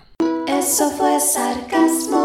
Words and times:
Eso 0.47 0.91
fue 0.91 1.19
sarcasmo. 1.19 2.23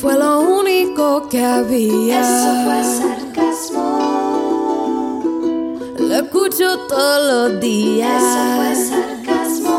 Fue 0.00 0.18
lo 0.18 0.40
único 0.40 1.28
que 1.28 1.44
había. 1.44 2.20
Eso 2.20 2.64
fue 2.64 2.84
sarcasmo. 2.84 4.23
Lo 6.08 6.14
escucho 6.16 6.86
todos 6.86 7.50
los 7.52 7.60
días. 7.60 8.22
Eso 8.22 8.54
fue 8.56 8.74
sarcasmo. 8.74 9.78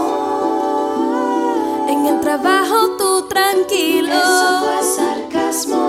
En 1.90 2.06
el 2.08 2.20
trabajo 2.20 2.98
tú 2.98 3.28
tranquilo. 3.30 4.12
Eso 4.12 4.64
fue 4.66 4.84
sarcasmo. 4.96 5.82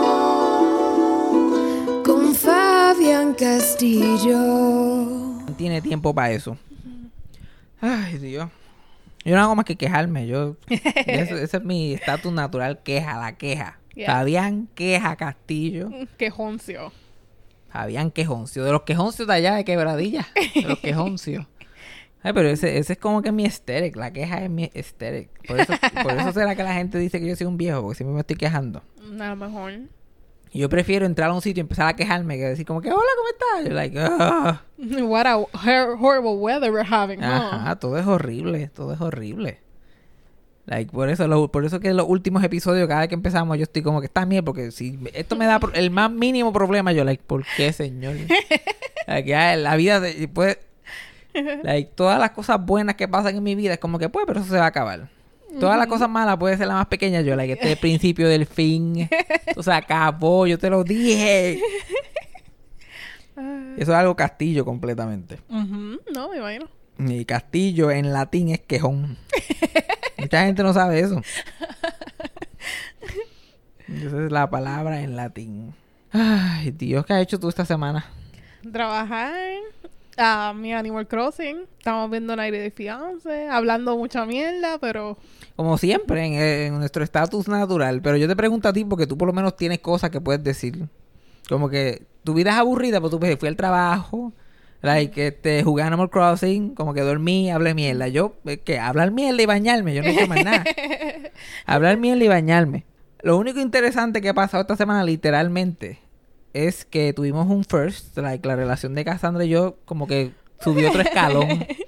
Con 2.05 2.35
Fabián 2.35 3.35
Castillo. 3.35 4.39
No 4.39 5.55
tiene 5.57 5.81
tiempo 5.81 6.15
para 6.15 6.33
eso. 6.33 6.59
Ay, 7.81 8.19
Dios. 8.19 8.51
Yo 9.25 9.35
no 9.35 9.43
hago 9.43 9.57
más 9.57 9.65
que 9.65 9.77
quejarme. 9.77 10.27
Yo, 10.27 10.57
ese 10.69 11.45
es 11.45 11.65
mi 11.65 11.95
estatus 11.95 12.33
natural, 12.33 12.81
queja, 12.85 13.19
la 13.19 13.37
queja. 13.37 13.79
Yeah. 13.95 14.13
Fabián 14.13 14.69
Queja 14.75 15.17
Castillo. 15.17 15.89
Que 16.19 16.31
joncio. 17.77 17.83
Fabián 17.83 18.11
Quejoncio. 18.11 18.65
De 18.65 18.73
los 18.73 18.83
quejoncios 18.83 19.29
de 19.29 19.35
allá 19.35 19.55
de 19.55 19.65
Quebradilla. 19.65 20.27
De 20.55 20.63
los 20.63 20.79
quejoncios. 20.79 21.47
Ay, 22.23 22.33
pero 22.33 22.49
ese, 22.49 22.79
ese 22.79 22.95
es 22.95 22.99
como 22.99 23.23
que 23.23 23.31
mi 23.31 23.45
aesthetic. 23.45 23.95
La 23.97 24.13
queja 24.13 24.43
es 24.43 24.51
mi 24.51 24.71
aesthetic. 24.75 25.29
Por 25.47 25.61
eso, 25.61 25.75
por 26.03 26.13
eso 26.13 26.33
será 26.33 26.57
que 26.57 26.63
la 26.65 26.75
gente 26.75 26.99
dice 26.99 27.21
que 27.21 27.27
yo 27.29 27.37
soy 27.37 27.47
un 27.47 27.57
viejo, 27.57 27.83
porque 27.83 27.97
siempre 27.99 28.15
me 28.15 28.21
estoy 28.21 28.37
quejando. 28.37 28.83
A 29.21 29.29
lo 29.29 29.37
mejor. 29.37 29.73
Yo 30.53 30.69
prefiero 30.69 31.05
entrar 31.07 31.31
a 31.31 31.35
un 31.35 31.43
sitio 31.43 31.61
y 31.61 31.63
empezar 31.63 31.87
a 31.87 31.95
quejarme 31.95 32.37
que 32.37 32.45
decir 32.45 32.65
como 32.67 32.81
que, 32.81 32.91
hola, 32.91 33.03
¿cómo 33.17 33.29
estás? 33.29 33.69
Yo 33.69 33.75
like. 33.75 35.03
What 35.05 35.27
a 35.27 35.37
hor- 35.37 35.97
horrible 36.01 36.37
weather 36.37 36.73
we're 36.73 36.87
having, 36.89 37.21
huh? 37.21 37.25
Ajá, 37.53 37.77
todo 37.77 37.99
es 37.99 38.07
horrible, 38.07 38.69
todo 38.75 38.93
es 38.95 39.01
horrible. 39.01 39.61
Like, 40.67 40.91
por 40.91 41.09
eso, 41.09 41.29
lo- 41.29 41.49
por 41.51 41.65
eso 41.65 41.79
que 41.79 41.89
en 41.89 41.97
los 41.97 42.07
últimos 42.09 42.43
episodios, 42.43 42.89
cada 42.89 43.01
vez 43.01 43.09
que 43.09 43.15
empezamos, 43.15 43.57
yo 43.57 43.63
estoy 43.63 43.83
como 43.83 44.01
que 44.01 44.07
está 44.07 44.25
bien, 44.25 44.45
porque 44.45 44.73
si 44.73 44.99
esto 45.15 45.37
me 45.37 45.47
da 45.47 45.61
el 45.75 45.91
más 45.93 46.11
mínimo 46.11 46.53
problema, 46.53 46.93
yo, 46.93 47.05
like, 47.05 47.23
¿por 47.25 47.45
qué, 47.57 47.73
señor? 47.73 48.17
like, 49.07 49.29
ya, 49.29 49.55
la 49.57 49.77
vida, 49.77 50.01
de- 50.01 50.27
pues, 50.27 50.59
like, 51.63 51.93
todas 51.95 52.19
las 52.19 52.31
cosas 52.33 52.65
buenas 52.65 52.97
que 52.97 53.07
pasan 53.07 53.37
en 53.37 53.43
mi 53.45 53.55
vida, 53.55 53.75
es 53.75 53.79
como 53.79 53.99
que, 54.01 54.09
pues, 54.09 54.25
pero 54.27 54.41
eso 54.41 54.49
se 54.51 54.57
va 54.59 54.65
a 54.65 54.69
acabar. 54.69 55.09
Todas 55.61 55.79
las 55.79 55.87
cosas 55.87 56.11
malas 56.11 56.37
puede 56.37 56.57
ser 56.59 56.67
la 56.67 56.75
más 56.75 56.87
pequeña, 56.87 57.21
yo, 57.23 57.37
like, 57.37 57.53
este 57.53 57.67
es 57.67 57.73
el 57.75 57.79
principio 57.79 58.29
del 58.29 58.45
fin. 58.47 59.09
Esto 59.47 59.63
se 59.63 59.73
acabó, 59.73 60.47
yo 60.49 60.59
te 60.59 60.69
lo 60.69 60.83
dije. 60.85 61.61
Eso 63.77 63.93
es 63.93 63.97
algo 63.99 64.17
castillo 64.17 64.65
completamente. 64.65 65.39
No, 66.13 66.31
me 66.31 66.39
imagino. 66.39 66.67
Y 66.99 67.25
castillo 67.25 67.91
en 67.91 68.13
latín 68.13 68.49
es 68.49 68.61
quejón. 68.61 69.17
Mucha 70.19 70.45
gente 70.45 70.63
no 70.63 70.73
sabe 70.73 71.01
eso. 71.01 71.21
Esa 73.89 74.25
es 74.25 74.33
la 74.33 74.49
palabra 74.51 75.01
en 75.03 75.17
latín. 75.17 75.75
Ay, 76.11 76.71
Dios, 76.71 77.05
¿qué 77.05 77.13
has 77.13 77.23
hecho 77.23 77.39
tú 77.39 77.49
esta 77.49 77.65
semana? 77.65 78.07
Trabajar. 78.73 79.35
A 80.19 80.55
mi 80.55 80.73
Animal 80.73 81.07
Crossing. 81.07 81.67
Estamos 81.77 82.11
viendo 82.11 82.33
un 82.33 82.41
aire 82.41 82.59
de 82.59 82.71
fiance. 82.71 83.49
Hablando 83.49 83.99
mucha 83.99 84.25
mierda, 84.25 84.79
pero. 84.79 85.19
Como 85.57 85.77
siempre, 85.77 86.25
en, 86.25 86.33
en 86.35 86.79
nuestro 86.79 87.05
estatus 87.05 87.49
natural. 87.49 88.01
Pero 88.01 88.17
yo 88.17 88.27
te 88.27 88.35
pregunto 88.35 88.69
a 88.69 88.73
ti 88.73 88.85
porque 88.85 89.07
tú 89.07 89.19
por 89.19 89.29
lo 89.29 89.35
menos 89.35 89.57
tienes 89.57 89.81
cosas 89.81 90.09
que 90.09 90.21
puedes 90.21 90.43
decir. 90.43 90.89
Como 91.49 91.69
que 91.69 92.07
tu 92.25 92.33
vida 92.33 92.51
es 92.51 92.57
aburrida, 92.57 92.99
pero 92.99 93.11
tú 93.11 93.21
pues, 93.21 93.39
fui 93.39 93.49
al 93.49 93.57
trabajo. 93.57 94.33
Like, 94.87 95.27
este, 95.27 95.65
jugué 95.65 95.83
Animal 95.83 96.11
Crossing, 96.11 96.77
como 96.77 96.95
que 96.95 97.01
dormí, 97.01 97.51
hablé 97.51 97.75
mierda. 97.75 98.07
Yo, 98.07 98.37
eh, 98.45 98.59
que 98.59 98.79
hablar 98.79 99.11
mierda 99.11 99.43
y 99.43 99.47
bañarme, 99.47 99.93
yo 99.97 100.03
no 100.03 100.11
hecho 100.11 100.29
más 100.29 100.45
nada. 100.45 100.65
hablar 101.67 101.97
mierda 101.99 102.23
y 102.25 102.29
bañarme. 102.29 102.85
Lo 103.21 103.37
único 103.37 103.59
interesante 103.59 104.21
que 104.21 104.29
ha 104.29 104.35
pasado 104.35 104.61
esta 104.61 104.77
semana, 104.77 105.03
literalmente, 105.03 105.99
es 106.53 106.85
que 106.85 107.13
tuvimos 107.13 107.49
un 107.49 107.65
first, 107.65 108.17
like, 108.17 108.47
la 108.47 108.55
relación 108.55 108.95
de 108.95 109.05
Cassandra 109.05 109.45
y 109.45 109.49
yo, 109.49 109.77
como 109.87 110.07
que 110.07 110.31
subió 110.61 110.91
otro 110.91 111.01
escalón. 111.03 111.67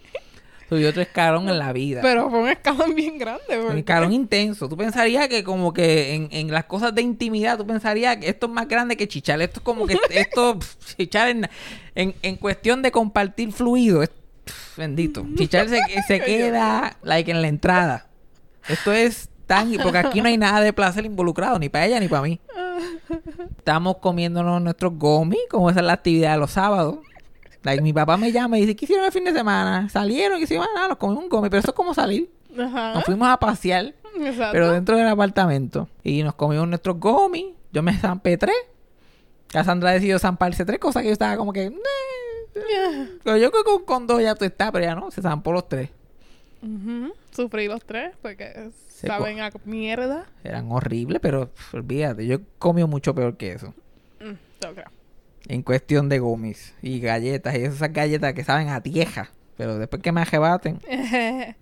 subió 0.69 0.91
otro 0.91 1.03
escalón 1.03 1.49
en 1.49 1.59
la 1.59 1.73
vida. 1.73 2.01
Pero 2.03 2.29
fue 2.31 2.41
un 2.41 2.49
escalón 2.49 2.95
bien 2.95 3.19
grande, 3.19 3.59
Un 3.59 3.63
porque- 3.65 3.79
escalón 3.79 4.13
intenso. 4.13 4.69
Tú 4.69 4.77
pensarías 4.77 5.29
que 5.29 5.43
como 5.45 5.73
que 5.73 6.15
en, 6.15 6.29
en 6.31 6.51
las 6.51 6.65
cosas 6.65 6.95
de 6.95 7.03
intimidad, 7.03 7.57
tú 7.59 7.67
pensarías 7.67 8.17
que 8.19 8.29
esto 8.29 8.47
es 8.47 8.53
más 8.53 8.69
grande 8.69 8.97
que 8.97 9.09
chichar. 9.09 9.41
Esto 9.41 9.61
es 9.61 9.65
como 9.65 9.87
que 9.87 9.99
esto, 10.11 10.59
chichar 10.97 11.29
en, 11.29 11.49
en, 11.95 12.15
en 12.23 12.37
cuestión 12.37 12.83
de 12.83 12.91
compartir 12.93 13.53
fluido. 13.53 14.03
Es, 14.03 14.11
bendito. 14.77 15.27
Chichar 15.37 15.69
se, 15.69 15.81
se 16.07 16.21
queda 16.21 16.97
like 17.03 17.31
en 17.31 17.43
la 17.43 17.49
entrada. 17.49 18.07
Esto 18.69 18.93
es 18.93 19.29
tan... 19.47 19.73
Porque 19.83 19.99
aquí 19.99 20.21
no 20.21 20.29
hay 20.29 20.37
nada 20.37 20.61
de 20.61 20.73
placer 20.73 21.05
involucrado, 21.07 21.59
ni 21.59 21.69
para 21.69 21.87
ella 21.87 21.99
ni 22.01 22.09
para 22.09 22.23
mí. 22.23 22.39
Estamos 23.59 23.97
comiéndonos 23.99 24.61
nuestros 24.63 24.95
gomis, 24.95 25.41
como 25.51 25.71
esa 25.71 25.81
es 25.81 25.87
la 25.87 25.95
actividad 25.95 26.33
de 26.33 26.39
los 26.39 26.51
sábados. 26.53 26.99
Like, 27.71 27.83
mi 27.83 27.93
papá 27.93 28.17
me 28.17 28.33
llama 28.33 28.57
y 28.59 28.63
dice, 28.63 28.75
¿qué 28.77 28.85
hicieron 28.87 29.05
el 29.05 29.13
fin 29.13 29.25
de 29.25 29.33
semana? 29.33 29.89
Salieron 29.89 30.39
y 30.41 30.45
hicieron, 30.45 30.67
ah, 30.77 30.87
nos 30.89 30.97
comimos 30.99 31.25
un 31.25 31.29
gomi. 31.29 31.49
Pero 31.51 31.61
eso 31.61 31.71
es 31.71 31.75
como 31.75 31.93
salir. 31.95 32.31
Ajá. 32.59 32.95
Nos 32.95 33.05
fuimos 33.05 33.29
a 33.29 33.37
pasear, 33.39 33.95
Exacto. 34.19 34.53
pero 34.53 34.73
dentro 34.73 34.97
del 34.97 35.07
apartamento. 35.09 35.89
Y 36.03 36.23
nos 36.23 36.35
comimos 36.35 36.67
nuestros 36.67 36.99
gomis. 36.99 37.47
Yo 37.73 37.83
me 37.83 37.93
zampé 37.95 38.37
tres. 38.39 38.57
Cassandra 39.49 39.93
decidió 39.93 40.19
zamparse 40.19 40.65
tres 40.65 40.79
cosas 40.79 41.03
que 41.03 41.09
yo 41.09 41.13
estaba 41.13 41.37
como 41.37 41.53
que... 41.53 41.65
"Eh". 41.67 41.73
Pero 43.23 43.37
yo 43.37 43.51
creo 43.51 43.63
que 43.65 43.71
con, 43.71 43.85
con 43.85 44.07
dos 44.07 44.21
ya 44.23 44.35
tú 44.35 44.45
estás, 44.45 44.73
pero 44.73 44.85
ya 44.85 44.95
no. 44.95 45.11
Se 45.11 45.23
zampó 45.23 45.53
los 45.53 45.69
tres. 45.69 45.91
Ujú. 46.63 47.13
Sufrí 47.31 47.69
los 47.69 47.85
tres 47.85 48.17
porque 48.21 48.71
Se 48.89 49.07
saben 49.07 49.41
a 49.41 49.51
mierda. 49.65 50.27
Eran 50.43 50.73
horribles, 50.73 51.21
pero 51.21 51.49
pff, 51.51 51.75
olvídate. 51.75 52.27
Yo 52.27 52.37
he 52.37 52.41
comido 52.59 52.89
mucho 52.89 53.15
peor 53.15 53.37
que 53.37 53.53
eso. 53.53 53.75
Mm, 54.21 54.35
creo. 54.75 54.91
En 55.49 55.63
cuestión 55.63 56.09
de 56.09 56.19
gomis 56.19 56.75
y 56.83 57.01
galletas. 57.01 57.57
Y 57.57 57.65
esas 57.65 57.93
galletas 57.93 58.35
que 58.35 58.45
saben 58.45 58.69
a 58.69 58.81
tieja. 58.81 59.31
Pero 59.57 59.79
después 59.79 60.03
que 60.03 60.13
me 60.13 60.21
ajebaten... 60.21 60.79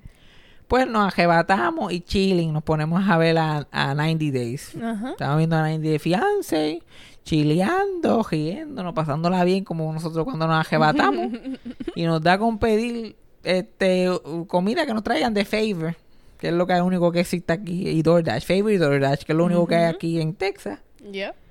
Pues 0.69 0.89
nos 0.89 1.07
ajebatamos 1.07 1.93
y 1.93 2.01
chilling. 2.01 2.53
Nos 2.53 2.65
ponemos 2.65 3.09
a 3.09 3.17
ver 3.19 3.39
a, 3.39 3.69
a 3.71 3.95
90 3.95 4.25
Days. 4.37 4.75
Ajá. 4.75 5.11
Estamos 5.11 5.39
viendo 5.39 5.57
a 5.57 5.61
90 5.61 5.89
de 5.89 5.99
fiance, 6.01 6.83
chileando, 7.25 8.27
riéndonos, 8.29 8.93
pasándola 8.93 9.45
bien 9.45 9.63
como 9.63 9.93
nosotros 9.93 10.25
cuando 10.25 10.49
nos 10.49 10.61
ajebatamos. 10.61 11.29
y 11.95 12.03
nos 12.05 12.21
da 12.21 12.37
con 12.39 12.59
pedir 12.59 13.15
este 13.45 14.11
comida 14.49 14.87
que 14.87 14.93
nos 14.93 15.05
traigan 15.05 15.35
de 15.35 15.45
Favor, 15.45 15.95
que 16.39 16.49
es 16.49 16.55
lo 16.55 16.67
que 16.67 16.75
es 16.75 16.81
único 16.81 17.13
que 17.13 17.21
existe 17.21 17.53
aquí, 17.53 17.89
y 17.89 18.03
DoorDash, 18.03 18.45
Favor 18.45 18.73
y 18.73 18.77
DoorDash, 18.77 19.23
que 19.23 19.33
es 19.33 19.39
lo 19.39 19.45
único 19.45 19.69
que 19.69 19.77
hay 19.77 19.85
aquí 19.85 20.21
en 20.21 20.35
Texas. 20.35 20.81
Yep. 21.13 21.46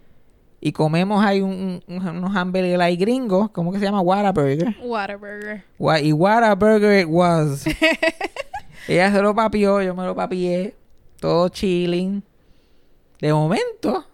Y 0.65 0.71
comemos 0.71 1.23
ahí 1.23 1.41
un, 1.41 1.79
un- 1.87 2.07
unos 2.07 2.35
hamburgues 2.35 2.79
ahí 2.79 2.95
gringos, 2.95 3.51
¿cómo 3.51 3.71
que 3.71 3.77
se 3.77 3.85
llama? 3.85 4.01
Whataburger. 4.01 4.75
Whataburger. 4.81 5.63
Wa- 5.77 5.99
y 6.01 6.11
Whataburger 6.11 7.01
it 7.01 7.07
was. 7.07 7.65
Ella 8.87 9.11
se 9.11 9.21
lo 9.21 9.35
papió, 9.35 9.79
yo 9.83 9.93
me 9.93 10.03
lo 10.05 10.15
papié. 10.15 10.73
Todo 11.19 11.49
chilling. 11.49 12.23
De 13.21 13.31
momento, 13.31 14.07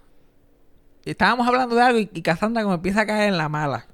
estábamos 1.06 1.48
hablando 1.48 1.74
de 1.74 1.82
algo 1.84 2.00
y, 2.00 2.10
y 2.14 2.22
Cassandra 2.22 2.64
como 2.64 2.76
empieza 2.76 3.00
a 3.02 3.06
caer 3.06 3.30
en 3.30 3.38
la 3.38 3.48
mala. 3.48 3.88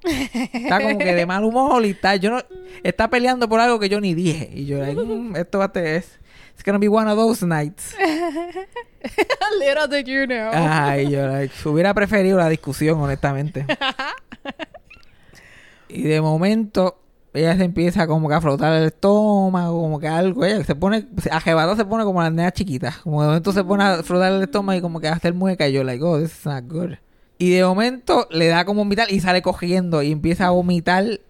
Está 0.52 0.80
como 0.80 0.98
que 0.98 1.14
de 1.14 1.26
mal 1.26 1.44
humor 1.44 1.84
y 1.86 1.90
está, 1.90 2.16
yo 2.16 2.30
no, 2.30 2.40
está 2.82 3.08
peleando 3.08 3.48
por 3.48 3.60
algo 3.60 3.78
que 3.78 3.88
yo 3.88 4.00
ni 4.00 4.14
dije. 4.14 4.50
Y 4.52 4.66
yo, 4.66 4.78
like, 4.80 5.00
"Mm, 5.00 5.36
esto 5.36 5.60
va 5.60 5.70
a 5.72 5.80
es, 5.80 6.18
it's 6.58 6.64
gonna 6.64 6.80
be 6.80 6.88
one 6.88 7.06
of 7.06 7.16
those 7.16 7.46
nights. 7.46 7.94
Little 9.60 9.86
did 9.86 10.08
you 10.08 10.26
know. 10.26 10.50
Ay, 10.52 11.08
yo 11.08 11.28
like, 11.28 11.54
hubiera 11.64 11.94
preferido 11.94 12.36
la 12.36 12.48
discusión, 12.48 13.00
honestamente. 13.00 13.64
y 15.88 16.02
de 16.02 16.20
momento, 16.20 16.98
ella 17.32 17.56
se 17.56 17.62
empieza 17.62 18.08
como 18.08 18.28
que 18.28 18.34
a 18.34 18.40
frotar 18.40 18.72
el 18.72 18.86
estómago, 18.86 19.80
como 19.80 20.00
que 20.00 20.08
algo. 20.08 20.44
Ella 20.44 20.64
se 20.64 20.74
pone, 20.74 21.06
a 21.30 21.76
se 21.76 21.84
pone 21.84 22.02
como 22.02 22.20
las 22.20 22.32
nenas 22.32 22.54
chiquitas. 22.54 22.98
Como 22.98 23.22
de 23.22 23.28
momento 23.28 23.52
se 23.52 23.62
pone 23.62 23.84
a 23.84 24.02
frotar 24.02 24.32
el 24.32 24.42
estómago 24.42 24.80
y 24.80 24.82
como 24.82 24.98
que 24.98 25.06
a 25.06 25.12
hacer 25.12 25.34
mueca. 25.34 25.68
Y 25.68 25.74
yo, 25.74 25.84
like, 25.84 26.02
oh, 26.02 26.18
this 26.18 26.40
is 26.40 26.44
not 26.44 26.64
good. 26.66 26.94
Y 27.38 27.50
de 27.50 27.62
momento 27.62 28.26
le 28.32 28.48
da 28.48 28.64
como 28.64 28.80
vomitar 28.80 29.12
y 29.12 29.20
sale 29.20 29.42
cogiendo 29.42 30.02
y 30.02 30.10
empieza 30.10 30.48
a 30.48 30.50
vomitar. 30.50 31.20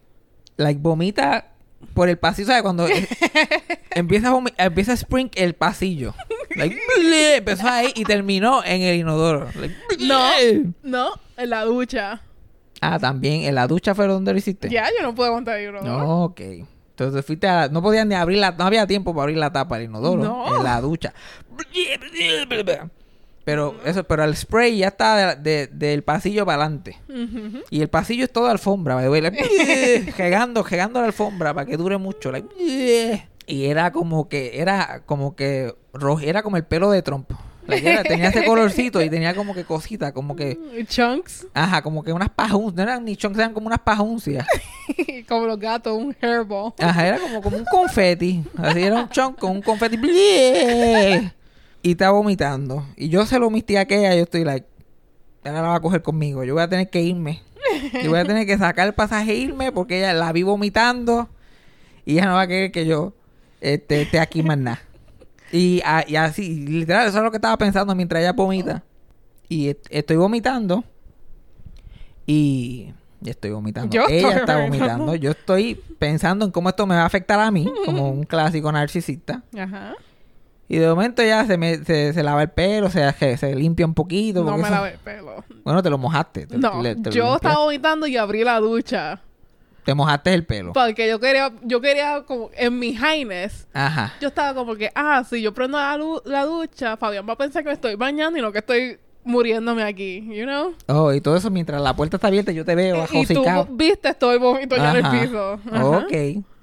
Like, 0.57 0.81
vomita 0.81 1.53
por 1.95 2.09
el 2.09 2.19
pasillo, 2.19 2.49
¿sabes? 2.49 2.63
Cuando 2.63 2.87
eh, 2.89 3.07
empieza 3.95 4.31
a, 4.33 4.43
empieza 4.65 4.93
a 4.93 4.97
sprink 4.97 5.33
el 5.37 5.55
pasillo. 5.55 6.15
Like, 6.57 6.77
empezó 7.37 7.69
ahí 7.69 7.93
y 7.95 8.05
terminó 8.05 8.65
en 8.65 8.83
el 8.83 8.97
inodoro. 8.97 9.49
Like, 9.55 9.75
No, 10.01 10.31
no, 10.83 11.11
en 11.37 11.51
la 11.51 11.65
ducha. 11.65 12.23
Ah, 12.81 12.99
también. 12.99 13.43
¿En 13.43 13.55
la 13.55 13.67
ducha 13.67 13.95
fue 13.95 14.07
donde 14.07 14.33
lo 14.33 14.39
hiciste? 14.39 14.69
Ya, 14.69 14.87
yo 14.97 15.03
no 15.03 15.15
puedo 15.15 15.29
aguantar 15.29 15.59
el 15.59 15.71
inodoro. 15.71 15.99
No, 15.99 16.25
ok. 16.25 16.41
Entonces 16.91 17.25
fuiste 17.25 17.47
a 17.49 17.55
la- 17.55 17.69
No 17.69 17.81
podían 17.83 18.09
ni 18.09 18.15
abrir 18.17 18.39
la... 18.39 18.53
No 18.53 18.65
había 18.65 18.87
tiempo 18.87 19.13
para 19.15 19.23
abrir 19.25 19.39
la 19.39 19.53
tapa 19.53 19.77
del 19.79 19.85
inodoro. 19.89 20.23
No. 20.23 20.57
En 20.57 20.65
la 20.65 20.81
ducha. 20.81 21.13
Pero 23.49 23.75
eso... 23.87 24.05
Pero 24.05 24.25
el 24.25 24.37
spray 24.37 24.77
ya 24.77 24.89
está 24.89 25.37
de- 25.37 25.37
de- 25.37 25.67
del 25.69 26.03
pasillo 26.03 26.45
para 26.45 26.65
adelante. 26.65 26.99
Y 27.71 27.81
el 27.81 27.89
pasillo 27.89 28.25
es 28.25 28.31
toda 28.31 28.51
alfombra. 28.51 29.01
like, 29.01 30.13
Regando, 30.19 30.63
regando 30.63 31.01
la 31.01 31.07
alfombra 31.07 31.55
para 31.55 31.65
que 31.65 31.79
dure 31.79 31.97
mucho. 31.97 32.31
like, 32.31 32.47
y 33.47 33.65
era 33.65 33.91
como 33.91 34.29
que... 34.29 34.61
Era 34.61 35.01
como 35.07 35.35
que... 35.35 35.75
rojo- 35.95 36.21
Era 36.23 36.43
como 36.43 36.59
el 36.59 36.65
pelo 36.65 36.91
de 36.91 37.01
Trump. 37.01 37.31
Like, 37.67 37.91
era- 37.91 38.03
tenía 38.03 38.29
ese 38.29 38.45
colorcito 38.45 39.01
y 39.01 39.09
tenía 39.09 39.35
como 39.35 39.55
que 39.55 39.65
cositas. 39.65 40.13
Como 40.13 40.37
que... 40.37 40.59
Chunks. 40.87 41.47
Ajá, 41.55 41.81
como 41.81 42.05
que 42.05 42.13
unas 42.13 42.29
pajuncias. 42.29 42.75
No 42.77 42.83
eran 42.83 43.03
ni 43.07 43.17
chunks, 43.17 43.39
eran 43.39 43.55
como 43.55 43.67
unas 43.69 43.81
pajuncias. 43.81 44.47
Como 45.29 45.47
los 45.47 45.59
gatos, 45.59 45.95
un 45.97 46.17
hairball. 46.23 46.73
Ajá, 46.79 47.07
era 47.07 47.19
como, 47.19 47.43
como 47.43 47.59
un 47.59 47.65
confeti. 47.67 48.43
Así 48.57 48.83
era 48.83 48.95
un 49.03 49.09
chunk 49.11 49.39
con 49.39 49.51
un 49.53 49.61
confeti. 49.63 49.99
Y 51.83 51.93
está 51.93 52.11
vomitando. 52.11 52.85
Y 52.97 53.09
yo 53.09 53.25
se 53.27 53.39
lo 53.39 53.47
omití 53.47 53.77
a 53.77 53.83
aquella. 53.83 54.15
Yo 54.15 54.23
estoy 54.25 54.45
like, 54.45 54.67
ella 55.45 55.63
la 55.63 55.69
va 55.69 55.75
a 55.77 55.81
coger 55.81 56.03
conmigo. 56.03 56.45
Yo 56.45 56.55
voy 56.55 56.63
a 56.63 56.69
tener 56.69 56.91
que 56.91 57.01
irme. 57.03 57.43
Yo 58.03 58.11
voy 58.11 58.19
a 58.19 58.25
tener 58.25 58.47
que 58.47 58.57
sacar 58.59 58.87
el 58.89 58.95
pasaje 58.95 59.33
e 59.33 59.37
irme 59.37 59.73
porque 59.73 59.99
ella 59.99 60.13
la 60.13 60.33
vi 60.33 60.43
vomitando. 60.43 61.29
Y 62.05 62.13
ella 62.15 62.27
no 62.27 62.35
va 62.35 62.43
a 62.43 62.47
querer 62.49 62.73
que 62.73 62.87
yo 62.87 63.13
este, 63.61 64.03
esté 64.03 64.19
aquí 64.21 64.43
más 64.43 64.59
nada. 64.59 64.81
Y, 65.53 65.81
a- 65.85 66.05
y 66.07 66.17
así, 66.17 66.67
literal, 66.67 67.09
eso 67.09 67.19
es 67.19 67.25
lo 67.25 67.31
que 67.31 67.37
estaba 67.39 67.57
pensando 67.57 67.95
mientras 67.95 68.21
ella 68.23 68.33
vomita. 68.33 68.83
Y 69.49 69.69
est- 69.69 69.87
estoy 69.91 70.17
vomitando. 70.17 70.85
Y 72.27 72.93
estoy 73.25 73.51
vomitando. 73.51 73.95
Yo 73.95 74.07
ella 74.09 74.17
estoy 74.29 74.41
está 74.41 74.57
vomitando. 74.61 75.05
vomitando. 75.07 75.15
Yo 75.17 75.31
estoy 75.31 75.75
pensando 75.99 76.45
en 76.45 76.51
cómo 76.51 76.69
esto 76.69 76.87
me 76.87 76.95
va 76.95 77.03
a 77.03 77.07
afectar 77.07 77.41
a 77.41 77.51
mí, 77.51 77.71
como 77.85 78.11
un 78.11 78.25
clásico 78.25 78.71
narcisista. 78.71 79.43
Ajá. 79.59 79.95
Y 80.69 80.77
de 80.79 80.87
momento 80.87 81.23
ya 81.23 81.47
se, 81.47 81.57
me, 81.57 81.77
se, 81.85 82.13
se 82.13 82.23
lava 82.23 82.43
el 82.43 82.51
pelo, 82.51 82.91
se, 82.91 83.11
se, 83.15 83.37
se 83.39 83.55
limpia 83.55 83.87
un 83.87 83.95
poquito. 83.95 84.45
No 84.45 84.57
me 84.57 84.63
eso- 84.65 84.71
lavé 84.71 84.91
el 84.93 84.99
pelo. 84.99 85.45
Bueno, 85.65 85.83
te 85.83 85.89
lo 85.91 85.97
mojaste. 85.99 86.47
te- 86.47 86.59
No, 86.59 86.83
le- 86.83 86.95
te 86.97 87.09
lo 87.09 87.17
yo 87.17 87.37
estaba 87.37 87.57
vomitando 87.61 88.07
y 88.07 88.17
abrí 88.19 88.45
la 88.45 88.61
ducha. 88.61 89.21
Te 89.85 89.95
mojaste 89.95 90.35
el 90.35 90.45
pelo. 90.45 90.75
Porque 90.75 91.09
yo 91.09 91.19
quería, 91.19 91.51
yo 91.63 91.81
quería 91.81 92.23
como, 92.27 92.51
en 92.55 92.79
mi 92.79 92.89
highness, 92.95 93.67
Ajá. 93.73 94.13
yo 94.21 94.29
estaba 94.29 94.53
como 94.55 94.77
que, 94.77 94.91
ah, 94.95 95.25
si 95.29 95.41
yo 95.41 95.55
prendo 95.55 95.79
la, 95.79 95.99
la 96.27 96.45
ducha, 96.45 96.99
Fabián 96.99 97.27
va 97.27 97.33
a 97.33 97.37
pensar 97.37 97.63
que 97.63 97.69
me 97.71 97.75
estoy 97.75 97.95
bañando 97.95 98.39
y 98.39 98.43
no 98.43 98.53
que 98.53 98.59
estoy 98.59 98.99
muriéndome 99.29 99.83
aquí, 99.85 100.27
you 100.35 100.45
know? 100.45 100.73
Oh, 100.87 101.13
y 101.13 101.21
todo 101.21 101.37
eso 101.37 101.51
mientras 101.51 101.81
la 101.81 101.95
puerta 101.95 102.17
está 102.17 102.27
abierta, 102.29 102.51
yo 102.53 102.65
te 102.65 102.75
veo 102.75 102.97
y 102.97 102.99
tú 102.99 103.17
ajosicado. 103.17 103.69
viste, 103.71 104.09
estoy 104.09 104.39
vomito 104.39 104.77
ya 104.77 104.97
en 104.99 105.05
el 105.07 105.21
piso. 105.21 105.61
Ajá. 105.71 105.85
Ok. 105.87 106.13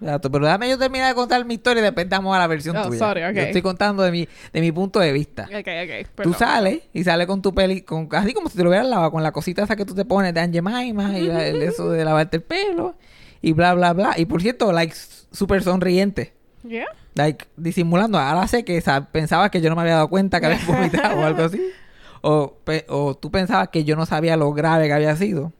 Exacto. 0.01 0.29
Pero 0.31 0.45
déjame 0.45 0.69
yo 0.69 0.77
terminar 0.77 1.07
de 1.09 1.15
contar 1.15 1.43
mi 1.45 1.53
historia 1.53 1.79
y 1.79 1.83
después 1.83 2.07
damos 2.09 2.35
a 2.35 2.39
la 2.39 2.47
versión 2.47 2.75
Oh, 2.77 2.87
tuya. 2.87 2.99
sorry, 2.99 3.23
ok. 3.23 3.33
Yo 3.33 3.41
estoy 3.41 3.61
contando 3.61 4.03
de 4.03 4.11
mi, 4.11 4.27
de 4.51 4.61
mi 4.61 4.71
punto 4.71 4.99
de 4.99 5.11
vista. 5.13 5.43
Ok, 5.43 5.67
ok. 5.67 6.23
Tú 6.23 6.33
sales 6.33 6.81
y 6.93 7.03
sales 7.03 7.25
con 7.27 7.41
tu 7.41 7.53
peli, 7.53 7.81
con, 7.81 8.09
así 8.11 8.33
como 8.33 8.49
si 8.49 8.57
te 8.57 8.63
lo 8.63 8.69
hubieras 8.69 8.87
lavado, 8.87 9.11
con 9.11 9.23
la 9.23 9.31
cosita 9.31 9.63
esa 9.63 9.75
que 9.75 9.85
tú 9.85 9.95
te 9.95 10.03
pones 10.05 10.33
de 10.33 10.41
Jemima 10.41 10.83
y 11.17 11.27
la- 11.27 11.47
el- 11.47 11.61
eso 11.61 11.89
de 11.89 12.03
lavarte 12.03 12.37
el 12.37 12.43
pelo 12.43 12.95
y 13.41 13.53
bla, 13.53 13.73
bla, 13.73 13.93
bla. 13.93 14.13
Y 14.17 14.25
por 14.25 14.41
cierto, 14.41 14.71
like, 14.71 14.93
súper 15.31 15.63
sonriente. 15.63 16.33
Yeah. 16.67 16.87
Like, 17.15 17.45
disimulando. 17.55 18.17
Ahora 18.19 18.47
sé 18.47 18.65
que 18.65 18.81
sa- 18.81 19.05
pensabas 19.11 19.49
que 19.51 19.61
yo 19.61 19.69
no 19.69 19.75
me 19.75 19.83
había 19.83 19.93
dado 19.95 20.09
cuenta 20.09 20.39
que 20.39 20.47
había 20.47 20.59
vomitado 20.67 21.19
o 21.19 21.23
algo 21.23 21.43
así. 21.45 21.61
O, 22.27 22.57
o 22.89 23.13
tú 23.15 23.29
pensabas 23.29 23.69
que 23.69 23.83
yo 23.83 23.95
no 23.95 24.07
sabía 24.07 24.35
lo 24.35 24.51
grave 24.51 24.87
que 24.87 24.93
había 24.93 25.15
sido. 25.15 25.53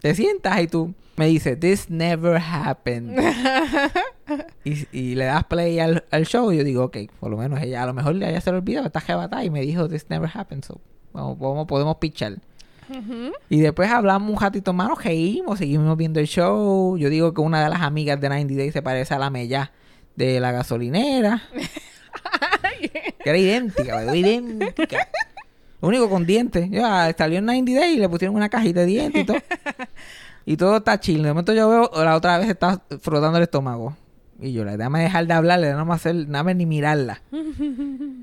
Te 0.00 0.14
sientas 0.14 0.58
y 0.62 0.66
tú 0.66 0.94
me 1.16 1.26
dices, 1.26 1.60
this 1.60 1.90
never 1.90 2.36
happened. 2.38 3.18
y, 4.64 4.86
y 4.92 5.14
le 5.14 5.24
das 5.26 5.44
play 5.44 5.78
al, 5.78 6.04
al 6.10 6.24
show 6.26 6.50
y 6.52 6.56
yo 6.56 6.64
digo, 6.64 6.84
ok, 6.84 6.96
por 7.20 7.30
lo 7.30 7.36
menos 7.36 7.60
ella 7.60 7.82
a 7.82 7.86
lo 7.86 7.92
mejor 7.92 8.14
le 8.14 8.24
haya 8.26 8.40
se 8.40 8.50
lo 8.50 8.58
olvidado, 8.58 8.86
está 8.86 9.00
jebatada 9.00 9.44
y 9.44 9.50
me 9.50 9.60
dijo, 9.60 9.88
this 9.88 10.06
never 10.08 10.30
happened. 10.32 10.64
So, 10.64 10.80
vamos, 11.12 11.38
vamos- 11.38 11.66
podemos 11.66 11.96
pichar. 11.96 12.36
Y 13.50 13.60
después 13.60 13.90
hablamos 13.90 14.30
un 14.30 14.40
ratito 14.40 14.72
más, 14.72 14.88
nos 14.88 15.02
reímos, 15.04 15.58
seguimos 15.58 15.96
viendo 15.96 16.20
el 16.20 16.26
show. 16.28 16.96
Yo 16.96 17.10
digo 17.10 17.34
que 17.34 17.40
una 17.40 17.62
de 17.62 17.68
las 17.68 17.82
amigas 17.82 18.20
de 18.20 18.28
90 18.28 18.54
Days 18.54 18.72
se 18.72 18.80
parece 18.80 19.12
a 19.12 19.18
la 19.18 19.28
Mella 19.28 19.72
de 20.14 20.38
la 20.40 20.52
gasolinera. 20.52 21.42
que 22.80 23.12
era 23.24 23.36
idéntica, 23.38 23.96
pero 23.98 24.14
idéntica. 24.14 25.08
Lo 25.80 25.88
único 25.88 26.08
con 26.08 26.26
dientes. 26.26 26.70
Ya 26.70 27.14
salió 27.16 27.38
en 27.38 27.46
90 27.46 27.72
Days 27.72 27.96
y 27.96 28.00
le 28.00 28.08
pusieron 28.08 28.36
una 28.36 28.48
cajita 28.48 28.80
de 28.80 28.86
dientes 28.86 29.22
y 29.22 29.24
todo. 29.24 29.38
Y 30.48 30.56
todo 30.56 30.76
está 30.76 31.00
chill. 31.00 31.24
De 31.24 31.28
momento 31.30 31.52
yo 31.52 31.68
veo, 31.68 31.90
la 32.04 32.14
otra 32.14 32.38
vez 32.38 32.48
está 32.48 32.80
frotando 33.00 33.36
el 33.36 33.42
estómago. 33.42 33.96
Y 34.40 34.52
yo, 34.52 34.64
le 34.64 34.76
déjame 34.76 35.02
dejar 35.02 35.26
de 35.26 35.32
hablarle, 35.32 35.70
nada 35.70 35.84
más 35.84 36.00
hacer, 36.00 36.14
nada 36.28 36.44
más 36.44 36.54
ni 36.54 36.66
mirarla. 36.66 37.20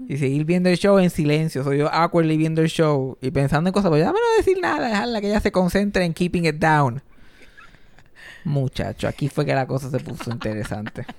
y 0.07 0.17
seguir 0.17 0.45
viendo 0.45 0.69
el 0.69 0.77
show 0.77 0.97
en 0.99 1.09
silencio. 1.09 1.65
Soy 1.65 1.79
yo 1.79 1.93
awkwardly 1.93 2.37
viendo 2.37 2.61
el 2.61 2.69
show 2.69 3.17
y 3.21 3.29
pensando 3.31 3.69
en 3.69 3.73
cosas. 3.73 3.89
Pues 3.89 3.99
déjame 3.99 4.19
no 4.19 4.37
decir 4.37 4.57
nada, 4.61 4.87
dejarla 4.87 5.19
que 5.19 5.27
ella 5.27 5.41
se 5.41 5.51
concentre 5.51 6.05
en 6.05 6.13
keeping 6.13 6.45
it 6.45 6.55
down. 6.55 7.01
Muchacho, 8.45 9.07
aquí 9.07 9.27
fue 9.27 9.45
que 9.45 9.53
la 9.53 9.67
cosa 9.67 9.89
se 9.89 9.99
puso 9.99 10.31
interesante. 10.31 11.05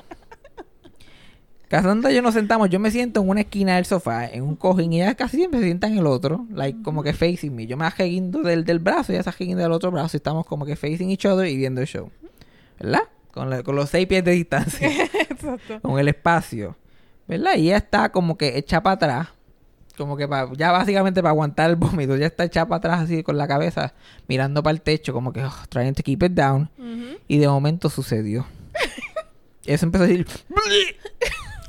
Cassandra 1.76 2.12
y 2.12 2.14
yo 2.14 2.22
nos 2.22 2.34
sentamos, 2.34 2.70
yo 2.70 2.78
me 2.80 2.90
siento 2.90 3.20
en 3.22 3.28
una 3.28 3.40
esquina 3.40 3.76
del 3.76 3.84
sofá, 3.84 4.26
en 4.26 4.42
un 4.42 4.56
cojín, 4.56 4.92
y 4.92 5.02
ella 5.02 5.14
casi 5.14 5.36
siempre 5.38 5.60
se 5.60 5.66
sienta 5.66 5.86
en 5.86 5.98
el 5.98 6.06
otro, 6.06 6.46
like 6.52 6.82
como 6.82 7.02
que 7.02 7.12
facing 7.12 7.54
me. 7.54 7.66
Yo 7.66 7.76
me 7.76 7.84
ajeguindo 7.86 8.42
del, 8.42 8.64
del 8.64 8.78
brazo, 8.78 9.12
y 9.12 9.16
ella 9.16 9.22
se 9.24 9.30
ajeguindo 9.30 9.62
del 9.62 9.72
otro 9.72 9.90
brazo, 9.90 10.16
y 10.16 10.18
estamos 10.18 10.46
como 10.46 10.64
que 10.66 10.76
facing 10.76 11.10
each 11.10 11.26
other 11.26 11.46
y 11.48 11.56
viendo 11.56 11.80
el 11.80 11.86
show. 11.86 12.10
¿Verdad? 12.78 13.02
Con, 13.32 13.50
la- 13.50 13.62
con 13.62 13.74
los 13.76 13.90
seis 13.90 14.06
pies 14.06 14.24
de 14.24 14.30
distancia, 14.32 14.88
Exacto. 15.30 15.80
con 15.80 15.98
el 15.98 16.08
espacio. 16.08 16.76
¿Verdad? 17.26 17.56
Y 17.56 17.68
ella 17.68 17.78
está 17.78 18.10
como 18.12 18.36
que 18.36 18.58
hecha 18.58 18.82
para 18.82 18.94
atrás, 18.94 19.28
como 19.96 20.16
que 20.16 20.28
pa- 20.28 20.50
ya 20.56 20.70
básicamente 20.72 21.22
para 21.22 21.30
aguantar 21.30 21.70
el 21.70 21.76
vómito, 21.76 22.16
ya 22.16 22.26
está 22.26 22.44
hecha 22.44 22.66
para 22.66 22.76
atrás 22.78 23.00
así 23.02 23.22
con 23.22 23.36
la 23.38 23.48
cabeza, 23.48 23.94
mirando 24.28 24.62
para 24.62 24.72
el 24.72 24.80
techo, 24.82 25.12
como 25.12 25.32
que 25.32 25.42
oh, 25.44 25.52
trying 25.68 25.94
to 25.94 26.02
keep 26.02 26.22
it 26.22 26.32
down. 26.32 26.68
Y 27.28 27.38
de 27.38 27.48
momento 27.48 27.88
sucedió. 27.90 28.46
Eso 29.66 29.86
empezó 29.86 30.04
a 30.04 30.06
decir 30.08 30.26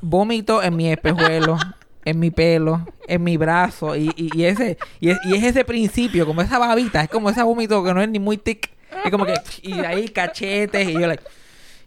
vómito 0.02 0.62
en 0.64 0.76
mi 0.76 0.90
espejuelo, 0.92 1.58
en 2.06 2.20
mi 2.20 2.32
pelo, 2.32 2.86
en 3.08 3.24
mi 3.24 3.38
brazo. 3.38 3.96
Y, 3.96 4.12
y, 4.16 4.44
ese, 4.46 4.78
y 5.00 5.10
es, 5.10 5.18
y 5.26 5.36
es 5.36 5.44
ese 5.44 5.66
principio, 5.66 6.26
como 6.26 6.42
esa 6.42 6.60
babita, 6.60 7.02
es 7.02 7.10
como 7.10 7.30
ese 7.30 7.44
vómito 7.44 7.84
que 7.84 7.94
no 7.94 8.02
es 8.02 8.10
ni 8.10 8.20
muy 8.20 8.38
tic. 8.38 8.70
Es 9.04 9.12
como 9.12 9.26
que, 9.26 9.34
y 9.62 9.74
ahí 9.80 10.08
cachetes, 10.10 10.88
y 10.88 10.94
yo 10.94 11.08
like, 11.08 11.24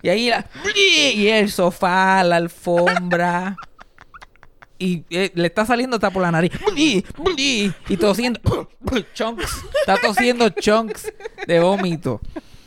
y 0.02 0.08
ahí 0.10 0.28
la, 0.28 0.46
y 0.76 1.26
el 1.28 1.50
sofá, 1.50 2.22
la 2.22 2.36
alfombra. 2.36 3.56
Y 4.80 5.04
eh, 5.10 5.32
le 5.34 5.48
está 5.48 5.66
saliendo 5.66 5.96
hasta 5.96 6.10
por 6.10 6.22
la 6.22 6.30
nariz. 6.30 6.52
Y 7.88 7.96
tosiendo. 7.96 8.40
Chunks. 9.14 9.64
Está 9.80 9.96
tosiendo 9.96 10.48
chunks 10.50 11.12
de 11.48 11.58
vómito. 11.58 12.20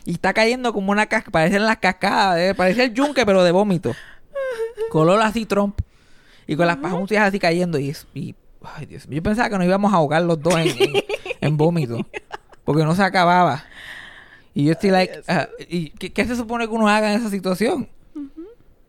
Y 0.03 0.11
está 0.13 0.33
cayendo 0.33 0.73
como 0.73 0.91
una 0.91 1.05
cascada. 1.05 1.31
Parecen 1.31 1.65
las 1.65 1.77
cascadas. 1.77 2.37
eh, 2.37 2.53
Parece 2.53 2.83
el 2.83 2.93
yunque, 2.93 3.25
pero 3.25 3.45
de 3.45 3.51
vómito. 3.51 3.95
Color 4.89 5.21
así 5.21 5.45
Trump. 5.45 5.79
Y 6.47 6.55
con 6.55 6.67
las 6.67 6.77
pajuncias 6.77 7.27
así 7.27 7.39
cayendo. 7.39 7.77
Y, 7.79 7.95
y- 8.13 8.35
ay, 8.63 8.85
Dios. 8.85 9.07
Yo 9.09 9.23
pensaba 9.23 9.49
que 9.49 9.57
nos 9.57 9.65
íbamos 9.65 9.93
a 9.93 9.97
ahogar 9.97 10.21
los 10.23 10.41
dos 10.41 10.55
en, 10.55 10.67
en- 10.69 11.03
en 11.41 11.57
vómito. 11.57 11.97
Porque 12.65 12.83
no 12.83 12.95
se 12.95 13.03
acababa. 13.03 13.63
Y 14.53 14.65
yo 14.65 14.73
estoy 14.73 14.89
like, 14.91 15.21
ah, 15.27 15.47
¿y 15.69 15.91
qué, 15.91 16.11
qué 16.11 16.25
se 16.25 16.35
supone 16.35 16.67
que 16.67 16.73
uno 16.73 16.87
haga 16.89 17.13
en 17.13 17.19
esa 17.19 17.29
situación? 17.29 17.87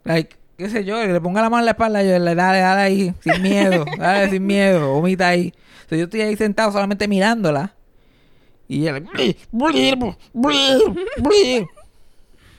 Like, 0.04 0.34
qué 0.56 0.68
sé 0.68 0.84
yo, 0.84 1.00
que 1.00 1.06
le 1.12 1.20
ponga 1.20 1.40
la 1.40 1.48
mano 1.50 1.60
en 1.60 1.66
la 1.66 1.70
espalda, 1.72 2.02
yo 2.02 2.18
le 2.18 2.34
dale, 2.34 2.58
dale 2.58 2.80
ahí, 2.82 3.14
sin 3.20 3.40
miedo, 3.42 3.84
dale 3.98 4.28
sin 4.30 4.44
miedo, 4.44 4.92
vomita 4.92 5.28
ahí. 5.28 5.54
O 5.86 5.88
sea, 5.88 5.98
yo 5.98 6.04
estoy 6.04 6.22
ahí 6.22 6.36
sentado 6.36 6.72
solamente 6.72 7.06
mirándola. 7.06 7.74
Y 8.66 8.88
ella. 8.88 9.02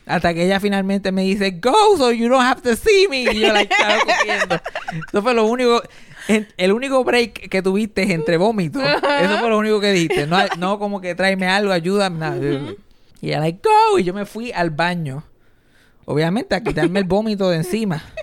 Hasta 0.05 0.33
que 0.33 0.45
ella 0.45 0.59
finalmente 0.59 1.11
me 1.11 1.23
dice, 1.23 1.51
go, 1.51 1.73
so 1.97 2.11
you 2.11 2.27
don't 2.29 2.43
have 2.43 2.61
to 2.61 2.75
see 2.75 3.07
me. 3.09 3.21
Y 3.23 3.39
yo 3.39 3.53
la 3.53 3.61
estaba 3.61 3.95
cogiendo. 3.99 4.55
Eso 5.07 5.21
fue 5.21 5.33
lo 5.33 5.45
único, 5.45 5.81
el 6.57 6.71
único 6.73 7.03
break 7.03 7.49
que 7.49 7.61
tuviste 7.61 8.03
es 8.03 8.09
entre 8.09 8.37
vómitos. 8.37 8.83
Eso 8.83 9.37
fue 9.39 9.49
lo 9.49 9.57
único 9.57 9.79
que 9.79 9.91
dijiste. 9.91 10.27
No, 10.27 10.37
no 10.57 10.79
como 10.79 10.99
que 11.01 11.15
tráeme 11.15 11.47
algo, 11.47 11.71
ayúdame, 11.71 12.17
nada. 12.19 12.37
Y 13.21 13.27
ella, 13.29 13.39
like, 13.39 13.59
go. 13.63 13.97
Y 13.99 14.03
yo 14.03 14.13
me 14.13 14.25
fui 14.25 14.51
al 14.51 14.69
baño. 14.71 15.23
Obviamente 16.05 16.53
a 16.55 16.61
quitarme 16.61 16.99
el 16.99 17.05
vómito 17.05 17.49
de 17.49 17.57
encima. 17.57 18.03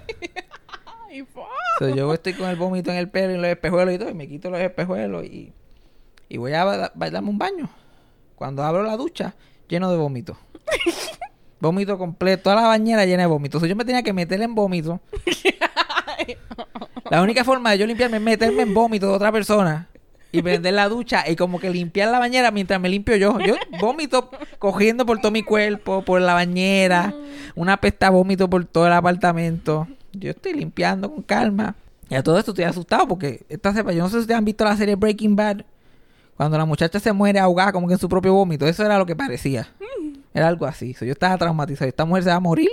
So, 1.78 1.88
yo 1.88 2.12
estoy 2.12 2.34
con 2.34 2.48
el 2.48 2.56
vómito 2.56 2.90
en 2.90 2.98
el 2.98 3.08
pelo 3.08 3.32
y 3.34 3.36
los 3.38 3.46
espejuelos 3.46 3.94
y 3.94 3.98
todo, 3.98 4.10
y 4.10 4.14
me 4.14 4.28
quito 4.28 4.50
los 4.50 4.60
espejuelos 4.60 5.24
y, 5.24 5.52
y 6.28 6.36
voy 6.36 6.52
a 6.52 6.64
ba- 6.64 6.92
ba- 6.94 7.10
darme 7.10 7.30
un 7.30 7.38
baño. 7.38 7.70
Cuando 8.36 8.62
abro 8.62 8.82
la 8.82 8.96
ducha, 8.96 9.34
lleno 9.66 9.90
de 9.90 9.96
vómito. 9.96 10.36
vómito 11.60 11.98
completo, 11.98 12.44
toda 12.44 12.56
la 12.56 12.68
bañera 12.68 13.04
llena 13.06 13.22
de 13.22 13.28
vómito. 13.28 13.60
So, 13.60 13.66
yo 13.66 13.76
me 13.76 13.84
tenía 13.84 14.02
que 14.02 14.12
meter 14.12 14.40
en 14.42 14.54
vómito. 14.54 15.00
La 17.10 17.22
única 17.22 17.42
forma 17.42 17.72
de 17.72 17.78
yo 17.78 17.86
limpiarme 17.86 18.18
es 18.18 18.22
meterme 18.22 18.62
en 18.62 18.72
vómito 18.72 19.08
de 19.08 19.14
otra 19.14 19.32
persona 19.32 19.88
y 20.32 20.42
prender 20.42 20.74
la 20.74 20.88
ducha 20.88 21.24
y 21.28 21.34
como 21.34 21.58
que 21.58 21.70
limpiar 21.70 22.08
la 22.10 22.20
bañera 22.20 22.52
mientras 22.52 22.80
me 22.80 22.88
limpio 22.88 23.16
yo. 23.16 23.38
Yo 23.40 23.56
vómito 23.80 24.30
cogiendo 24.58 25.04
por 25.04 25.18
todo 25.18 25.32
mi 25.32 25.42
cuerpo, 25.42 26.02
por 26.02 26.20
la 26.20 26.34
bañera, 26.34 27.12
una 27.56 27.78
pesta 27.78 28.10
vómito 28.10 28.48
por 28.48 28.64
todo 28.64 28.86
el 28.86 28.92
apartamento. 28.92 29.88
Yo 30.12 30.30
estoy 30.30 30.54
limpiando 30.54 31.10
con 31.10 31.22
calma. 31.22 31.74
Y 32.08 32.14
a 32.14 32.22
todo 32.22 32.38
esto 32.38 32.50
estoy 32.52 32.64
asustado 32.64 33.06
porque 33.06 33.44
esta 33.48 33.72
cepa, 33.72 33.92
yo 33.92 34.02
no 34.02 34.08
sé 34.08 34.16
si 34.16 34.20
ustedes 34.20 34.38
han 34.38 34.44
visto 34.44 34.64
la 34.64 34.76
serie 34.76 34.96
Breaking 34.96 35.36
Bad. 35.36 35.64
Cuando 36.36 36.58
la 36.58 36.64
muchacha 36.64 36.98
se 36.98 37.12
muere 37.12 37.38
ahogada 37.38 37.72
como 37.72 37.86
que 37.86 37.94
en 37.94 38.00
su 38.00 38.08
propio 38.08 38.32
vómito. 38.32 38.66
Eso 38.66 38.84
era 38.84 38.98
lo 38.98 39.06
que 39.06 39.14
parecía. 39.14 39.68
Era 40.34 40.48
algo 40.48 40.66
así. 40.66 40.94
So, 40.94 41.04
yo 41.04 41.12
estaba 41.12 41.36
traumatizado. 41.38 41.88
Esta 41.88 42.04
mujer 42.04 42.24
se 42.24 42.30
va 42.30 42.36
a 42.36 42.40
morir. 42.40 42.70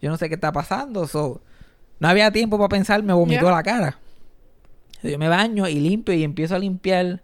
Yo 0.00 0.10
no 0.10 0.16
sé 0.16 0.28
qué 0.28 0.34
está 0.36 0.52
pasando. 0.52 1.06
So, 1.06 1.40
no 1.98 2.08
había 2.08 2.30
tiempo 2.30 2.56
para 2.58 2.68
pensar. 2.68 3.02
Me 3.02 3.12
vomitó 3.12 3.42
Yeah. 3.46 3.50
la 3.56 3.62
cara. 3.62 3.98
So, 5.02 5.08
yo 5.08 5.18
me 5.18 5.28
baño 5.28 5.66
y 5.68 5.74
limpio 5.80 6.14
y 6.14 6.22
empiezo 6.24 6.54
a 6.54 6.58
limpiar 6.58 7.22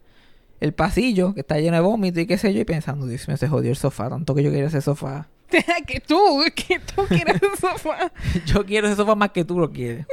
el 0.60 0.72
pasillo 0.72 1.34
que 1.34 1.40
está 1.40 1.58
lleno 1.58 1.76
de 1.76 1.82
vómito 1.82 2.20
y 2.20 2.26
qué 2.26 2.38
sé 2.38 2.52
yo. 2.54 2.60
Y 2.60 2.64
pensando, 2.64 3.06
Dios 3.06 3.26
mío, 3.28 3.36
se 3.36 3.48
jodió 3.48 3.70
el 3.70 3.76
sofá. 3.76 4.08
Tanto 4.08 4.34
que 4.34 4.42
yo 4.42 4.50
quería 4.50 4.66
ese 4.66 4.80
sofá. 4.80 5.28
que 5.86 6.00
tú, 6.00 6.42
que 6.54 6.80
tú 6.80 7.02
quieres 7.06 7.40
el 7.42 7.58
sofá. 7.58 8.10
yo 8.46 8.64
quiero 8.66 8.88
ese 8.88 8.96
sofá 8.96 9.14
más 9.14 9.30
que 9.30 9.44
tú 9.44 9.58
lo 9.60 9.70
quieres. 9.70 10.06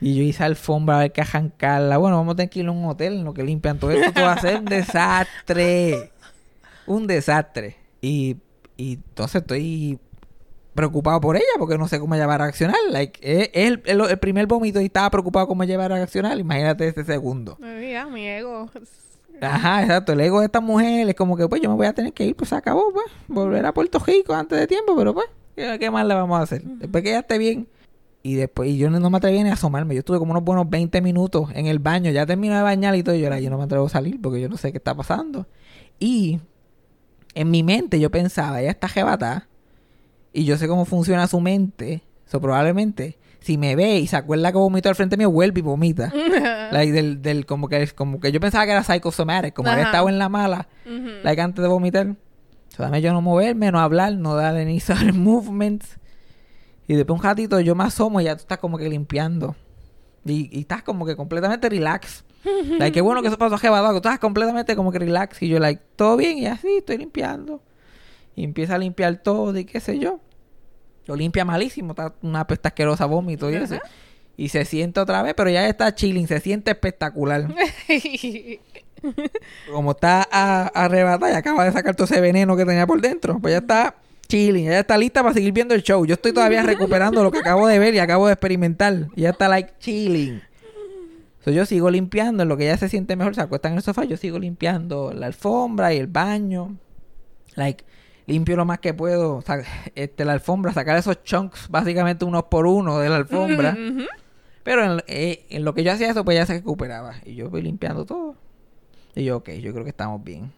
Y 0.00 0.16
yo 0.16 0.22
hice 0.22 0.44
alfombra 0.44 0.96
a 0.96 0.98
ver 1.00 1.12
que 1.12 1.22
arrancarla. 1.22 1.96
Bueno, 1.96 2.16
vamos 2.18 2.34
a 2.34 2.36
tener 2.36 2.50
que 2.50 2.60
ir 2.60 2.66
a 2.66 2.70
un 2.72 2.84
hotel 2.84 3.14
en 3.14 3.24
lo 3.24 3.32
que 3.32 3.42
limpian 3.42 3.78
todo 3.78 3.90
esto. 3.90 4.08
Esto 4.08 4.20
va 4.22 4.32
a 4.34 4.40
ser 4.40 4.58
un 4.58 4.64
desastre. 4.66 6.10
Un 6.86 7.06
desastre. 7.06 7.76
Y, 8.04 8.36
y 8.76 8.94
entonces 8.94 9.40
estoy 9.40 9.98
preocupado 10.74 11.20
por 11.20 11.36
ella 11.36 11.44
porque 11.58 11.78
no 11.78 11.88
sé 11.88 11.98
cómo 12.00 12.14
ella 12.14 12.26
va 12.26 12.34
a 12.34 12.38
reaccionar. 12.38 12.76
Like, 12.90 13.18
es, 13.22 13.50
es 13.54 13.70
el, 13.70 13.82
el- 13.86 14.18
primer 14.18 14.46
vómito 14.46 14.80
y 14.80 14.86
estaba 14.86 15.08
preocupado 15.10 15.46
cómo 15.46 15.62
ella 15.62 15.78
va 15.78 15.86
a 15.86 15.88
reaccionar. 15.88 16.38
Imagínate 16.38 16.86
este 16.86 17.04
segundo. 17.04 17.56
Mira, 17.60 18.06
mi 18.06 18.26
ego. 18.26 18.68
Ajá, 19.40 19.82
exacto. 19.82 20.12
El 20.12 20.20
ego 20.20 20.40
de 20.40 20.46
esta 20.46 20.60
mujer 20.60 21.08
es 21.08 21.14
como 21.14 21.36
que, 21.36 21.48
pues, 21.48 21.62
yo 21.62 21.70
me 21.70 21.76
voy 21.76 21.86
a 21.86 21.92
tener 21.92 22.12
que 22.12 22.26
ir, 22.26 22.36
pues 22.36 22.50
se 22.50 22.56
acabó, 22.56 22.92
pues. 22.92 23.06
Volver 23.28 23.64
a 23.64 23.72
Puerto 23.72 23.98
Rico 24.00 24.34
antes 24.34 24.58
de 24.58 24.66
tiempo, 24.66 24.94
pero 24.96 25.14
pues, 25.14 25.26
¿qué, 25.56 25.90
más 25.90 26.06
le 26.06 26.14
vamos 26.14 26.38
a 26.38 26.42
hacer? 26.42 26.62
Después 26.62 27.02
que 27.02 27.10
ella 27.10 27.20
esté 27.20 27.38
bien. 27.38 27.68
Y 28.22 28.34
después, 28.34 28.70
y 28.70 28.78
yo 28.78 28.90
no, 28.90 29.00
no 29.00 29.10
me 29.10 29.18
atreví 29.18 29.42
ni 29.42 29.50
a 29.50 29.52
asomarme. 29.52 29.94
Yo 29.94 29.98
estuve 30.00 30.18
como 30.18 30.32
unos 30.32 30.44
buenos 30.44 30.68
20 30.68 31.00
minutos 31.02 31.50
en 31.54 31.66
el 31.66 31.78
baño. 31.78 32.10
Ya 32.10 32.24
terminé 32.26 32.56
de 32.56 32.62
bañar 32.62 32.94
y 32.96 33.02
todo. 33.02 33.14
Y 33.14 33.20
yo, 33.20 33.26
era, 33.26 33.38
yo 33.38 33.50
no 33.50 33.58
me 33.58 33.64
atrevo 33.64 33.86
a 33.86 33.90
salir 33.90 34.20
porque 34.20 34.40
yo 34.40 34.48
no 34.48 34.56
sé 34.56 34.72
qué 34.72 34.78
está 34.78 34.94
pasando. 34.94 35.46
Y 35.98 36.40
en 37.34 37.50
mi 37.50 37.62
mente 37.62 37.98
yo 38.00 38.10
pensaba, 38.10 38.60
ella 38.60 38.70
está 38.70 38.88
jebata. 38.88 39.48
Y 40.32 40.44
yo 40.44 40.56
sé 40.56 40.66
cómo 40.68 40.84
funciona 40.84 41.26
su 41.26 41.40
mente. 41.40 42.02
So, 42.26 42.40
probablemente, 42.40 43.18
si 43.40 43.56
me 43.58 43.76
ve 43.76 43.98
y 43.98 44.06
se 44.06 44.16
acuerda 44.16 44.50
que 44.50 44.58
vomitó 44.58 44.88
al 44.88 44.94
frente 44.96 45.16
mío, 45.16 45.30
vuelve 45.30 45.60
y 45.60 45.62
vomita. 45.62 46.12
Like, 46.72 46.92
del, 46.92 47.22
del, 47.22 47.46
como 47.46 47.68
que 47.68 47.86
como 47.88 48.18
que 48.18 48.32
yo 48.32 48.40
pensaba 48.40 48.64
que 48.64 48.72
era 48.72 48.82
psychosomatic, 48.82 49.54
como 49.54 49.68
había 49.70 49.82
Ajá. 49.84 49.90
estado 49.92 50.08
en 50.08 50.18
la 50.18 50.28
mala, 50.28 50.66
Ujú. 50.86 51.08
like 51.22 51.40
antes 51.40 51.62
de 51.62 51.68
vomitar. 51.68 52.16
Dame 52.76 53.00
yo 53.00 53.12
no 53.12 53.20
moverme, 53.20 53.70
no 53.70 53.78
hablar, 53.78 54.14
no 54.14 54.34
darle 54.34 54.64
ni 54.64 54.80
sudden 54.80 55.22
movements. 55.22 55.98
Y 56.88 56.94
después 56.94 57.16
un 57.18 57.22
ratito 57.24 57.60
yo 57.60 57.74
me 57.76 57.84
asomo 57.84 58.20
y 58.20 58.24
ya 58.24 58.34
tú 58.34 58.40
estás 58.40 58.58
como 58.58 58.76
que 58.78 58.88
limpiando. 58.88 59.54
Y, 60.24 60.48
y 60.56 60.60
estás 60.62 60.82
como 60.82 61.06
que 61.06 61.14
completamente 61.14 61.68
relax. 61.68 62.24
Like, 62.78 62.92
qué 62.92 63.00
bueno 63.00 63.22
que 63.22 63.28
eso 63.28 63.38
pasó 63.38 63.54
a 63.56 63.90
tú 63.90 63.96
estás 63.96 64.18
completamente 64.18 64.76
como 64.76 64.92
que 64.92 64.98
relax. 64.98 65.42
Y 65.42 65.48
yo, 65.48 65.58
like, 65.58 65.82
todo 65.96 66.16
bien, 66.16 66.38
y 66.38 66.46
así 66.46 66.68
estoy 66.78 66.98
limpiando. 66.98 67.62
Y 68.36 68.44
empieza 68.44 68.74
a 68.74 68.78
limpiar 68.78 69.16
todo 69.22 69.56
y 69.56 69.64
qué 69.64 69.80
sé 69.80 69.98
yo. 69.98 70.20
Lo 71.06 71.16
limpia 71.16 71.44
malísimo, 71.44 71.92
está 71.92 72.14
una 72.22 72.46
pesta 72.46 72.70
asquerosa 72.70 73.06
vómito 73.06 73.50
y 73.50 73.54
eso. 73.54 73.78
Y 74.36 74.48
se 74.48 74.64
siente 74.64 74.98
otra 75.00 75.22
vez, 75.22 75.34
pero 75.36 75.48
ya 75.50 75.68
está 75.68 75.94
chilling, 75.94 76.26
se 76.26 76.40
siente 76.40 76.70
espectacular. 76.72 77.46
Como 79.70 79.92
está 79.92 80.26
a- 80.30 80.68
arrebatada 80.74 81.32
y 81.32 81.36
acaba 81.36 81.64
de 81.64 81.72
sacar 81.72 81.94
todo 81.94 82.06
ese 82.06 82.20
veneno 82.20 82.56
que 82.56 82.64
tenía 82.64 82.86
por 82.86 83.00
dentro, 83.00 83.38
pues 83.38 83.52
ya 83.52 83.58
está 83.58 83.94
chilling, 84.26 84.64
ya 84.64 84.80
está 84.80 84.96
lista 84.96 85.22
para 85.22 85.34
seguir 85.34 85.52
viendo 85.52 85.74
el 85.74 85.82
show. 85.82 86.04
Yo 86.06 86.14
estoy 86.14 86.32
todavía 86.32 86.62
recuperando 86.62 87.22
lo 87.22 87.30
que 87.30 87.38
acabo 87.38 87.66
de 87.66 87.78
ver 87.78 87.94
y 87.94 87.98
acabo 87.98 88.26
de 88.26 88.32
experimentar. 88.32 89.08
Y 89.14 89.22
ya 89.22 89.30
está 89.30 89.48
like 89.48 89.74
chilling. 89.78 90.42
So, 91.44 91.50
yo 91.50 91.66
sigo 91.66 91.90
limpiando, 91.90 92.42
en 92.42 92.48
lo 92.48 92.56
que 92.56 92.64
ya 92.64 92.78
se 92.78 92.88
siente 92.88 93.16
mejor, 93.16 93.34
se 93.34 93.42
acuesta 93.42 93.68
en 93.68 93.74
el 93.74 93.82
sofá, 93.82 94.04
yo 94.04 94.16
sigo 94.16 94.38
limpiando 94.38 95.12
la 95.12 95.26
alfombra 95.26 95.92
y 95.92 95.98
el 95.98 96.06
baño. 96.06 96.78
Like, 97.54 97.84
limpio 98.26 98.56
lo 98.56 98.64
más 98.64 98.78
que 98.78 98.94
puedo, 98.94 99.44
este, 99.94 100.24
la 100.24 100.32
alfombra, 100.32 100.72
sacar 100.72 100.96
esos 100.96 101.22
chunks, 101.22 101.68
básicamente 101.68 102.24
unos 102.24 102.44
por 102.44 102.66
uno 102.66 102.98
de 102.98 103.10
la 103.10 103.16
alfombra. 103.16 103.76
Pero 104.62 104.84
en, 104.84 105.02
eh, 105.06 105.44
en 105.50 105.64
lo 105.64 105.74
que 105.74 105.84
yo 105.84 105.92
hacía 105.92 106.08
eso, 106.08 106.24
pues 106.24 106.38
ya 106.38 106.46
se 106.46 106.54
recuperaba. 106.54 107.16
Y 107.26 107.34
yo 107.34 107.50
voy 107.50 107.60
limpiando 107.60 108.06
todo. 108.06 108.36
Y 109.14 109.24
yo, 109.24 109.36
ok, 109.36 109.50
yo 109.50 109.72
creo 109.72 109.84
que 109.84 109.90
estamos 109.90 110.24
bien. 110.24 110.50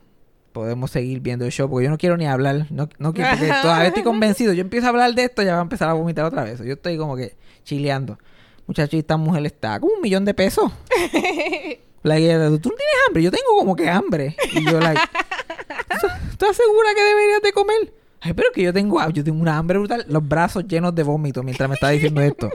Podemos 0.52 0.92
seguir 0.92 1.18
viendo 1.18 1.44
el 1.44 1.50
show, 1.50 1.68
porque 1.68 1.86
yo 1.86 1.90
no 1.90 1.98
quiero 1.98 2.16
ni 2.16 2.26
hablar. 2.26 2.68
No, 2.70 2.88
no 2.98 3.12
quiero, 3.12 3.30
porque 3.30 3.48
todavía 3.62 3.88
estoy 3.88 4.04
convencido. 4.04 4.52
Yo 4.52 4.60
empiezo 4.60 4.86
a 4.86 4.90
hablar 4.90 5.12
de 5.14 5.24
esto, 5.24 5.42
ya 5.42 5.54
va 5.54 5.58
a 5.58 5.62
empezar 5.62 5.88
a 5.88 5.94
vomitar 5.94 6.24
otra 6.24 6.44
vez. 6.44 6.60
Yo 6.60 6.74
estoy 6.74 6.96
como 6.96 7.16
que 7.16 7.34
chileando. 7.64 8.18
Muchacho, 8.66 8.96
y 8.96 9.00
esta 9.00 9.16
mujer 9.16 9.46
está 9.46 9.78
como 9.80 9.94
un 9.94 10.00
millón 10.00 10.24
de 10.24 10.34
pesos. 10.34 10.70
La 12.02 12.18
guía 12.18 12.36
tú 12.38 12.50
no 12.52 12.58
tienes 12.58 12.94
hambre, 13.06 13.22
yo 13.22 13.30
tengo 13.30 13.56
como 13.58 13.74
que 13.76 13.88
hambre. 13.88 14.36
Y 14.52 14.64
yo, 14.64 14.78
like, 14.80 15.00
"¿Tú- 16.00 16.06
¿estás 16.30 16.56
segura 16.56 16.94
que 16.94 17.02
deberías 17.02 17.42
de 17.42 17.52
comer? 17.52 17.92
Ay, 18.20 18.32
pero 18.32 18.50
que 18.52 18.62
yo 18.62 18.72
tengo, 18.72 18.98
yo 19.10 19.22
tengo 19.24 19.40
una 19.40 19.56
hambre 19.58 19.78
brutal. 19.78 20.04
Los 20.08 20.26
brazos 20.26 20.66
llenos 20.66 20.94
de 20.94 21.02
vómito 21.02 21.42
mientras 21.42 21.68
me 21.68 21.74
está 21.74 21.90
diciendo 21.90 22.20
esto. 22.22 22.50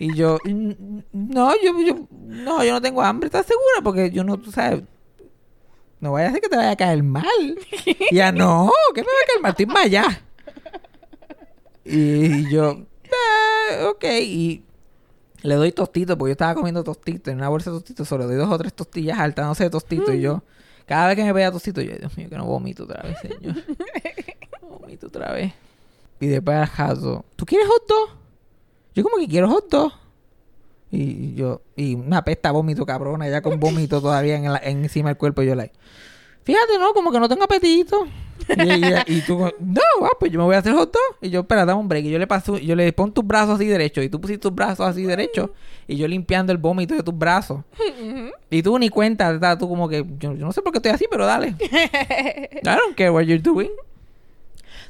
Y 0.00 0.14
yo, 0.14 0.38
"Mm, 0.44 0.72
no, 1.12 1.52
yo, 1.62 1.72
no, 2.10 2.64
yo 2.64 2.72
no 2.72 2.80
tengo 2.82 3.02
hambre, 3.02 3.26
¿estás 3.26 3.46
segura? 3.46 3.80
Porque 3.82 4.10
yo 4.10 4.24
no, 4.24 4.38
tú 4.38 4.50
sabes, 4.52 4.82
no 6.00 6.12
vaya 6.12 6.28
a 6.28 6.32
ser 6.32 6.40
que 6.40 6.48
te 6.48 6.56
vaya 6.56 6.70
a 6.70 6.76
caer 6.76 7.02
mal. 7.02 7.24
Ya, 8.12 8.30
no, 8.32 8.70
que 8.94 9.00
me 9.02 9.06
va 9.06 9.12
a 9.22 9.26
caer 9.26 9.40
mal, 9.42 9.50
estoy 9.52 9.66
más 9.66 9.84
allá. 9.86 10.22
Y 11.84 12.50
yo, 12.50 12.84
"Ah, 13.06 13.88
ok, 13.90 14.04
y 14.22 14.62
le 15.42 15.54
doy 15.54 15.72
tostitos, 15.72 16.16
porque 16.16 16.30
yo 16.30 16.32
estaba 16.32 16.54
comiendo 16.54 16.82
tostitos 16.84 17.30
en 17.32 17.38
una 17.38 17.48
bolsa 17.48 17.70
de 17.70 17.76
tostitos, 17.78 18.08
solo 18.08 18.24
le 18.24 18.30
doy 18.34 18.44
dos 18.44 18.52
o 18.52 18.58
tres 18.58 18.72
tostillas 18.74 19.18
altas, 19.18 19.46
no 19.46 19.54
sé, 19.54 19.68
tostitos, 19.70 20.14
y 20.14 20.20
yo, 20.20 20.42
cada 20.86 21.06
vez 21.08 21.16
que 21.16 21.24
me 21.24 21.32
veía 21.32 21.50
tostito, 21.52 21.80
yo, 21.80 21.94
Dios 21.96 22.16
mío, 22.16 22.28
que 22.28 22.36
no 22.36 22.44
vomito 22.46 22.84
otra 22.84 23.02
vez, 23.02 23.18
señor. 23.20 23.56
Vomito 24.80 25.06
otra 25.08 25.32
vez. 25.32 25.52
Y 26.20 26.26
después 26.26 26.56
al 26.56 26.66
jato, 26.66 27.24
¿tú 27.36 27.44
quieres 27.46 27.66
hot 27.68 27.88
dog? 27.88 28.08
Yo 28.94 29.02
como 29.02 29.16
que 29.18 29.28
quiero 29.28 29.48
hot 29.50 29.68
dog. 29.70 29.92
Y 30.90 31.34
yo, 31.34 31.62
y 31.76 31.94
una 31.94 32.24
pesta 32.24 32.50
vómito 32.52 32.86
cabrona, 32.86 33.28
ya 33.28 33.42
con 33.42 33.58
vómito 33.60 34.00
todavía 34.00 34.36
en 34.36 34.52
la- 34.52 34.58
en 34.62 34.82
encima 34.84 35.08
del 35.10 35.18
cuerpo, 35.18 35.42
y 35.42 35.46
yo 35.46 35.54
like, 35.54 35.74
fíjate, 36.44 36.78
¿no? 36.78 36.92
Como 36.94 37.10
que 37.12 37.18
no 37.20 37.28
tengo 37.28 37.44
apetito. 37.44 38.06
Y, 39.06 39.20
tú, 39.22 39.38
no, 39.38 39.80
ah, 40.02 40.10
pues 40.18 40.30
yo 40.30 40.38
me 40.38 40.44
voy 40.44 40.54
a 40.54 40.58
hacer 40.58 40.72
hot 40.72 40.92
dog. 40.92 41.18
Y 41.20 41.30
yo, 41.30 41.40
espera, 41.40 41.64
dame 41.64 41.80
un 41.80 41.88
break. 41.88 42.04
Y 42.04 42.10
yo 42.10 42.18
le 42.18 42.26
paso, 42.26 42.58
yo 42.58 42.76
le 42.76 42.92
pon 42.92 43.12
tus 43.12 43.26
brazos 43.26 43.56
así 43.56 43.66
derechos. 43.66 44.04
Y 44.04 44.08
tú 44.08 44.20
pusiste 44.20 44.42
tus 44.42 44.54
brazos 44.54 44.86
así 44.86 45.02
derechos. 45.02 45.50
Y 45.86 45.96
yo 45.96 46.06
limpiando 46.06 46.52
el 46.52 46.58
vómito 46.58 46.94
de 46.94 47.02
tus 47.02 47.16
brazos. 47.16 47.60
Y 48.50 48.62
tú 48.62 48.78
ni 48.78 48.88
cuenta, 48.88 49.58
tú 49.58 49.68
como 49.68 49.88
que, 49.88 50.04
yo, 50.18 50.34
yo 50.34 50.46
no 50.46 50.52
sé 50.52 50.62
por 50.62 50.72
qué 50.72 50.78
estoy 50.78 50.92
así, 50.92 51.06
pero 51.10 51.26
dale. 51.26 51.48
I 51.60 52.60
don't 52.62 52.96
care 52.96 53.10
what 53.10 53.22
you're 53.22 53.42
doing. 53.42 53.70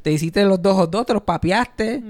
Te 0.03 0.13
hiciste 0.13 0.45
los 0.45 0.61
dos 0.61 0.77
hot 0.77 0.91
dogs, 0.91 1.07
te 1.07 1.15
los 1.15 1.23
papeaste. 1.23 2.03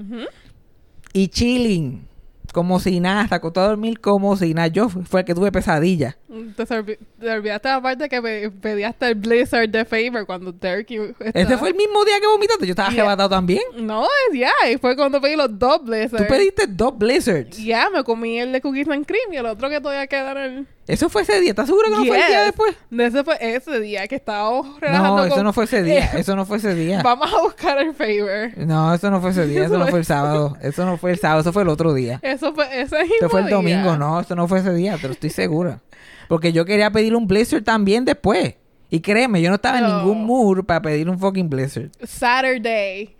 Y 1.13 1.27
chilling. 1.29 2.07
Como 2.57 2.79
si 2.79 2.99
nada, 2.99 3.21
hasta 3.21 3.35
acostó 3.35 3.61
a 3.61 3.67
dormir 3.67 3.99
como 3.99 4.35
si 4.35 4.51
nada. 4.55 4.67
Yo 4.67 4.89
fu- 4.89 5.03
fue 5.03 5.19
el 5.19 5.25
que 5.27 5.35
tuve 5.35 5.51
pesadilla. 5.51 6.17
Te, 6.55 6.65
te 6.65 7.29
olvidaste 7.31 7.69
la 7.69 7.79
parte 7.83 8.09
que 8.09 8.19
pe- 8.19 8.49
pedías 8.49 8.95
el 9.01 9.13
Blizzard 9.13 9.69
de 9.69 9.85
Favor 9.85 10.25
cuando 10.25 10.51
Turkey 10.53 11.13
Ese 11.35 11.55
fue 11.59 11.69
el 11.69 11.75
mismo 11.75 12.03
día 12.03 12.19
que 12.19 12.25
vomitaste. 12.25 12.65
Yo 12.65 12.71
estaba 12.71 12.89
Yeah. 12.89 13.03
arrebatado 13.03 13.29
también. 13.29 13.61
No, 13.77 14.05
es 14.31 14.39
ya. 14.39 14.49
y 14.73 14.77
fue 14.77 14.95
cuando 14.95 15.21
pedí 15.21 15.35
los 15.35 15.59
dos 15.59 15.83
Blizzards. 15.83 16.25
Tú 16.25 16.33
pediste 16.33 16.65
dos 16.65 16.97
blizzards. 16.97 17.57
Ya, 17.63 17.91
me 17.91 18.03
comí 18.03 18.39
el 18.39 18.51
de 18.51 18.59
Cookies 18.59 18.87
and 18.89 19.05
Cream 19.05 19.31
y 19.33 19.37
el 19.37 19.45
otro 19.45 19.69
que 19.69 19.79
todavía 19.79 20.07
queda 20.07 20.31
en 20.31 20.37
el... 20.37 20.67
Eso 20.87 21.09
fue 21.09 21.23
ese 21.23 21.39
día. 21.41 21.49
¿Estás 21.49 21.65
seguro 21.67 21.85
que 21.89 21.91
no 21.97 22.05
fue 22.05 22.17
el 22.19 22.27
día 22.27 22.41
después? 22.43 22.75
De 22.89 23.05
ese 23.07 23.23
fue 23.23 23.37
ese 23.41 23.79
día 23.81 24.07
que 24.07 24.15
estábamos 24.15 24.79
relajando 24.79 25.17
No, 25.17 25.25
eso 25.25 25.35
con- 25.35 25.43
no 25.43 25.53
fue 25.53 25.65
ese 25.65 25.83
día. 25.83 26.05
Eso 26.17 26.35
no 26.35 26.45
fue 26.45 26.57
ese 26.57 26.73
día. 26.75 27.01
Vamos 27.03 27.29
a 27.33 27.41
buscar 27.41 27.77
el 27.79 27.93
Favor. 27.93 28.57
No, 28.57 28.93
eso 28.93 29.11
no 29.11 29.19
fue 29.19 29.31
ese 29.31 29.45
día. 29.47 29.65
Eso 29.65 29.77
no 29.77 29.87
fue 29.87 29.99
el 29.99 30.05
sábado. 30.05 30.55
Eso 30.61 30.85
no 30.85 30.97
fue 30.97 31.11
el 31.11 31.19
sábado. 31.19 31.41
Eso 31.41 31.51
fue 31.51 31.63
el 31.63 31.69
otro 31.69 31.93
día. 31.93 32.19
Eso 32.23 32.53
fue 32.53 32.65
ese 32.81 32.99
mismo 33.01 33.15
Eso 33.19 33.29
fue 33.29 33.41
el 33.41 33.47
día. 33.47 33.55
domingo. 33.57 33.97
No, 33.97 34.19
eso 34.21 34.33
no 34.35 34.47
fue 34.47 34.59
ese 34.59 34.73
día. 34.73 34.97
Te 34.97 35.07
lo 35.07 35.13
estoy 35.13 35.29
segura. 35.29 35.81
Porque 36.29 36.53
yo 36.53 36.63
quería 36.65 36.89
pedir 36.91 37.15
un 37.15 37.27
blizzard 37.27 37.63
también 37.63 38.05
después. 38.05 38.55
Y 38.89 39.01
créeme, 39.01 39.41
yo 39.41 39.49
no 39.49 39.55
estaba 39.55 39.79
en 39.79 39.85
ningún 39.85 40.25
mood 40.25 40.63
para 40.63 40.81
pedir 40.81 41.09
un 41.09 41.19
fucking 41.19 41.49
blizzard. 41.49 41.89
Saturday. 42.01 43.16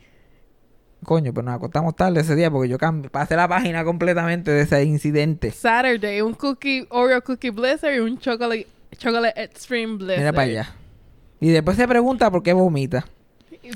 Coño, 1.03 1.33
pues 1.33 1.45
nos 1.45 1.55
acostamos 1.55 1.95
tarde 1.95 2.21
ese 2.21 2.35
día 2.35 2.49
porque 2.51 2.69
yo 2.69 2.77
pasé 3.11 3.35
la 3.35 3.47
página 3.47 3.83
completamente 3.83 4.51
de 4.51 4.61
ese 4.61 4.83
incidente. 4.83 5.51
Saturday. 5.51 6.21
Un 6.21 6.33
cookie, 6.33 6.87
Oreo 6.89 7.21
Cookie 7.23 7.51
Blizzard 7.51 7.93
y 7.95 7.99
un 7.99 8.17
chocolate, 8.17 8.67
chocolate 8.97 9.41
Extreme 9.43 9.95
Blizzard. 9.97 10.17
Mira 10.17 10.33
para 10.33 10.43
allá. 10.47 10.75
Y 11.39 11.49
después 11.49 11.77
se 11.77 11.87
pregunta 11.87 12.31
por 12.31 12.41
qué 12.43 12.51
vomita. 12.53 13.05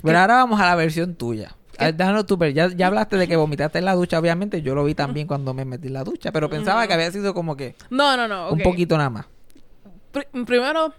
Pero 0.04 0.18
ahora 0.20 0.36
vamos 0.36 0.60
a 0.60 0.66
la 0.66 0.76
versión 0.76 1.16
tuya. 1.16 1.56
A 1.78 1.86
ver, 1.86 1.96
Déjanos 1.96 2.26
tú, 2.26 2.38
pero 2.38 2.52
ya, 2.52 2.68
ya 2.70 2.88
hablaste 2.88 3.18
de 3.18 3.28
que 3.28 3.36
vomitaste 3.36 3.80
en 3.80 3.86
la 3.86 3.94
ducha, 3.94 4.20
obviamente. 4.20 4.62
Yo 4.62 4.74
lo 4.76 4.84
vi 4.84 4.96
también 4.96 5.28
cuando 5.28 5.54
me 5.54 5.64
metí 5.64 5.88
en 5.88 5.94
la 5.94 6.04
ducha, 6.04 6.32
pero 6.32 6.50
pensaba 6.50 6.86
que 6.88 6.94
había 6.94 7.12
sido 7.12 7.34
como 7.34 7.56
que 7.56 7.76
No, 7.90 8.18
no, 8.18 8.28
no. 8.28 8.52
un 8.52 8.60
poquito 8.60 8.98
nada 8.98 9.10
más. 9.10 9.26
Pri- 10.12 10.28
primero... 10.46 10.94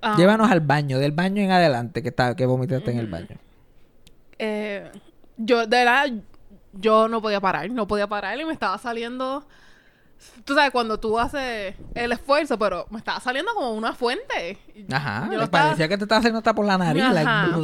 ah, 0.00 0.14
Llévanos 0.18 0.50
al 0.50 0.60
baño, 0.60 0.98
del 0.98 1.12
baño 1.12 1.42
en 1.42 1.50
adelante, 1.50 2.02
que, 2.02 2.08
está, 2.08 2.34
que 2.34 2.46
vomitaste 2.46 2.90
en 2.90 2.98
el 2.98 3.06
baño. 3.06 3.36
Eh, 4.38 4.90
yo, 5.36 5.60
de 5.66 5.76
verdad, 5.76 6.06
yo 6.72 7.08
no 7.08 7.20
podía 7.22 7.40
parar. 7.40 7.70
No 7.70 7.86
podía 7.86 8.06
parar 8.06 8.38
y 8.40 8.44
me 8.44 8.52
estaba 8.52 8.78
saliendo... 8.78 9.46
Tú 10.44 10.54
sabes, 10.54 10.70
cuando 10.70 11.00
tú 11.00 11.18
haces 11.18 11.74
el 11.94 12.12
esfuerzo, 12.12 12.56
pero 12.56 12.86
me 12.90 12.98
estaba 12.98 13.18
saliendo 13.18 13.52
como 13.54 13.72
una 13.72 13.92
fuente. 13.92 14.56
Ajá, 14.92 15.22
Yo 15.24 15.38
me 15.38 15.44
estaba- 15.44 15.64
parecía 15.64 15.88
que 15.88 15.96
te 15.98 16.04
estaba 16.04 16.20
haciendo 16.20 16.38
hasta 16.38 16.54
por 16.54 16.64
la 16.64 16.78
nariz. 16.78 17.02
Ajá. 17.02 17.56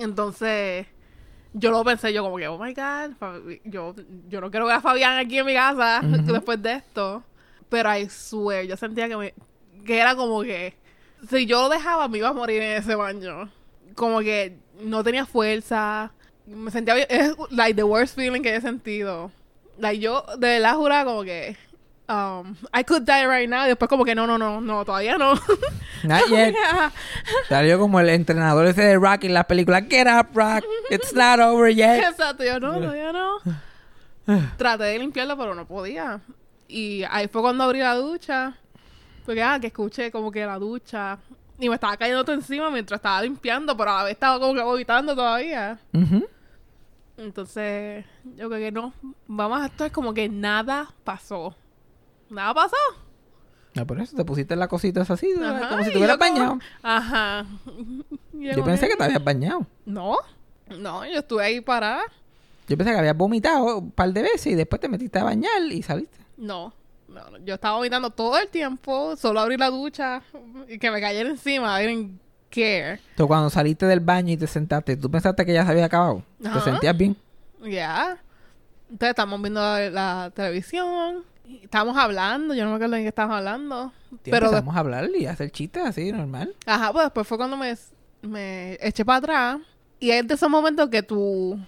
Entonces, 0.00 0.86
yo 1.52 1.70
lo 1.70 1.84
pensé, 1.84 2.12
yo 2.12 2.22
como 2.22 2.36
que, 2.38 2.48
oh 2.48 2.58
my 2.58 2.72
God, 2.72 3.10
yo, 3.64 3.94
yo 4.28 4.40
no 4.40 4.50
quiero 4.50 4.66
ver 4.66 4.76
a 4.76 4.80
Fabián 4.80 5.18
aquí 5.18 5.38
en 5.38 5.46
mi 5.46 5.54
casa 5.54 6.00
después 6.02 6.62
de 6.62 6.72
esto. 6.74 7.22
Pero 7.68 7.94
I 7.96 8.08
swear, 8.08 8.64
yo 8.64 8.76
sentía 8.76 9.08
que, 9.08 9.16
me, 9.16 9.34
que 9.84 9.98
era 9.98 10.14
como 10.16 10.42
que, 10.42 10.74
si 11.28 11.46
yo 11.46 11.62
lo 11.62 11.68
dejaba, 11.68 12.08
me 12.08 12.18
iba 12.18 12.28
a 12.28 12.32
morir 12.32 12.62
en 12.62 12.78
ese 12.78 12.94
baño. 12.94 13.50
Como 13.94 14.20
que 14.20 14.58
no 14.82 15.02
tenía 15.02 15.26
fuerza. 15.26 16.12
Me 16.46 16.70
sentía 16.70 16.94
bien, 16.94 17.06
es 17.08 17.34
like 17.50 17.74
the 17.74 17.84
worst 17.84 18.16
feeling 18.16 18.42
que 18.42 18.54
he 18.54 18.60
sentido. 18.60 19.30
Like 19.78 20.00
yo, 20.00 20.24
de 20.38 20.48
verdad 20.48 20.74
juraba 20.76 21.04
como 21.04 21.22
que, 21.22 21.56
um, 22.08 22.54
I 22.74 22.84
could 22.84 23.04
die 23.04 23.26
right 23.26 23.48
now. 23.48 23.64
Y 23.64 23.68
después 23.68 23.88
como 23.88 24.04
que, 24.04 24.14
no, 24.14 24.26
no, 24.26 24.38
no, 24.38 24.60
no, 24.60 24.84
todavía 24.84 25.16
no. 25.18 25.34
Not 26.04 26.28
yet. 26.28 26.54
Salió 27.48 27.78
como 27.78 28.00
el 28.00 28.08
entrenador 28.08 28.66
ese 28.66 28.82
de 28.82 28.96
Rock 28.96 29.24
en 29.24 29.34
la 29.34 29.44
película. 29.44 29.82
Get 29.82 30.06
up, 30.08 30.28
Rock. 30.34 30.64
It's 30.90 31.14
not 31.14 31.38
over 31.40 31.72
yet. 31.72 32.02
Exacto, 32.10 32.44
yo 32.44 32.58
no, 32.58 32.74
todavía 32.74 33.12
no. 33.12 33.38
Traté 34.56 34.84
de 34.84 34.98
limpiarlo, 34.98 35.36
pero 35.36 35.54
no 35.54 35.66
podía. 35.66 36.20
Y 36.68 37.04
ahí 37.10 37.28
fue 37.28 37.42
cuando 37.42 37.64
abrí 37.64 37.80
la 37.80 37.94
ducha. 37.94 38.56
Porque, 39.24 39.42
ah, 39.42 39.58
que 39.60 39.68
escuché 39.68 40.10
como 40.10 40.32
que 40.32 40.44
la 40.44 40.58
ducha. 40.58 41.18
Y 41.62 41.68
me 41.68 41.76
estaba 41.76 41.96
cayendo 41.96 42.24
todo 42.24 42.34
encima 42.34 42.70
mientras 42.70 42.98
estaba 42.98 43.22
limpiando, 43.22 43.76
pero 43.76 43.92
a 43.92 43.98
la 43.98 44.04
vez 44.04 44.14
estaba 44.14 44.40
como 44.40 44.52
que 44.52 44.62
vomitando 44.62 45.14
todavía. 45.14 45.78
Entonces, 47.16 48.04
yo 48.36 48.48
creo 48.48 48.58
que 48.60 48.72
no. 48.72 48.92
Vamos 49.28 49.60
a 49.62 49.66
estar 49.66 49.92
como 49.92 50.12
que 50.12 50.28
nada 50.28 50.88
pasó. 51.04 51.54
Nada 52.30 52.52
pasó. 52.52 52.76
No, 53.74 53.86
por 53.86 54.00
eso 54.00 54.16
te 54.16 54.24
pusiste 54.24 54.56
la 54.56 54.66
cosita 54.66 55.02
así, 55.02 55.32
Ajá, 55.40 55.68
como 55.68 55.84
si 55.84 55.92
te 55.92 55.98
hubieras 55.98 56.18
como- 56.18 56.30
bañado. 56.32 56.58
Ajá. 56.82 57.46
Yo 58.32 58.64
pensé 58.64 58.88
que 58.88 58.96
te 58.96 59.04
habías 59.04 59.22
bañado. 59.22 59.64
No, 59.86 60.16
no, 60.78 61.06
yo 61.06 61.20
estuve 61.20 61.44
ahí 61.44 61.60
parada. 61.60 62.02
Yo 62.68 62.76
pensé 62.76 62.92
que 62.92 62.98
habías 62.98 63.16
vomitado 63.16 63.78
un 63.78 63.90
par 63.92 64.12
de 64.12 64.22
veces 64.22 64.46
y 64.48 64.54
después 64.56 64.80
te 64.80 64.88
metiste 64.88 65.18
a 65.18 65.24
bañar 65.24 65.62
y 65.70 65.82
saliste. 65.82 66.18
No, 66.36 66.72
no, 67.12 67.30
no, 67.30 67.38
yo 67.44 67.54
estaba 67.54 67.76
vomitando 67.76 68.10
todo 68.10 68.38
el 68.38 68.48
tiempo, 68.48 69.14
solo 69.16 69.40
abrí 69.40 69.56
la 69.56 69.70
ducha 69.70 70.22
y 70.68 70.78
que 70.78 70.90
me 70.90 71.00
cayera 71.00 71.28
encima, 71.28 71.80
I 71.82 71.86
didn't 71.86 72.20
care. 72.50 72.92
Entonces, 73.10 73.26
cuando 73.26 73.50
saliste 73.50 73.86
del 73.86 74.00
baño 74.00 74.32
y 74.32 74.36
te 74.36 74.46
sentaste, 74.46 74.96
¿tú 74.96 75.10
pensaste 75.10 75.44
que 75.46 75.52
ya 75.52 75.64
se 75.64 75.70
había 75.72 75.84
acabado? 75.86 76.22
Ajá. 76.44 76.58
¿Te 76.58 76.70
sentías 76.70 76.96
bien? 76.96 77.16
Ya. 77.64 78.18
Entonces 78.90 79.10
estamos 79.10 79.40
viendo 79.40 79.60
la, 79.60 79.90
la 79.90 80.30
televisión, 80.34 81.24
y 81.46 81.64
estábamos 81.64 81.96
hablando, 81.96 82.54
yo 82.54 82.64
no 82.64 82.70
me 82.70 82.76
acuerdo 82.76 82.96
en 82.96 83.02
qué 83.02 83.08
estábamos 83.08 83.38
hablando. 83.38 83.92
Pero, 84.24 84.50
de- 84.50 84.56
empezamos 84.56 84.76
a 84.76 84.78
hablar 84.80 85.08
y 85.18 85.26
a 85.26 85.30
hacer 85.32 85.50
chistes 85.50 85.84
así, 85.84 86.12
normal. 86.12 86.54
ajá, 86.66 86.92
pues 86.92 87.04
después 87.06 87.26
fue 87.26 87.38
cuando 87.38 87.56
me, 87.56 87.74
me 88.22 88.74
eché 88.80 89.04
para 89.04 89.18
atrás 89.18 89.58
y 89.98 90.10
es 90.10 90.26
de 90.26 90.34
esos 90.34 90.50
momentos 90.50 90.88
que 90.90 91.02
tú, 91.02 91.58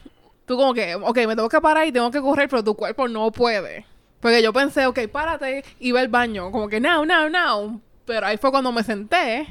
tú 0.45 0.57
como 0.57 0.75
que, 0.75 0.95
ok, 0.97 1.17
me 1.27 1.35
tengo 1.35 1.49
que 1.49 1.61
parar 1.61 1.87
y 1.87 1.93
tengo 1.93 2.11
que 2.11 2.21
correr, 2.21 2.49
pero 2.49 2.63
tu 2.63 2.75
cuerpo 2.75 3.09
no 3.09 3.31
puede. 3.33 3.87
Porque 4.25 4.43
yo 4.43 4.55
pensé, 4.55 4.87
ok, 4.87 5.01
párate 5.13 5.63
y 5.79 5.93
ve 5.93 6.01
al 6.01 6.09
baño, 6.09 6.51
como 6.51 6.67
que 6.67 6.81
now, 6.81 7.05
now, 7.05 7.29
now. 7.29 7.79
Pero 8.07 8.25
ahí 8.25 8.39
fue 8.39 8.51
cuando 8.51 8.73
me 8.73 8.83
senté 8.83 9.47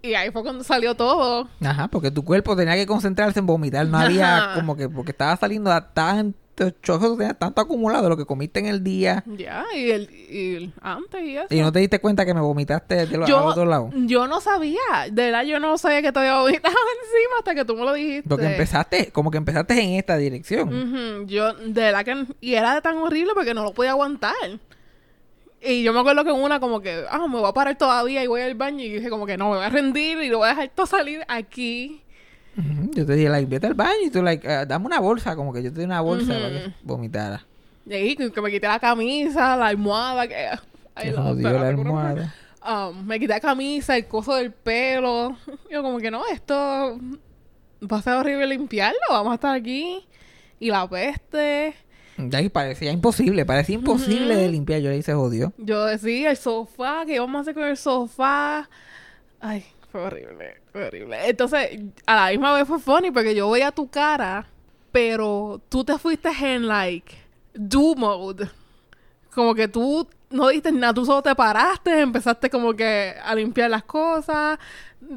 y 0.00 0.14
ahí 0.14 0.30
fue 0.30 0.44
cuando 0.44 0.62
salió 0.62 0.94
todo. 0.94 1.48
Ajá, 1.60 1.88
porque 1.88 2.12
tu 2.12 2.24
cuerpo 2.24 2.54
tenía 2.54 2.76
que 2.76 2.86
concentrarse 2.86 3.40
en 3.40 3.46
vomitar. 3.46 3.84
No 3.88 3.98
había 3.98 4.36
Ajá. 4.36 4.54
como 4.54 4.76
que, 4.76 4.88
porque 4.88 5.10
estaba 5.10 5.36
saliendo 5.36 5.68
tanto 5.94 6.38
tanto 6.54 7.60
acumulado 7.60 8.08
lo 8.08 8.16
que 8.16 8.24
comiste 8.24 8.60
en 8.60 8.66
el 8.66 8.84
día. 8.84 9.24
Ya, 9.26 9.64
y 9.74 9.90
el, 9.90 10.10
y 10.10 10.54
el- 10.56 10.72
antes 10.80 11.22
y 11.22 11.36
eso. 11.36 11.46
Y 11.50 11.60
no 11.60 11.72
te 11.72 11.78
diste 11.80 12.00
cuenta 12.00 12.24
que 12.26 12.34
me 12.34 12.40
vomitaste 12.40 13.06
de 13.06 13.16
lo, 13.18 13.24
al 13.24 13.30
yo, 13.30 13.44
otro 13.44 13.64
lado. 13.64 13.90
yo 13.94 14.26
no 14.26 14.40
sabía, 14.40 14.80
de 15.10 15.24
verdad 15.26 15.44
yo 15.44 15.58
no 15.60 15.76
sabía 15.78 16.02
que 16.02 16.12
te 16.12 16.18
había 16.18 16.38
vomitado 16.40 16.74
encima 17.04 17.36
hasta 17.38 17.54
que 17.54 17.64
tú 17.64 17.74
me 17.76 17.84
lo 17.84 17.92
dijiste. 17.94 18.28
Porque 18.28 18.46
empezaste, 18.46 19.10
como 19.12 19.30
que 19.30 19.38
empezaste 19.38 19.80
en 19.80 19.90
esta 19.94 20.16
dirección. 20.16 20.68
Ujú, 20.68 21.26
Yo, 21.26 21.52
de 21.54 21.72
verdad 21.80 22.04
que... 22.04 22.26
Y 22.40 22.54
era 22.54 22.80
tan 22.80 22.96
horrible 22.98 23.32
porque 23.34 23.54
no 23.54 23.64
lo 23.64 23.72
podía 23.72 23.90
aguantar. 23.92 24.34
Y 25.64 25.84
yo 25.84 25.92
me 25.92 26.00
acuerdo 26.00 26.24
que 26.24 26.32
una 26.32 26.58
como 26.58 26.80
que, 26.80 27.04
ah, 27.08 27.18
me 27.28 27.38
voy 27.38 27.48
a 27.48 27.52
parar 27.52 27.78
todavía 27.78 28.22
y 28.24 28.26
voy 28.26 28.40
al 28.40 28.54
baño. 28.56 28.82
Y 28.84 28.90
dije 28.90 29.08
como 29.10 29.26
que 29.26 29.36
no, 29.36 29.50
me 29.50 29.56
voy 29.58 29.64
a 29.64 29.70
rendir 29.70 30.18
y 30.20 30.28
lo 30.28 30.38
voy 30.38 30.46
a 30.48 30.50
dejar 30.50 30.70
todo 30.74 30.86
salir 30.86 31.22
aquí. 31.28 32.01
Yo 32.94 33.06
te 33.06 33.14
dije, 33.14 33.28
like, 33.28 33.46
vete 33.48 33.66
al 33.66 33.74
baño 33.74 34.06
y 34.06 34.10
tú, 34.10 34.22
like, 34.22 34.46
ah, 34.46 34.66
dame 34.66 34.86
una 34.86 35.00
bolsa. 35.00 35.34
Como 35.36 35.52
que 35.52 35.62
yo 35.62 35.72
te 35.72 35.80
di 35.80 35.86
una 35.86 36.00
bolsa 36.00 36.32
Ujú. 36.32 36.42
para 36.42 36.50
que 36.50 36.72
vomitara. 36.82 37.46
Y 37.86 37.94
ahí 37.94 38.16
que, 38.16 38.40
me 38.40 38.50
quité 38.50 38.66
la 38.66 38.78
camisa, 38.78 39.56
la 39.56 39.68
almohada, 39.68 40.28
que... 40.28 40.48
Um, 42.64 43.04
me 43.04 43.18
quité 43.18 43.32
la 43.34 43.40
camisa, 43.40 43.96
el 43.96 44.06
coso 44.06 44.34
del 44.34 44.52
pelo. 44.52 45.36
Yo 45.70 45.82
como 45.82 45.98
que 45.98 46.10
no, 46.10 46.26
esto 46.26 46.98
va 47.90 47.98
a 47.98 48.02
ser 48.02 48.14
horrible 48.14 48.46
limpiarlo. 48.46 49.00
Vamos 49.10 49.32
a 49.32 49.34
estar 49.34 49.56
aquí. 49.56 50.06
Y 50.60 50.70
la 50.70 50.88
peste. 50.88 51.74
De 52.18 52.36
ahí 52.36 52.48
parecía 52.48 52.92
imposible, 52.92 53.44
parecía 53.44 53.74
imposible 53.74 54.36
de 54.36 54.48
limpiar. 54.48 54.80
Yo 54.80 54.90
le 54.90 54.98
hice 54.98 55.14
jodió. 55.14 55.52
Yo 55.56 55.86
decía, 55.86 56.30
el 56.30 56.36
sofá, 56.36 57.04
¿qué 57.06 57.18
vamos 57.18 57.38
a 57.38 57.40
hacer 57.40 57.54
con 57.54 57.64
el 57.64 57.76
sofá? 57.76 58.68
Ay, 59.40 59.64
fue 59.90 60.02
horrible, 60.02 60.61
horrible. 60.74 61.28
Entonces, 61.28 61.80
a 62.06 62.16
la 62.16 62.30
misma 62.30 62.54
vez 62.54 62.66
fue 62.66 62.78
funny 62.78 63.10
porque 63.10 63.34
yo 63.34 63.50
veía 63.50 63.70
tu 63.70 63.88
cara, 63.88 64.46
pero 64.90 65.60
tú 65.68 65.84
te 65.84 65.98
fuiste 65.98 66.30
en, 66.40 66.66
like, 66.66 67.14
do 67.54 67.94
mode. 67.94 68.48
Como 69.34 69.54
que 69.54 69.68
tú 69.68 70.06
no 70.32 70.48
diste 70.48 70.72
nada, 70.72 70.94
tú 70.94 71.04
solo 71.04 71.22
te 71.22 71.34
paraste, 71.34 72.00
empezaste 72.00 72.50
como 72.50 72.74
que 72.74 73.14
a 73.22 73.34
limpiar 73.34 73.70
las 73.70 73.84
cosas, 73.84 74.58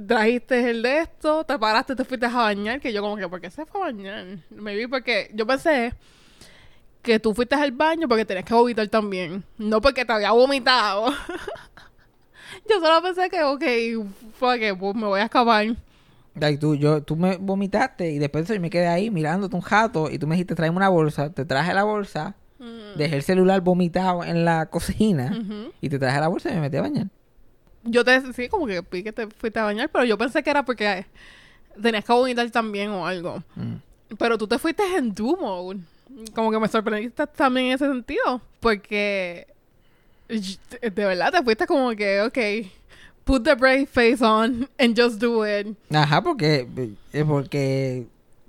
trajiste 0.07 0.69
el 0.69 0.81
de 0.81 0.99
esto, 0.99 1.43
te 1.43 1.57
paraste, 1.57 1.95
te 1.95 2.03
fuiste 2.03 2.25
a 2.25 2.29
bañar, 2.29 2.79
que 2.79 2.91
yo 2.91 3.01
como 3.01 3.15
que, 3.17 3.27
¿por 3.27 3.41
qué 3.41 3.49
se 3.49 3.65
fue 3.65 3.81
a 3.81 3.85
bañar? 3.85 4.25
Me 4.49 4.75
vi 4.75 4.87
porque 4.87 5.31
yo 5.33 5.47
pensé 5.47 5.93
que 7.01 7.19
tú 7.19 7.33
fuiste 7.33 7.55
al 7.55 7.71
baño 7.71 8.07
porque 8.07 8.25
tenías 8.25 8.45
que 8.45 8.53
vomitar 8.53 8.87
también, 8.87 9.43
no 9.57 9.81
porque 9.81 10.05
te 10.05 10.13
había 10.13 10.31
vomitado. 10.31 11.13
yo 12.69 12.79
solo 12.79 13.01
pensé 13.01 13.29
que, 13.29 13.43
ok, 13.43 14.05
fue 14.37 14.59
que 14.59 14.75
pues, 14.75 14.95
me 14.95 15.05
voy 15.05 15.19
a 15.19 15.25
escapar. 15.25 15.75
Like, 16.35 16.57
tú, 16.57 16.75
yo, 16.75 17.01
tú 17.01 17.15
me 17.15 17.37
vomitaste 17.37 18.11
y 18.11 18.19
después 18.19 18.47
yo 18.47 18.59
me 18.59 18.69
quedé 18.69 18.87
ahí 18.87 19.09
mirándote 19.09 19.55
un 19.55 19.61
jato 19.61 20.11
y 20.11 20.19
tú 20.19 20.27
me 20.27 20.35
dijiste, 20.35 20.53
tráeme 20.53 20.75
una 20.75 20.89
bolsa. 20.89 21.29
Te 21.29 21.45
traje 21.45 21.73
la 21.73 21.83
bolsa, 21.83 22.35
dejé 22.97 23.15
el 23.15 23.23
celular 23.23 23.61
vomitado 23.61 24.23
en 24.23 24.43
la 24.43 24.65
cocina 24.65 25.31
y 25.79 25.89
te 25.89 25.97
traje 25.97 26.19
la 26.19 26.27
bolsa 26.27 26.51
y 26.51 26.55
me 26.55 26.61
metí 26.61 26.77
a 26.77 26.81
bañar. 26.81 27.07
Yo 27.83 28.03
te 28.03 28.33
sí, 28.33 28.49
como 28.49 28.65
que 28.67 28.81
vi 28.91 29.03
que 29.03 29.13
te 29.13 29.27
fuiste 29.27 29.59
a 29.59 29.63
bañar, 29.63 29.89
pero 29.89 30.03
yo 30.03 30.17
pensé 30.17 30.43
que 30.43 30.49
era 30.49 30.65
porque 30.65 31.05
tenías 31.81 32.03
que 32.03 32.11
vomitar 32.11 32.49
también 32.51 32.89
o 32.89 33.05
algo. 33.05 33.41
Mm. 33.55 33.75
Pero 34.17 34.37
tú 34.37 34.47
te 34.47 34.59
fuiste 34.59 34.83
en 34.97 35.13
mode. 35.17 35.79
como 36.33 36.51
que 36.51 36.59
me 36.59 36.67
sorprendiste 36.67 37.27
también 37.27 37.67
en 37.67 37.73
ese 37.73 37.87
sentido. 37.87 38.41
Porque 38.59 39.47
de 40.27 40.89
verdad 41.05 41.31
te 41.31 41.43
fuiste 41.43 41.67
como 41.67 41.91
que, 41.91 42.21
ok, 42.21 42.37
put 43.23 43.43
the 43.43 43.55
brave 43.55 43.85
face 43.87 44.23
on 44.23 44.67
and 44.79 44.99
just 44.99 45.19
do 45.19 45.45
it. 45.45 45.67
Ajá, 45.93 46.21
porque, 46.21 46.67
eh, 47.13 47.25
porque, 47.25 48.05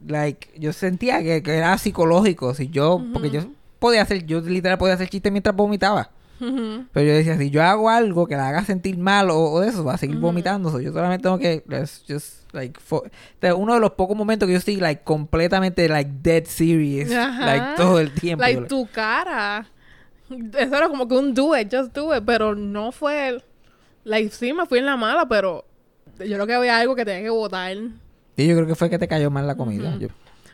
like, 0.07 0.49
yo 0.59 0.73
sentía 0.73 1.23
que, 1.23 1.43
que 1.43 1.55
era 1.57 1.77
psicológico. 1.79 2.55
Si 2.55 2.69
yo, 2.69 3.03
porque 3.13 3.31
yo 3.31 3.41
podía 3.79 4.03
hacer, 4.03 4.25
yo 4.27 4.41
literal 4.41 4.79
podía 4.79 4.95
hacer 4.95 5.09
chistes 5.09 5.33
mientras 5.33 5.55
vomitaba. 5.55 6.11
Pero 6.39 7.07
yo 7.07 7.15
decía, 7.15 7.39
si 7.39 7.49
yo 7.49 7.63
hago 7.63 7.89
algo 7.89 8.27
que 8.27 8.37
la 8.37 8.49
haga 8.49 8.63
sentir 8.63 8.99
mal 8.99 9.31
o, 9.31 9.39
o 9.53 9.61
de 9.61 9.69
eso, 9.69 9.83
va 9.85 9.95
a 9.95 9.99
seguir 9.99 10.17
vomitando. 10.19 10.71
So, 10.71 10.81
yo 10.81 10.93
solamente 10.93 11.23
tengo 11.23 11.39
que, 11.39 11.63
let's 11.67 12.05
just, 12.07 12.53
like, 12.53 12.79
fo- 12.79 13.07
o 13.07 13.11
sea, 13.41 13.55
uno 13.55 13.73
de 13.73 13.81
los 13.81 13.93
pocos 13.93 14.15
momentos 14.15 14.47
que 14.47 14.53
yo 14.53 14.59
estoy, 14.59 14.77
like, 14.77 15.03
completamente, 15.03 15.89
like, 15.89 16.11
dead 16.23 16.45
serious. 16.45 17.09
Like, 17.11 17.65
todo 17.79 17.99
el 18.01 18.13
tiempo. 18.13 18.43
Like 18.45 18.67
tu 18.69 18.87
cara. 18.93 19.67
Eso 20.59 20.77
era 20.77 20.89
como 20.89 21.07
que 21.09 21.15
un 21.15 21.35
do 21.35 21.57
it, 21.57 21.69
just 21.73 21.95
do 21.95 22.15
it. 22.17 22.23
Pero 22.25 22.55
no 22.55 22.93
fue. 22.93 23.29
el- 23.29 23.43
Like, 24.05 24.31
sí, 24.31 24.53
me 24.53 24.67
fui 24.67 24.79
en 24.79 24.87
la 24.87 24.97
mala, 24.97 25.27
pero 25.29 25.65
yo 26.19 26.35
creo 26.35 26.47
que 26.47 26.55
había 26.55 26.79
algo 26.79 26.95
que 26.95 27.05
tenía 27.05 27.23
que 27.23 27.31
votar. 27.31 27.77
y 28.37 28.47
yo 28.47 28.55
creo 28.55 28.67
que 28.67 28.75
fue 28.77 28.89
que 28.91 28.99
te 28.99 29.09
cayó 29.09 29.31
mal 29.31 29.47
la 29.47 29.57
comida. 29.57 29.97
Yo- 29.99 30.09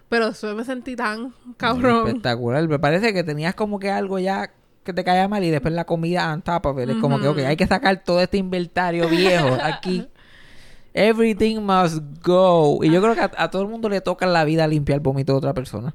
Pero 0.09 0.27
después 0.29 0.55
me 0.55 0.65
sentí 0.65 0.97
tan 0.97 1.33
cabrón. 1.57 2.07
Espectacular. 2.09 2.67
Me 2.69 2.79
parece 2.79 3.13
que 3.13 3.23
tenías 3.25 3.55
como 3.55 3.79
que 3.79 3.91
algo 3.91 4.19
ya 4.19 4.51
que 4.85 4.93
te 4.93 5.05
caía 5.05 5.29
mal 5.29 5.45
y 5.45 5.51
después 5.51 5.73
la 5.75 5.85
comida 5.85 6.33
on 6.33 6.43
top 6.43 6.67
of 6.67 6.79
it. 6.83 6.89
Es 6.91 6.97
como 6.97 7.21
que, 7.21 7.29
ok, 7.29 7.39
hay 7.39 7.57
que 7.57 7.67
sacar 7.67 8.03
todo 8.05 8.21
este 8.21 8.37
inventario 8.39 9.09
viejo 9.09 9.57
aquí. 9.63 10.07
Everything 10.95 11.61
must 11.61 12.03
go. 12.23 12.79
Y 12.83 12.91
yo 12.91 13.01
creo 13.01 13.15
que 13.15 13.21
a, 13.23 13.31
a 13.37 13.51
todo 13.51 13.63
el 13.63 13.69
mundo 13.69 13.89
le 13.89 14.01
toca 14.01 14.27
en 14.27 14.33
la 14.33 14.45
vida 14.45 14.67
limpiar 14.67 14.97
el 14.97 15.01
vómito 15.01 15.33
de 15.33 15.39
otra 15.39 15.55
persona. 15.55 15.95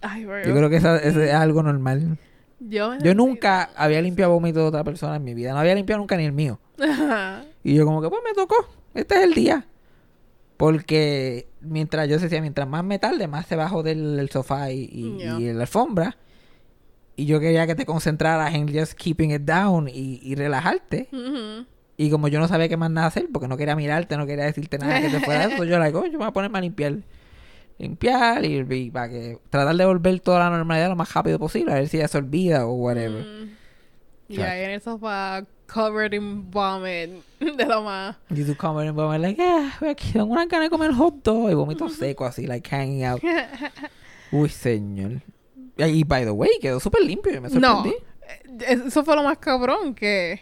Ay, 0.00 0.24
bro. 0.24 0.42
Yo 0.44 0.54
creo 0.54 0.68
que 0.70 0.76
esa- 0.76 0.98
ese 0.98 1.28
es 1.28 1.34
algo 1.34 1.62
normal. 1.62 2.18
Yo, 2.68 2.98
Yo 2.98 3.14
nunca 3.14 3.70
había 3.76 4.00
limpiado 4.02 4.32
vómito 4.32 4.60
de 4.60 4.66
otra 4.66 4.84
persona 4.84 5.16
en 5.16 5.24
mi 5.24 5.34
vida. 5.34 5.52
No 5.52 5.58
había 5.58 5.74
limpiado 5.74 6.00
nunca 6.00 6.16
ni 6.16 6.24
el 6.24 6.32
mío. 6.32 6.58
Ajá. 6.78 7.44
Y 7.64 7.74
yo 7.74 7.84
como 7.84 8.02
que, 8.02 8.08
pues 8.10 8.20
me 8.24 8.34
tocó. 8.34 8.56
Este 8.92 9.14
es 9.14 9.22
el 9.22 9.34
día. 9.34 9.68
Porque 10.56 11.46
mientras 11.60 12.08
yo 12.08 12.18
decía, 12.18 12.40
mientras 12.40 12.68
más 12.68 12.82
me 12.82 12.98
tarde, 12.98 13.28
más 13.28 13.46
se 13.46 13.54
va 13.54 13.66
a 13.66 13.68
joder 13.68 13.96
el 13.96 14.30
sofá 14.30 14.72
y, 14.72 14.90
y, 14.92 15.52
la 15.52 15.60
alfombra. 15.60 16.16
Y 17.14 17.26
yo 17.26 17.38
quería 17.38 17.64
que 17.68 17.76
te 17.76 17.86
concentraras 17.86 18.52
en 18.54 18.66
just 18.76 18.94
keeping 18.94 19.30
it 19.30 19.42
down 19.42 19.88
y, 19.88 20.18
y 20.22 20.34
relajarte. 20.34 21.08
Y 21.96 22.10
como 22.10 22.28
yo 22.28 22.40
no 22.40 22.48
sabía 22.48 22.68
qué 22.68 22.76
más 22.76 22.90
nada 22.90 23.06
hacer, 23.06 23.28
porque 23.32 23.46
no 23.46 23.56
quería 23.56 23.76
mirarte, 23.76 24.16
no 24.16 24.26
quería 24.26 24.44
decirte 24.44 24.78
nada 24.78 25.00
que 25.00 25.08
te 25.08 25.20
fuera 25.20 25.44
eso, 25.52 25.64
yo 25.64 25.78
like, 25.78 25.96
oh, 25.96 26.06
yo 26.06 26.12
me 26.12 26.18
voy 26.18 26.26
a 26.26 26.32
ponerme 26.32 26.58
a 26.58 26.62
limpiar. 26.62 26.98
Limpiar 27.78 28.44
y, 28.44 28.58
y 28.58 28.90
para 28.90 29.08
que 29.08 29.38
tratar 29.50 29.74
de 29.76 29.84
volver 29.84 30.20
toda 30.20 30.38
la 30.38 30.50
normalidad 30.50 30.88
lo 30.88 30.96
más 30.96 31.12
rápido 31.12 31.38
posible, 31.38 31.72
a 31.72 31.76
ver 31.76 31.88
si 31.88 31.98
ya 31.98 32.08
se 32.08 32.18
olvida 32.18 32.66
o 32.66 32.74
whatever. 32.74 33.24
Mm. 33.24 33.50
Y 34.28 34.36
Chacho. 34.36 34.50
ahí 34.50 34.64
en 34.64 34.70
el 34.70 34.80
sofá, 34.80 35.44
covered 35.72 36.12
in 36.12 36.50
vomit. 36.50 37.10
De 37.40 37.66
lo 37.66 37.82
más. 37.82 38.16
Y 38.30 38.44
tú 38.44 38.56
comes 38.56 38.86
y 38.86 38.90
vomit, 38.90 39.20
like, 39.20 39.42
ah, 39.42 39.76
voy 39.80 39.90
aquí, 39.90 40.12
tengo 40.12 40.26
una 40.26 40.46
gana 40.46 40.64
de 40.64 40.70
comer 40.70 40.92
hot 40.92 41.22
dog 41.24 41.50
y 41.50 41.54
vomito 41.54 41.88
seco 41.88 42.24
así, 42.24 42.46
like 42.46 42.68
hanging 42.70 43.04
out. 43.04 43.20
Uy, 44.32 44.48
señor. 44.48 45.20
Y, 45.76 46.04
by 46.04 46.24
the 46.24 46.30
way, 46.30 46.50
quedó 46.60 46.78
súper 46.78 47.02
limpio 47.02 47.32
me 47.40 47.48
No. 47.48 47.82
sorprendí. 47.82 47.96
Eh, 48.64 48.82
Eso 48.86 49.04
fue 49.04 49.16
lo 49.16 49.22
más 49.24 49.38
cabrón 49.38 49.94
que. 49.94 50.40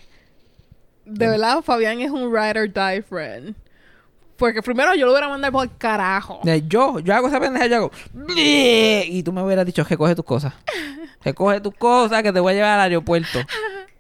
De 1.07 1.27
verdad, 1.27 1.63
Fabián 1.63 2.01
es 2.01 2.11
un 2.11 2.33
ride 2.33 2.59
or 2.61 2.69
die 2.73 3.03
friend. 3.03 3.55
Porque 4.41 4.61
primero 4.63 4.95
yo 4.97 5.05
lo 5.07 5.13
hubiera 5.13 5.29
mandado 5.29 5.53
por 5.53 5.65
el 5.65 5.71
carajo. 5.77 6.41
Eh, 6.45 6.65
Yo, 6.67 6.99
yo 6.99 7.15
hago 7.15 7.29
esa 7.29 7.39
pendeja, 7.39 7.67
yo 7.67 7.77
hago. 7.77 7.91
Y 8.37 9.23
tú 9.23 9.33
me 9.33 9.43
hubieras 9.43 9.65
dicho, 9.67 9.85
recoge 9.85 10.15
tus 10.17 10.25
cosas. 10.25 10.55
Recoge 11.23 11.61
tus 11.61 11.75
cosas 11.75 12.23
que 12.23 12.33
te 12.33 12.41
voy 12.41 12.53
a 12.53 12.57
llevar 12.57 12.71
al 12.73 12.81
aeropuerto. 12.81 13.39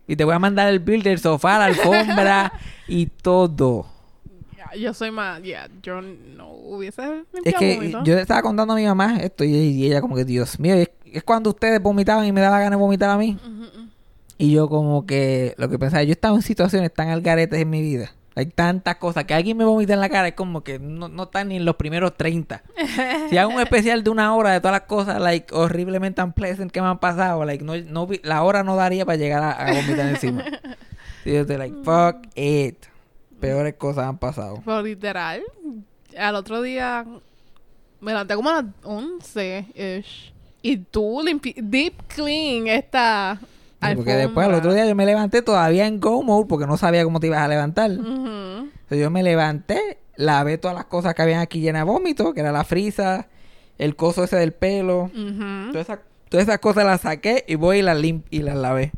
Y 0.08 0.16
te 0.16 0.24
voy 0.24 0.34
a 0.34 0.38
mandar 0.38 0.68
el 0.68 0.80
bill 0.80 1.02
del 1.02 1.18
sofá, 1.20 1.58
la 1.58 1.66
alfombra 1.66 2.52
y 2.88 3.06
todo. 3.06 3.86
Yo 4.78 4.94
soy 4.94 5.10
más. 5.10 5.42
Ya, 5.42 5.68
yo 5.82 6.00
no 6.00 6.48
hubiese 6.50 7.02
Es 7.44 7.54
que 7.54 7.76
vómito. 7.76 8.02
yo 8.04 8.14
le 8.14 8.22
estaba 8.22 8.40
contando 8.42 8.72
a 8.72 8.76
mi 8.76 8.86
mamá 8.86 9.18
esto 9.20 9.44
y, 9.44 9.54
y 9.54 9.86
ella 9.86 10.00
como 10.00 10.14
que, 10.16 10.24
Dios 10.24 10.58
mío, 10.58 10.74
es, 10.74 10.90
es 11.12 11.22
cuando 11.22 11.50
ustedes 11.50 11.82
vomitaban 11.82 12.24
y 12.24 12.32
me 12.32 12.40
daba 12.40 12.58
ganas 12.58 12.78
de 12.78 12.82
vomitar 12.82 13.10
a 13.10 13.18
mí. 13.18 13.36
Y 14.38 14.52
yo 14.52 14.68
como 14.68 15.04
que 15.04 15.54
lo 15.58 15.68
que 15.68 15.78
pensaba, 15.78 16.02
yo 16.04 16.12
estaba 16.12 16.34
en 16.36 16.42
situaciones 16.42 16.94
tan 16.94 17.08
algaretes 17.08 17.60
en 17.60 17.68
mi 17.68 17.82
vida. 17.82 18.12
Hay 18.40 18.46
tantas 18.46 18.96
cosas 18.96 19.24
que 19.24 19.34
alguien 19.34 19.56
me 19.56 19.64
vomita 19.64 19.92
en 19.94 20.00
la 20.00 20.08
cara, 20.08 20.28
es 20.28 20.34
como 20.34 20.62
que 20.64 20.78
no, 20.78 21.08
no 21.08 21.24
están 21.24 21.48
ni 21.48 21.56
en 21.56 21.64
los 21.64 21.76
primeros 21.76 22.16
30. 22.16 22.62
si 23.30 23.36
hago 23.38 23.54
un 23.54 23.60
especial 23.60 24.02
de 24.02 24.10
una 24.10 24.34
hora 24.34 24.52
de 24.52 24.60
todas 24.60 24.72
las 24.72 24.88
cosas, 24.88 25.20
like, 25.20 25.54
horriblemente 25.54 26.22
unpleasant 26.22 26.70
que 26.72 26.80
me 26.80 26.88
han 26.88 26.98
pasado, 26.98 27.44
like, 27.44 27.62
no, 27.64 27.76
no 27.76 28.06
vi- 28.06 28.20
la 28.24 28.42
hora 28.42 28.62
no 28.64 28.76
daría 28.76 29.04
para 29.04 29.16
llegar 29.16 29.42
a, 29.42 29.52
a 29.52 29.72
vomitar 29.74 30.08
encima. 30.08 30.44
Y 31.24 31.32
yo 31.34 31.40
estoy 31.42 31.58
like, 31.58 31.76
fuck 31.84 32.26
it. 32.34 32.76
Peores 33.40 33.74
cosas 33.74 34.06
han 34.06 34.16
pasado. 34.16 34.62
Pero 34.64 34.82
literal, 34.82 35.42
al 36.18 36.34
otro 36.34 36.62
día 36.62 37.04
me 38.00 38.12
levanté 38.12 38.34
como 38.36 38.48
a 38.48 38.62
las 38.62 38.64
11-ish. 38.84 40.32
Y 40.62 40.76
tú 40.78 41.20
limpi 41.24 41.54
deep 41.58 41.94
clean 42.08 42.68
esta. 42.68 43.38
Porque 43.80 44.14
después 44.14 44.46
al 44.46 44.54
otro 44.54 44.74
día 44.74 44.86
yo 44.86 44.94
me 44.94 45.06
levanté 45.06 45.42
todavía 45.42 45.86
en 45.86 46.00
go 46.00 46.22
mode 46.22 46.46
porque 46.46 46.66
no 46.66 46.76
sabía 46.76 47.02
cómo 47.04 47.18
te 47.18 47.28
ibas 47.28 47.40
a 47.40 47.48
levantar. 47.48 47.90
Ujú. 47.90 48.06
Entonces 48.06 48.98
yo 48.98 49.10
me 49.10 49.22
levanté, 49.22 49.98
lavé 50.16 50.58
todas 50.58 50.76
las 50.76 50.84
cosas 50.86 51.14
que 51.14 51.22
habían 51.22 51.40
aquí 51.40 51.60
llenas 51.60 51.86
de 51.86 51.90
vómito, 51.90 52.34
que 52.34 52.40
era 52.40 52.52
la 52.52 52.64
frisa, 52.64 53.28
el 53.78 53.96
coso 53.96 54.24
ese 54.24 54.36
del 54.36 54.52
pelo. 54.52 55.10
Todas 55.72 55.86
esas, 55.86 56.00
todas 56.28 56.46
esas 56.46 56.58
cosas 56.58 56.84
las 56.84 57.00
saqué 57.02 57.44
y 57.48 57.54
voy 57.54 57.78
y 57.78 57.82
las 57.82 57.98
lim 57.98 58.22
y 58.30 58.42
las 58.42 58.56
lavé. 58.56 58.92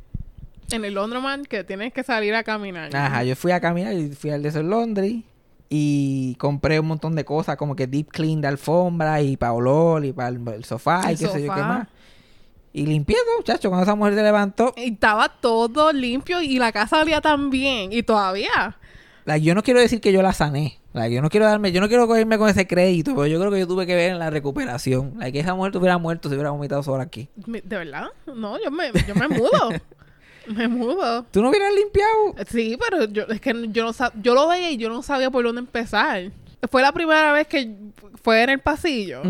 En 0.70 0.84
el 0.84 0.94
Laundromat 0.94 1.42
que 1.42 1.64
tienes 1.64 1.92
que 1.92 2.02
salir 2.02 2.34
a 2.34 2.42
caminar. 2.42 2.94
Ajá, 2.96 3.22
yo 3.24 3.36
fui 3.36 3.52
a 3.52 3.60
caminar 3.60 3.92
y 3.92 4.10
fui 4.10 4.30
al 4.30 4.42
Desert 4.42 4.66
Laundry 4.66 5.24
y 5.68 6.34
compré 6.36 6.80
un 6.80 6.86
montón 6.86 7.14
de 7.14 7.24
cosas 7.24 7.56
como 7.56 7.76
que 7.76 7.86
deep 7.86 8.08
clean 8.08 8.40
de 8.40 8.48
alfombra 8.48 9.22
y 9.22 9.36
para 9.36 9.52
olor 9.52 10.04
y 10.04 10.12
para 10.12 10.28
el, 10.28 10.40
el 10.48 10.64
sofá 10.64 11.12
y 11.12 11.16
qué 11.16 11.26
sé 11.26 11.26
yo 11.26 11.32
qué 11.34 11.46
sofá. 11.46 11.66
más. 11.66 11.88
Y 12.72 12.86
limpié 12.86 13.16
todo, 13.26 13.42
chacho, 13.44 13.68
cuando 13.68 13.82
esa 13.84 13.94
mujer 13.94 14.14
se 14.14 14.22
levantó. 14.22 14.72
Y 14.76 14.92
estaba 14.94 15.28
todo 15.28 15.92
limpio 15.92 16.40
y 16.40 16.58
la 16.58 16.72
casa 16.72 17.00
olía 17.02 17.20
tan 17.20 17.50
bien. 17.50 17.92
Y 17.92 18.02
todavía. 18.02 18.76
Like, 19.24 19.44
yo 19.46 19.54
no 19.54 19.62
quiero 19.62 19.78
decir 19.80 20.00
que 20.00 20.12
yo 20.12 20.22
la 20.22 20.32
sané. 20.32 20.78
Like, 20.94 21.14
yo 21.14 21.22
no 21.22 21.28
quiero 21.30 21.46
darme, 21.46 21.70
yo 21.72 21.80
no 21.80 21.88
quiero 21.88 22.06
cogerme 22.06 22.38
con 22.38 22.48
ese 22.48 22.66
crédito, 22.66 23.14
pero 23.14 23.26
yo 23.26 23.38
creo 23.38 23.50
que 23.52 23.60
yo 23.60 23.66
tuve 23.66 23.86
que 23.86 23.94
ver 23.94 24.10
en 24.12 24.18
la 24.18 24.30
recuperación. 24.30 25.14
Like, 25.18 25.38
esa 25.38 25.54
mujer 25.54 25.76
hubiera 25.76 25.96
muerto 25.98 26.28
si 26.28 26.34
hubiera 26.34 26.50
vomitado 26.50 26.82
sola 26.82 27.04
aquí. 27.04 27.28
¿De 27.36 27.60
verdad? 27.76 28.06
No, 28.26 28.56
yo 28.62 28.70
me, 28.70 28.90
yo 29.06 29.14
me 29.14 29.28
mudo. 29.28 29.70
me 30.48 30.66
mudo. 30.66 31.24
¿Tú 31.30 31.40
no 31.42 31.50
hubieras 31.50 31.72
limpiado? 31.74 32.34
Sí, 32.48 32.76
pero 32.78 33.04
yo, 33.04 33.22
es 33.24 33.40
que 33.40 33.68
yo 33.70 33.84
no 33.84 33.92
sab- 33.92 34.12
yo 34.22 34.34
lo 34.34 34.48
veía 34.48 34.70
y 34.70 34.76
yo 34.76 34.88
no 34.88 35.02
sabía 35.02 35.30
por 35.30 35.44
dónde 35.44 35.60
empezar. 35.60 36.30
Fue 36.70 36.82
la 36.82 36.92
primera 36.92 37.32
vez 37.32 37.46
que 37.46 37.74
fue 38.22 38.42
en 38.42 38.50
el 38.50 38.58
pasillo. 38.60 39.22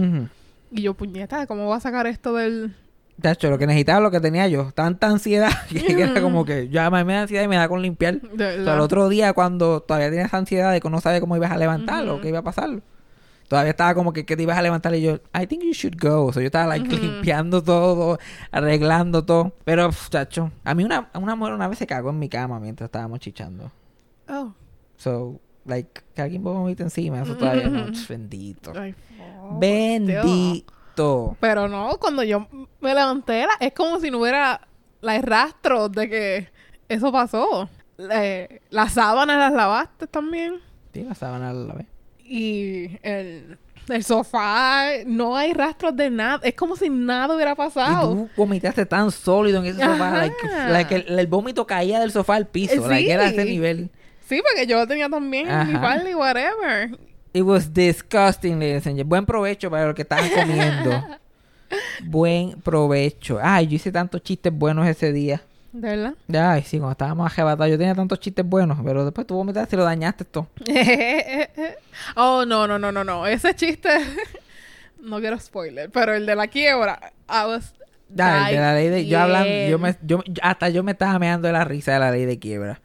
Y 0.71 0.83
yo, 0.83 0.95
puñeta, 0.95 1.47
¿cómo 1.47 1.67
voy 1.67 1.77
a 1.77 1.81
sacar 1.81 2.07
esto 2.07 2.33
del...? 2.35 2.75
Chacho, 3.23 3.49
lo 3.51 3.59
que 3.59 3.67
necesitaba 3.67 4.01
lo 4.01 4.11
que 4.11 4.21
tenía 4.21 4.49
yo. 4.49 4.73
Tanta 4.73 5.07
ansiedad 5.09 5.51
que 5.71 5.93
era 6.03 6.21
como 6.21 6.45
que 6.45 6.69
ya 6.69 6.91
me 6.91 7.05
me 7.05 7.15
da 7.15 7.23
ansiedad 7.23 7.45
y 7.45 7.49
me 7.49 7.57
da 7.57 7.69
con 7.69 7.81
limpiar. 7.81 8.21
O 8.35 8.37
sea, 8.37 8.53
el 8.55 8.81
otro 8.81 9.09
día 9.09 9.33
cuando 9.33 9.81
todavía 9.81 10.11
tenías 10.11 10.35
ansiedad 10.35 10.73
de 10.73 10.81
que 10.81 10.91
no 10.91 11.01
sabes 11.01 11.21
cómo 11.21 11.37
ibas 11.37 11.51
a 11.53 11.57
levantarlo, 11.57 12.15
Ujú. 12.15 12.23
qué 12.23 12.29
iba 12.29 12.41
a 12.41 12.43
pasar. 12.43 12.83
Todavía 13.49 13.71
estaba 13.71 13.95
como 13.95 14.13
que, 14.15 14.25
que 14.25 14.35
te 14.35 14.45
ibas 14.45 14.57
a 14.57 14.63
levantar 14.63 14.95
y 14.95 15.03
yo, 15.03 15.21
I 15.39 15.47
think 15.47 15.63
you 15.63 15.73
should 15.73 15.97
go. 16.01 16.25
O 16.27 16.33
sea, 16.33 16.41
yo 16.43 16.47
estaba 16.47 16.67
like 16.67 16.89
Ujú. 16.95 17.03
limpiando 17.05 17.63
todo, 17.63 18.19
arreglando 18.51 19.25
todo. 19.25 19.53
Pero, 19.65 19.89
pf, 19.89 20.09
chacho, 20.11 20.51
a 20.65 20.75
mí 20.75 20.85
una, 20.85 21.11
una 21.15 21.37
mujer 21.37 21.55
una 21.55 21.69
vez 21.69 21.79
se 21.79 21.87
cagó 21.87 22.11
en 22.11 22.19
mi 22.19 22.29
cama 22.31 22.59
mientras 22.61 22.89
estábamos 22.89 23.21
chichando. 23.21 23.71
Oh. 24.29 24.55
So, 24.97 25.39
like, 25.67 26.01
que 26.15 26.23
alguien 26.23 26.43
vomite 26.43 26.83
encima, 26.83 27.21
eso 27.23 27.37
todavía 27.37 27.69
no. 27.69 27.87
Bendito. 28.09 28.73
Ay, 28.75 28.95
oh, 29.21 29.59
Dios. 29.61 30.65
Bendito. 30.97 31.37
Pero 31.41 31.69
no, 31.69 31.97
cuando 31.99 32.23
yo 32.23 32.47
me 32.81 32.95
levanté, 32.95 33.41
era- 33.43 33.55
es 33.61 33.73
como 33.73 33.99
si 34.01 34.11
no 34.11 34.19
hubiera 34.19 34.61
la 35.01 35.21
rastro 35.21 35.89
de 35.89 36.09
que 36.09 36.49
eso 36.89 37.11
pasó. 37.13 37.69
Eh, 37.99 38.61
las 38.71 38.93
sábanas 38.93 39.39
las 39.39 39.53
lavaste 39.53 40.07
también. 40.07 40.61
Sí, 40.93 41.03
la 41.03 41.15
sábana 41.15 41.51
a 41.51 41.53
la 41.55 41.75
vez. 41.75 41.87
Y 42.25 42.99
el, 43.03 43.59
el 43.89 44.05
sofá, 44.05 44.85
no 45.07 45.37
hay 45.37 45.53
rastros 45.53 45.97
de 45.97 46.11
nada. 46.11 46.41
Es 46.43 46.55
como 46.55 46.77
si 46.77 46.89
nada 46.91 47.35
hubiera 47.35 47.53
Y 47.53 47.57
pasado. 47.57 48.13
tú 48.15 48.31
vomitaste 48.37 48.87
tan 48.87 49.11
sólido 49.11 49.61
en 49.61 49.67
ese 49.67 49.81
sofá. 49.83 50.09
Ajá. 50.09 50.17
Like, 50.19 50.37
like 50.71 50.95
el, 50.97 51.19
el 51.19 51.27
vómito 51.27 51.67
caía 51.67 52.01
del 52.01 52.11
sofá 52.13 52.37
al 52.37 52.47
piso. 52.47 52.75
Eh, 52.75 52.89
Like, 52.89 53.11
era 53.13 53.25
a 53.25 53.29
ese 53.29 53.45
sí. 53.45 53.51
nivel. 53.51 53.91
Sí, 54.27 54.41
porque 54.49 54.67
yo 54.67 54.79
lo 54.79 54.87
tenía 54.87 55.09
también 55.09 55.51
en 55.51 55.67
mi 55.69 56.11
y 56.11 56.15
whatever. 56.15 56.99
It 57.33 57.43
was 57.43 57.73
disgusting, 57.73 58.59
ladies 58.59 58.87
and. 58.87 59.03
Buen 59.05 59.25
provecho 59.25 59.71
para 59.71 59.87
los 59.87 59.95
que 59.95 60.03
estaban 60.03 60.29
comiendo. 60.31 61.03
Buen 62.05 62.61
provecho. 62.61 63.39
Ay, 63.43 63.69
yo 63.69 63.77
hice 63.77 63.91
tantos 63.91 64.23
chistes 64.23 64.53
buenos 64.53 64.87
ese 64.87 65.13
día. 65.13 65.41
¿De 65.73 65.97
verdad? 65.97 66.15
Ay, 66.53 66.63
sí, 66.63 66.77
cuando 66.77 66.93
estábamos 66.93 67.33
arrebatados, 67.33 67.71
yo 67.71 67.79
tenía 67.79 67.95
tantos 67.95 68.21
chistes 68.21 68.45
buenos, 68.45 68.79
pero 68.85 69.07
después 69.07 69.27
tú 69.27 69.37
vomitaste 69.37 69.75
y 69.75 69.79
lo 69.79 69.85
dañaste 69.85 70.27
todo. 70.27 70.49
oh, 72.17 72.45
no, 72.45 72.67
no, 72.67 72.79
no, 72.79 72.93
no, 72.93 73.03
no. 73.03 73.27
Ese 73.27 73.55
chiste. 73.55 73.89
no 75.01 75.19
quiero 75.21 75.39
spoiler, 75.41 75.91
pero 75.91 76.15
el 76.15 76.27
de 76.27 76.37
la 76.37 76.49
quiebra. 76.49 77.13
I 77.27 77.47
was 77.47 77.73
Ya, 78.11 78.51
el 78.51 78.57
de 78.57 78.61
la 78.61 78.75
ley 78.75 78.89
de... 78.89 79.07
Yo 79.07 79.19
hablando... 79.19 79.69
Yo 79.71 79.79
me, 79.79 79.97
yo, 80.03 80.23
hasta 80.43 80.69
yo 80.69 80.83
me 80.83 80.93
estaba 80.93 81.19
meando 81.19 81.47
de 81.47 81.55
la 81.55 81.65
risa 81.65 81.95
de 81.95 81.99
la 82.01 82.11
ley 82.11 82.27
de 82.27 82.39
quiebra. 82.39 82.83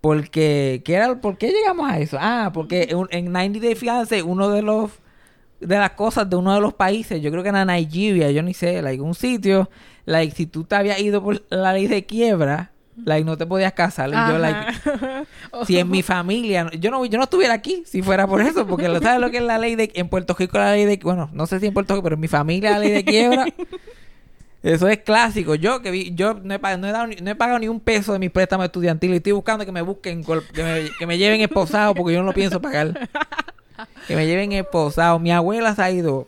Porque... 0.00 0.82
¿qué 0.84 0.94
era, 0.94 1.20
¿Por 1.20 1.36
qué 1.38 1.48
llegamos 1.50 1.90
a 1.90 1.98
eso? 1.98 2.16
Ah, 2.20 2.50
porque 2.54 2.94
un- 2.94 3.08
en 3.10 3.32
90 3.32 3.60
Day 3.60 3.74
Fiancé 3.74 4.22
uno 4.22 4.48
de 4.50 4.62
los... 4.62 4.90
De 5.60 5.76
las 5.76 5.90
cosas 5.90 6.30
de 6.30 6.36
uno 6.36 6.54
de 6.54 6.60
los 6.60 6.72
países, 6.74 7.20
yo 7.20 7.32
creo 7.32 7.42
que 7.42 7.48
era 7.48 7.64
Nigeria, 7.64 8.30
yo 8.30 8.44
ni 8.44 8.54
sé, 8.54 8.80
like, 8.80 9.02
un 9.02 9.16
sitio, 9.16 9.68
like, 10.04 10.32
si 10.36 10.46
tú 10.46 10.62
te 10.62 10.76
habías 10.76 11.00
ido 11.00 11.20
por 11.20 11.42
la 11.50 11.72
ley 11.72 11.88
de 11.88 12.06
quiebra, 12.06 12.70
like, 13.04 13.24
no 13.24 13.36
te 13.36 13.44
podías 13.44 13.72
casar. 13.72 14.08
Yo, 14.08 14.38
like, 14.38 14.72
si 15.66 15.76
en 15.80 15.90
mi 15.90 16.04
familia, 16.04 16.70
yo 16.78 16.92
no, 16.92 17.04
yo 17.06 17.18
no 17.18 17.24
estuviera 17.24 17.54
aquí 17.54 17.82
si 17.86 18.02
fuera 18.02 18.28
por 18.28 18.40
eso, 18.40 18.68
porque 18.68 18.88
lo 18.88 19.00
sabes 19.00 19.20
lo 19.20 19.32
que 19.32 19.38
es 19.38 19.42
la 19.42 19.58
ley 19.58 19.74
de, 19.74 19.90
en 19.94 20.08
Puerto 20.08 20.36
Rico 20.38 20.58
la 20.58 20.70
ley 20.70 20.84
de, 20.84 20.96
bueno, 21.02 21.28
no 21.32 21.46
sé 21.48 21.58
si 21.58 21.66
en 21.66 21.74
Puerto 21.74 21.94
Rico, 21.94 22.04
pero 22.04 22.14
en 22.14 22.20
mi 22.20 22.28
familia 22.28 22.70
la 22.70 22.78
ley 22.78 22.92
de 22.92 23.04
quiebra, 23.04 23.46
eso 24.62 24.88
es 24.88 24.98
clásico. 24.98 25.54
Yo 25.54 25.80
que 25.82 25.90
vi, 25.90 26.12
yo 26.14 26.34
no 26.34 26.54
he, 26.54 26.58
pagado, 26.58 26.80
no, 26.80 26.88
he 26.88 26.92
dado 26.92 27.06
no 27.06 27.30
he 27.30 27.34
pagado 27.34 27.58
ni 27.58 27.68
un 27.68 27.80
peso 27.80 28.12
de 28.12 28.18
mi 28.18 28.28
préstamo 28.28 28.64
estudiantil 28.64 29.12
y 29.12 29.16
estoy 29.16 29.32
buscando 29.32 29.64
que 29.64 29.72
me 29.72 29.82
busquen, 29.82 30.24
que 30.24 30.62
me, 30.62 30.88
que 30.98 31.06
me 31.06 31.18
lleven 31.18 31.40
esposado 31.40 31.94
porque 31.94 32.14
yo 32.14 32.20
no 32.20 32.26
lo 32.26 32.32
pienso 32.32 32.60
pagar. 32.60 33.08
Que 34.06 34.16
me 34.16 34.26
lleven 34.26 34.52
esposado. 34.52 35.18
Mi 35.20 35.30
abuela 35.30 35.74
se 35.74 35.82
ha 35.82 35.90
ido, 35.90 36.26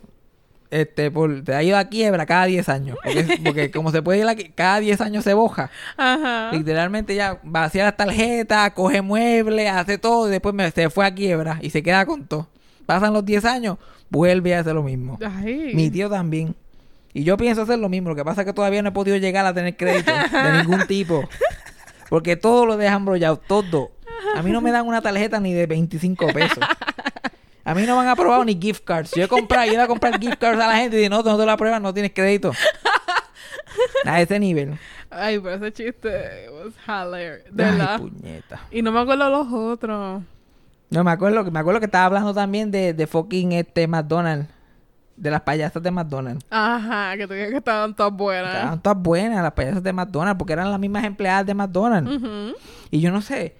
este, 0.69 1.11
por, 1.11 1.43
se 1.45 1.53
ha 1.53 1.61
ido 1.63 1.77
a 1.77 1.83
quiebra 1.85 2.25
cada 2.25 2.45
10 2.45 2.69
años, 2.69 2.97
porque, 3.03 3.39
porque 3.43 3.71
como 3.71 3.91
se 3.91 4.01
puede 4.01 4.19
ir 4.19 4.27
a, 4.27 4.35
cada 4.55 4.79
10 4.79 5.01
años 5.01 5.23
se 5.25 5.33
boja. 5.33 5.69
Ajá. 5.97 6.51
Literalmente 6.53 7.13
ya 7.15 7.39
vacía 7.43 7.83
las 7.83 7.97
tarjetas, 7.97 8.71
coge 8.71 9.01
muebles, 9.01 9.69
hace 9.69 9.97
todo 9.97 10.29
y 10.29 10.31
después 10.31 10.55
me- 10.55 10.71
se 10.71 10.89
fue 10.89 11.05
a 11.05 11.13
quiebra 11.13 11.59
y 11.61 11.71
se 11.71 11.83
queda 11.83 12.05
con 12.05 12.25
todo. 12.25 12.47
Pasan 12.85 13.11
los 13.13 13.25
10 13.25 13.43
años, 13.43 13.77
vuelve 14.09 14.55
a 14.55 14.59
hacer 14.61 14.73
lo 14.73 14.83
mismo. 14.83 15.19
Ay. 15.21 15.71
Mi 15.73 15.89
tío 15.89 16.09
también. 16.09 16.55
Y 17.13 17.23
yo 17.23 17.37
pienso 17.37 17.63
hacer 17.63 17.79
lo 17.79 17.89
mismo. 17.89 18.09
Lo 18.09 18.15
que 18.15 18.23
pasa 18.23 18.41
es 18.41 18.47
que 18.47 18.53
todavía 18.53 18.81
no 18.81 18.89
he 18.89 18.93
podido 18.93 19.17
llegar 19.17 19.45
a 19.45 19.53
tener 19.53 19.75
crédito 19.75 20.11
de 20.11 20.51
ningún 20.59 20.87
tipo. 20.87 21.27
Porque 22.09 22.35
todo 22.35 22.65
lo 22.65 22.77
dejan 22.77 23.05
brollado, 23.05 23.37
todo. 23.37 23.91
A 24.35 24.41
mí 24.41 24.51
no 24.51 24.61
me 24.61 24.71
dan 24.71 24.87
una 24.87 25.01
tarjeta 25.01 25.39
ni 25.39 25.53
de 25.53 25.65
25 25.65 26.27
pesos. 26.27 26.59
A 27.63 27.73
mí 27.75 27.83
no 27.83 27.95
me 27.95 28.01
han 28.03 28.07
aprobado 28.09 28.43
ni 28.45 28.59
gift 28.59 28.83
cards. 28.83 29.11
Yo 29.15 29.23
he 29.23 29.27
comprado, 29.27 29.65
yo 29.67 29.73
ido 29.73 29.83
a 29.83 29.87
comprar 29.87 30.19
gift 30.19 30.37
cards 30.39 30.59
a 30.61 30.67
la 30.67 30.77
gente 30.77 30.97
y 30.97 31.01
digo, 31.01 31.09
no, 31.09 31.23
no 31.23 31.37
te 31.37 31.45
lo 31.45 31.51
aprueban, 31.51 31.81
no 31.83 31.93
tienes 31.93 32.11
crédito. 32.13 32.51
A 34.05 34.21
ese 34.21 34.39
nivel. 34.39 34.77
Ay, 35.09 35.39
pero 35.39 35.55
ese 35.55 35.71
chiste 35.71 36.49
was 36.49 36.73
hilarious. 36.87 37.43
De 37.51 37.63
Ay, 37.63 37.71
verdad. 37.71 37.99
puñeta. 37.99 38.61
Y 38.71 38.81
no 38.81 38.91
me 38.91 38.99
acuerdo 38.99 39.29
los 39.29 39.47
otros. 39.53 40.23
No, 40.89 41.03
me 41.03 41.11
acuerdo, 41.11 41.49
me 41.51 41.59
acuerdo 41.59 41.79
que 41.79 41.85
estaba 41.85 42.05
hablando 42.05 42.33
también 42.33 42.71
de, 42.71 42.93
de 42.93 43.07
fucking 43.07 43.53
este 43.53 43.87
McDonald's. 43.87 44.47
De 45.17 45.29
las 45.29 45.41
payasas 45.41 45.83
de 45.83 45.91
McDonald's. 45.91 46.43
Ajá, 46.49 47.15
que 47.15 47.27
dije 47.27 47.49
que 47.49 47.57
estaban 47.57 47.95
todas 47.95 48.13
buenas. 48.13 48.55
Estaban 48.55 48.81
todas 48.81 48.97
buenas 48.97 49.43
las 49.43 49.51
payasas 49.53 49.83
de 49.83 49.93
McDonald's 49.93 50.37
porque 50.39 50.53
eran 50.53 50.71
las 50.71 50.79
mismas 50.79 51.03
empleadas 51.03 51.45
de 51.45 51.53
McDonald's. 51.53 52.55
Y 52.89 53.01
yo 53.01 53.11
no 53.11 53.21
sé, 53.21 53.55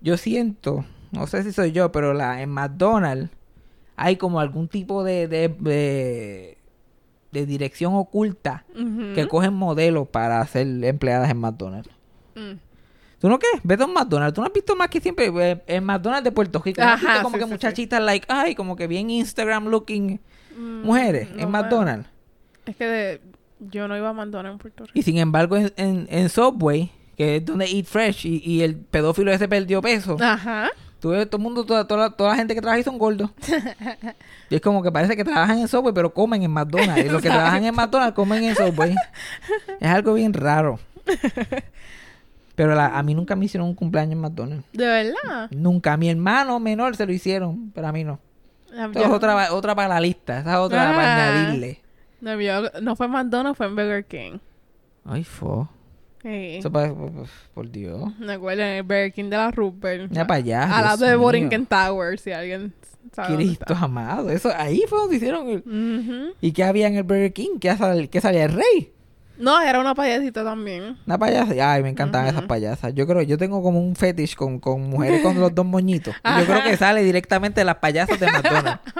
yo 0.00 0.16
siento, 0.16 0.84
no 1.12 1.26
sé 1.26 1.42
si 1.44 1.52
soy 1.52 1.72
yo, 1.72 1.90
pero 1.92 2.12
la, 2.12 2.42
en 2.42 2.50
McDonald's 2.50 3.30
hay 3.96 4.16
como 4.16 4.38
algún 4.38 4.68
tipo 4.68 5.02
de, 5.02 5.28
de, 5.28 5.48
de, 5.48 6.58
de 7.32 7.46
dirección 7.46 7.94
oculta 7.94 8.64
que 9.14 9.26
cogen 9.28 9.54
modelos 9.54 10.08
para 10.08 10.46
ser 10.46 10.66
empleadas 10.84 11.30
en 11.30 11.38
McDonald's. 11.38 11.90
Mm. 12.34 12.58
¿Tú 13.18 13.28
no 13.28 13.38
qué? 13.38 13.48
Vete 13.64 13.82
a 13.82 13.86
un 13.86 13.94
McDonald's. 13.94 14.34
¿Tú 14.34 14.40
no 14.40 14.46
has 14.46 14.52
visto 14.52 14.76
más 14.76 14.88
que 14.88 15.00
siempre 15.00 15.26
eh, 15.26 15.62
en 15.66 15.84
McDonald's 15.84 16.22
de 16.24 16.30
Puerto 16.30 16.62
Rico? 16.64 16.80
¿No 16.80 16.88
Ajá, 16.88 17.22
como 17.22 17.34
sí, 17.36 17.40
que 17.40 17.44
sí, 17.44 17.48
sí. 17.48 17.52
muchachitas 17.52 18.00
like, 18.00 18.26
ay, 18.30 18.54
como 18.54 18.76
que 18.76 18.86
bien 18.86 19.10
Instagram 19.10 19.66
looking 19.66 20.20
Mm, 20.58 20.82
mujeres 20.86 21.28
no 21.30 21.42
en 21.42 21.50
me- 21.50 21.58
McDonald's? 21.58 22.08
Es 22.66 22.76
que 22.76 22.84
de- 22.86 23.20
yo 23.70 23.88
no 23.88 23.96
iba 23.96 24.08
a 24.08 24.12
McDonald's 24.12 24.52
en 24.54 24.58
Puerto 24.58 24.84
Rico. 24.84 24.98
Y 24.98 25.02
sin 25.02 25.18
embargo 25.18 25.56
en, 25.56 25.72
en, 25.76 26.06
en 26.10 26.28
Subway, 26.28 26.90
que 27.16 27.36
es 27.36 27.44
donde 27.44 27.66
Eat 27.66 27.86
Fresh 27.86 28.26
y, 28.26 28.42
y 28.44 28.62
el 28.62 28.76
pedófilo 28.76 29.32
ese 29.32 29.48
perdió 29.48 29.80
peso. 29.82 30.16
Ajá. 30.20 30.70
Tú 31.00 31.10
ves 31.10 31.30
todo 31.30 31.36
el 31.38 31.42
mundo, 31.44 31.64
toda, 31.64 31.86
toda, 31.86 32.00
la- 32.08 32.10
toda 32.10 32.30
la 32.30 32.36
gente 32.36 32.54
que 32.54 32.60
trabaja 32.60 32.76
ahí 32.78 32.82
son 32.82 32.98
gordos. 32.98 33.30
y 34.50 34.54
es 34.56 34.60
como 34.60 34.82
que 34.82 34.90
parece 34.90 35.16
que 35.16 35.24
trabajan 35.24 35.58
en 35.60 35.68
Subway, 35.68 35.94
pero 35.94 36.12
comen 36.12 36.42
en 36.42 36.50
McDonald's. 36.50 37.04
Y 37.04 37.08
los 37.08 37.22
que 37.22 37.28
trabajan 37.30 37.64
en 37.64 37.74
McDonald's 37.74 38.14
comen 38.16 38.42
en 38.44 38.56
Subway. 38.56 38.94
es 39.80 39.88
algo 39.88 40.14
bien 40.14 40.32
raro. 40.34 40.78
Pero 42.54 42.74
la- 42.74 42.98
a 42.98 43.02
mí 43.04 43.14
nunca 43.14 43.36
me 43.36 43.44
hicieron 43.44 43.68
un 43.68 43.74
cumpleaños 43.74 44.12
en 44.14 44.20
McDonald's. 44.20 44.64
¿De 44.72 44.86
verdad? 44.86 45.48
Nunca. 45.52 45.92
A 45.92 45.96
mi 45.96 46.08
hermano 46.10 46.58
menor 46.58 46.96
se 46.96 47.06
lo 47.06 47.12
hicieron, 47.12 47.70
pero 47.74 47.86
a 47.86 47.92
mí 47.92 48.02
no. 48.02 48.18
Ah, 48.76 48.86
Esto 48.86 48.98
es 49.00 49.06
yo- 49.08 49.14
otra, 49.14 49.52
otra 49.54 49.74
para 49.74 49.88
la 49.88 50.00
lista. 50.00 50.40
Esa 50.40 50.52
es 50.52 50.58
otra 50.58 50.78
para 50.94 51.16
Ah. 51.16 51.38
añadirle. 51.40 51.80
No, 52.20 52.40
yo- 52.40 52.80
no 52.82 52.96
fue 52.96 53.08
McDonald's, 53.08 53.56
fue 53.56 53.66
en 53.66 53.76
Burger 53.76 54.04
King. 54.04 54.38
Ay, 55.04 55.24
fo. 55.24 55.68
Sí. 56.22 56.56
Eso 56.58 56.70
pa- 56.72 56.92
por 57.54 57.70
Dios. 57.70 58.12
Me 58.18 58.32
acuerdo 58.34 58.62
en 58.62 58.68
el 58.68 58.82
Burger 58.82 59.12
King 59.12 59.30
de 59.30 59.36
la 59.36 59.50
Rupert. 59.52 60.10
Ya 60.12 60.26
para 60.26 60.38
allá. 60.38 60.62
Al 60.76 60.84
lado 60.84 61.06
de. 61.06 61.14
Borinquen 61.16 61.64
Tower, 61.66 62.18
si 62.18 62.32
alguien 62.32 62.74
sabe 63.14 63.36
Cristo 63.36 63.74
amado. 63.80 64.28
Eso, 64.30 64.50
ahí 64.56 64.82
fue 64.88 64.98
donde 64.98 65.16
hicieron 65.16 65.48
el... 65.48 65.58
Ujú. 65.60 66.34
¿Y 66.40 66.52
qué 66.52 66.64
había 66.64 66.88
en 66.88 66.96
el 66.96 67.04
Burger 67.04 67.32
King? 67.32 67.58
¿Qué, 67.60 67.74
sal- 67.76 68.08
qué 68.10 68.20
salía? 68.20 68.44
¿El 68.44 68.52
rey? 68.52 68.92
No, 69.38 69.60
era 69.60 69.80
una 69.80 69.94
payasita 69.94 70.44
también. 70.44 70.96
Una 71.06 71.18
payasa. 71.18 71.72
Ay, 71.72 71.82
me 71.82 71.90
encantaban 71.90 72.28
esas 72.28 72.42
payasas. 72.42 72.94
Yo 72.94 73.06
creo, 73.06 73.22
yo 73.22 73.38
tengo 73.38 73.62
como 73.62 73.80
un 73.80 73.96
fetish 73.96 74.34
con, 74.34 74.58
con 74.58 74.82
mujeres 74.90 75.22
con 75.22 75.38
los 75.38 75.54
dos 75.54 75.64
moñitos. 75.64 76.14
Yo 76.14 76.46
creo 76.46 76.62
que 76.62 76.76
sale 76.76 77.02
directamente 77.02 77.60
de 77.60 77.64
las 77.64 77.76
payasas 77.76 78.18
de 78.18 78.26
McDonald's. 78.26 78.80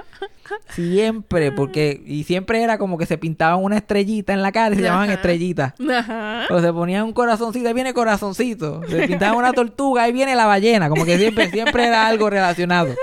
Siempre, 0.70 1.52
porque... 1.52 2.02
Y 2.06 2.24
siempre 2.24 2.62
era 2.62 2.78
como 2.78 2.96
que 2.96 3.04
se 3.04 3.18
pintaban 3.18 3.62
una 3.62 3.76
estrellita 3.76 4.32
en 4.32 4.42
la 4.42 4.52
cara 4.52 4.74
y 4.74 4.78
se 4.78 4.82
llamaban 4.82 5.10
estrellitas. 5.10 5.74
Ajá. 5.78 6.46
O 6.50 6.60
se 6.60 6.72
ponían 6.72 7.04
un 7.04 7.12
corazoncito, 7.12 7.68
ahí 7.68 7.74
viene 7.74 7.92
corazoncito. 7.92 8.82
Se 8.88 9.06
pintaban 9.06 9.36
una 9.36 9.52
tortuga, 9.52 10.04
ahí 10.04 10.12
viene 10.12 10.34
la 10.34 10.46
ballena. 10.46 10.88
Como 10.88 11.04
que 11.04 11.18
siempre, 11.18 11.50
siempre 11.50 11.86
era 11.86 12.06
algo 12.06 12.30
relacionado. 12.30 12.94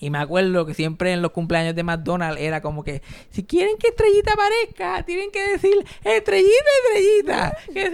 Y 0.00 0.08
me 0.08 0.18
acuerdo 0.18 0.64
que 0.64 0.72
siempre 0.72 1.12
en 1.12 1.20
los 1.20 1.30
cumpleaños 1.30 1.74
de 1.74 1.82
McDonald's 1.82 2.40
era 2.40 2.62
como 2.62 2.82
que, 2.82 3.02
si 3.30 3.44
quieren 3.44 3.76
que 3.76 3.88
Estrellita 3.88 4.32
aparezca, 4.32 5.02
tienen 5.04 5.30
que 5.30 5.46
decir, 5.52 5.74
Estrellita, 6.02 6.56
Estrellita. 6.88 7.56
Que 7.74 7.90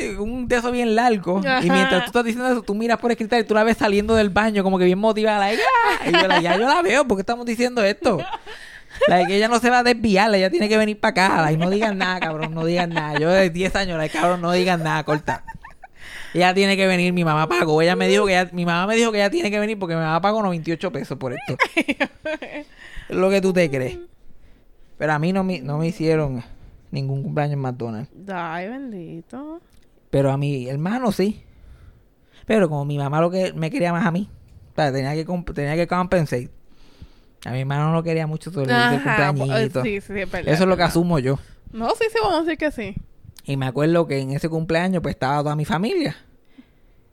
si, 0.00 0.06
un 0.16 0.48
de 0.48 0.56
esos 0.56 0.72
bien 0.72 0.94
largo. 0.96 1.40
Y 1.62 1.70
mientras 1.70 2.02
tú 2.02 2.06
estás 2.06 2.24
diciendo 2.24 2.50
eso, 2.50 2.62
tú 2.62 2.74
miras 2.74 2.98
por 2.98 3.10
el 3.12 3.16
cristal 3.16 3.40
y 3.40 3.44
tú 3.44 3.54
la 3.54 3.62
ves 3.64 3.76
saliendo 3.78 4.14
del 4.14 4.30
baño 4.30 4.62
como 4.64 4.78
que 4.78 4.84
bien 4.84 4.98
motivada. 4.98 5.46
"Ah". 5.46 6.08
Y 6.08 6.12
yo, 6.12 6.40
ya 6.40 6.56
yo 6.58 6.68
la 6.68 6.82
veo, 6.82 7.06
¿por 7.06 7.16
qué 7.16 7.20
estamos 7.22 7.46
diciendo 7.46 7.82
esto? 7.84 8.18
La 9.08 9.26
que 9.26 9.36
ella 9.36 9.48
no 9.48 9.58
se 9.58 9.70
va 9.70 9.80
a 9.80 9.82
desviar, 9.82 10.32
ella 10.34 10.50
tiene 10.50 10.68
que 10.68 10.76
venir 10.76 10.98
para 11.00 11.10
acá. 11.42 11.52
Y 11.52 11.56
no 11.56 11.68
digan 11.68 11.98
nada, 11.98 12.20
cabrón, 12.20 12.54
no 12.54 12.64
digan 12.64 12.90
nada. 12.90 13.18
Yo 13.18 13.28
de 13.28 13.50
10 13.50 13.74
años, 13.76 13.98
like, 13.98 14.16
cabrón, 14.16 14.40
no 14.40 14.52
digan 14.52 14.82
nada, 14.84 15.02
corta. 15.02 15.42
Ella 16.34 16.52
tiene 16.52 16.76
que 16.76 16.86
venir, 16.86 17.12
mi 17.12 17.24
mamá 17.24 17.48
pagó. 17.48 17.80
Ella 17.80 17.94
me 17.96 18.08
dijo 18.08 18.26
que 18.26 18.32
ella- 18.32 18.50
mi 18.52 18.66
mamá 18.66 18.86
me 18.86 18.96
dijo 18.96 19.12
que 19.12 19.18
ella 19.18 19.30
tiene 19.30 19.50
que 19.50 19.58
venir 19.60 19.78
porque 19.78 19.94
mi 19.94 20.00
mamá 20.02 20.20
pagó 20.20 20.42
98 20.42 20.90
pesos 20.92 21.16
por 21.16 21.32
esto. 21.32 21.56
es 21.76 22.66
lo 23.16 23.30
que 23.30 23.40
tú 23.40 23.52
te 23.52 23.70
crees. 23.70 23.98
Pero 24.98 25.12
a 25.12 25.18
mí 25.18 25.32
no 25.32 25.44
me, 25.44 25.60
no 25.60 25.78
me 25.78 25.86
hicieron 25.88 26.42
ningún 26.90 27.22
cumpleaños 27.22 27.54
en 27.54 27.60
McDonald's. 27.60 28.10
Ay, 28.32 28.68
bendito. 28.68 29.60
Pero 30.10 30.30
a 30.30 30.36
mi 30.36 30.68
hermano 30.68 31.12
sí. 31.12 31.42
Pero 32.46 32.68
como 32.68 32.84
mi 32.84 32.98
mamá 32.98 33.20
lo 33.20 33.30
que 33.30 33.52
me 33.52 33.70
quería 33.70 33.92
más 33.92 34.04
a 34.06 34.10
mí, 34.10 34.28
o 34.72 34.74
sea, 34.74 34.92
tenía 34.92 35.14
que 35.14 35.24
tenía 35.54 35.76
que 35.76 35.86
compensar. 35.86 36.40
A 37.44 37.50
mi 37.52 37.60
hermano 37.60 37.88
no 37.88 37.94
lo 37.94 38.02
quería 38.02 38.26
mucho 38.26 38.50
todo 38.50 38.62
el 38.62 38.68
pues, 38.68 39.72
sí, 39.82 40.00
sí, 40.00 40.20
es 40.20 40.30
verdad, 40.30 40.52
Eso 40.52 40.62
es 40.62 40.68
lo 40.68 40.76
que 40.76 40.82
asumo 40.82 41.18
yo. 41.18 41.38
No, 41.72 41.90
sí, 41.90 42.04
sí, 42.10 42.18
vamos 42.22 42.38
a 42.38 42.42
decir 42.42 42.58
que 42.58 42.70
sí. 42.70 42.94
Y 43.44 43.56
me 43.56 43.66
acuerdo 43.66 44.06
que 44.06 44.18
en 44.20 44.30
ese 44.32 44.48
cumpleaños 44.48 45.02
pues 45.02 45.14
estaba 45.14 45.38
toda 45.42 45.54
mi 45.56 45.64
familia 45.64 46.16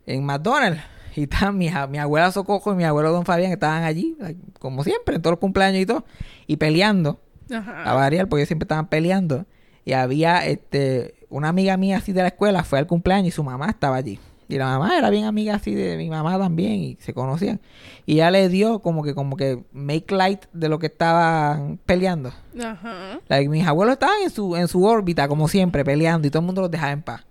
en 0.06 0.24
McDonald's. 0.24 0.80
Y 1.14 1.24
estaban 1.24 1.58
mi, 1.58 1.68
a- 1.68 1.86
mi 1.86 1.98
abuela 1.98 2.32
Socojo 2.32 2.72
y 2.72 2.76
mi 2.76 2.84
abuelo 2.84 3.12
Don 3.12 3.26
Fabián 3.26 3.52
estaban 3.52 3.82
allí, 3.84 4.16
como 4.58 4.82
siempre, 4.82 5.16
en 5.16 5.20
todos 5.22 5.32
los 5.32 5.40
cumpleaños 5.40 5.82
y 5.82 5.86
todo, 5.86 6.06
y 6.46 6.56
peleando, 6.56 7.20
a 7.52 7.56
Ajá. 7.58 7.92
variar, 7.94 8.28
porque 8.28 8.46
siempre 8.46 8.64
estaban 8.64 8.86
peleando. 8.88 9.44
Y 9.84 9.92
había 9.92 10.46
este 10.46 11.14
una 11.28 11.48
amiga 11.50 11.76
mía 11.76 11.98
así 11.98 12.12
de 12.12 12.22
la 12.22 12.28
escuela, 12.28 12.64
fue 12.64 12.78
al 12.78 12.86
cumpleaños 12.86 13.28
y 13.28 13.30
su 13.32 13.44
mamá 13.44 13.68
estaba 13.68 13.96
allí. 13.96 14.18
Y 14.52 14.58
la 14.58 14.66
mamá 14.66 14.98
era 14.98 15.08
bien 15.08 15.24
amiga 15.24 15.54
así 15.54 15.74
de 15.74 15.96
mi 15.96 16.10
mamá 16.10 16.38
también, 16.38 16.72
y 16.74 16.96
se 17.00 17.14
conocían. 17.14 17.60
Y 18.04 18.14
ella 18.14 18.30
le 18.30 18.48
dio 18.48 18.80
como 18.80 19.02
que, 19.02 19.14
como 19.14 19.36
que 19.36 19.64
make 19.72 20.14
light 20.14 20.44
de 20.52 20.68
lo 20.68 20.78
que 20.78 20.86
estaban 20.88 21.78
peleando. 21.86 22.32
Ajá. 22.62 23.20
Like, 23.28 23.48
mis 23.48 23.66
abuelos 23.66 23.94
estaban 23.94 24.16
en 24.22 24.30
su, 24.30 24.54
en 24.56 24.68
su 24.68 24.84
órbita, 24.84 25.26
como 25.28 25.48
siempre, 25.48 25.84
peleando 25.84 26.26
y 26.28 26.30
todo 26.30 26.40
el 26.40 26.46
mundo 26.46 26.60
los 26.62 26.70
dejaba 26.70 26.92
en 26.92 27.02
paz. 27.02 27.24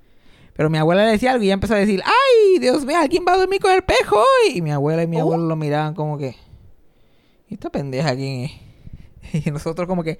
Pero 0.53 0.69
mi 0.69 0.77
abuela 0.79 1.05
le 1.05 1.12
decía 1.12 1.31
algo 1.31 1.43
y 1.43 1.47
ella 1.47 1.53
empezó 1.53 1.75
a 1.75 1.77
decir, 1.77 2.01
¡ay, 2.03 2.60
Dios 2.60 2.86
mío, 2.86 2.97
alguien 2.99 3.23
va 3.27 3.34
a 3.34 3.38
dormir 3.38 3.60
con 3.62 3.71
el 3.71 3.84
pejo 3.84 4.17
hoy! 4.17 4.57
Y 4.57 4.62
mi 4.62 4.71
abuela 4.71 5.03
y 5.03 5.07
mi 5.07 5.17
Oh. 5.17 5.21
abuelo 5.21 5.45
lo 5.45 5.55
miraban 5.55 5.93
como 5.93 6.17
que, 6.17 6.36
¿y 7.47 7.53
esta 7.53 7.69
pendeja 7.69 8.15
quién 8.15 8.45
es? 8.45 8.51
Y 9.45 9.51
nosotros 9.51 9.88
como 9.88 10.03
que, 10.03 10.17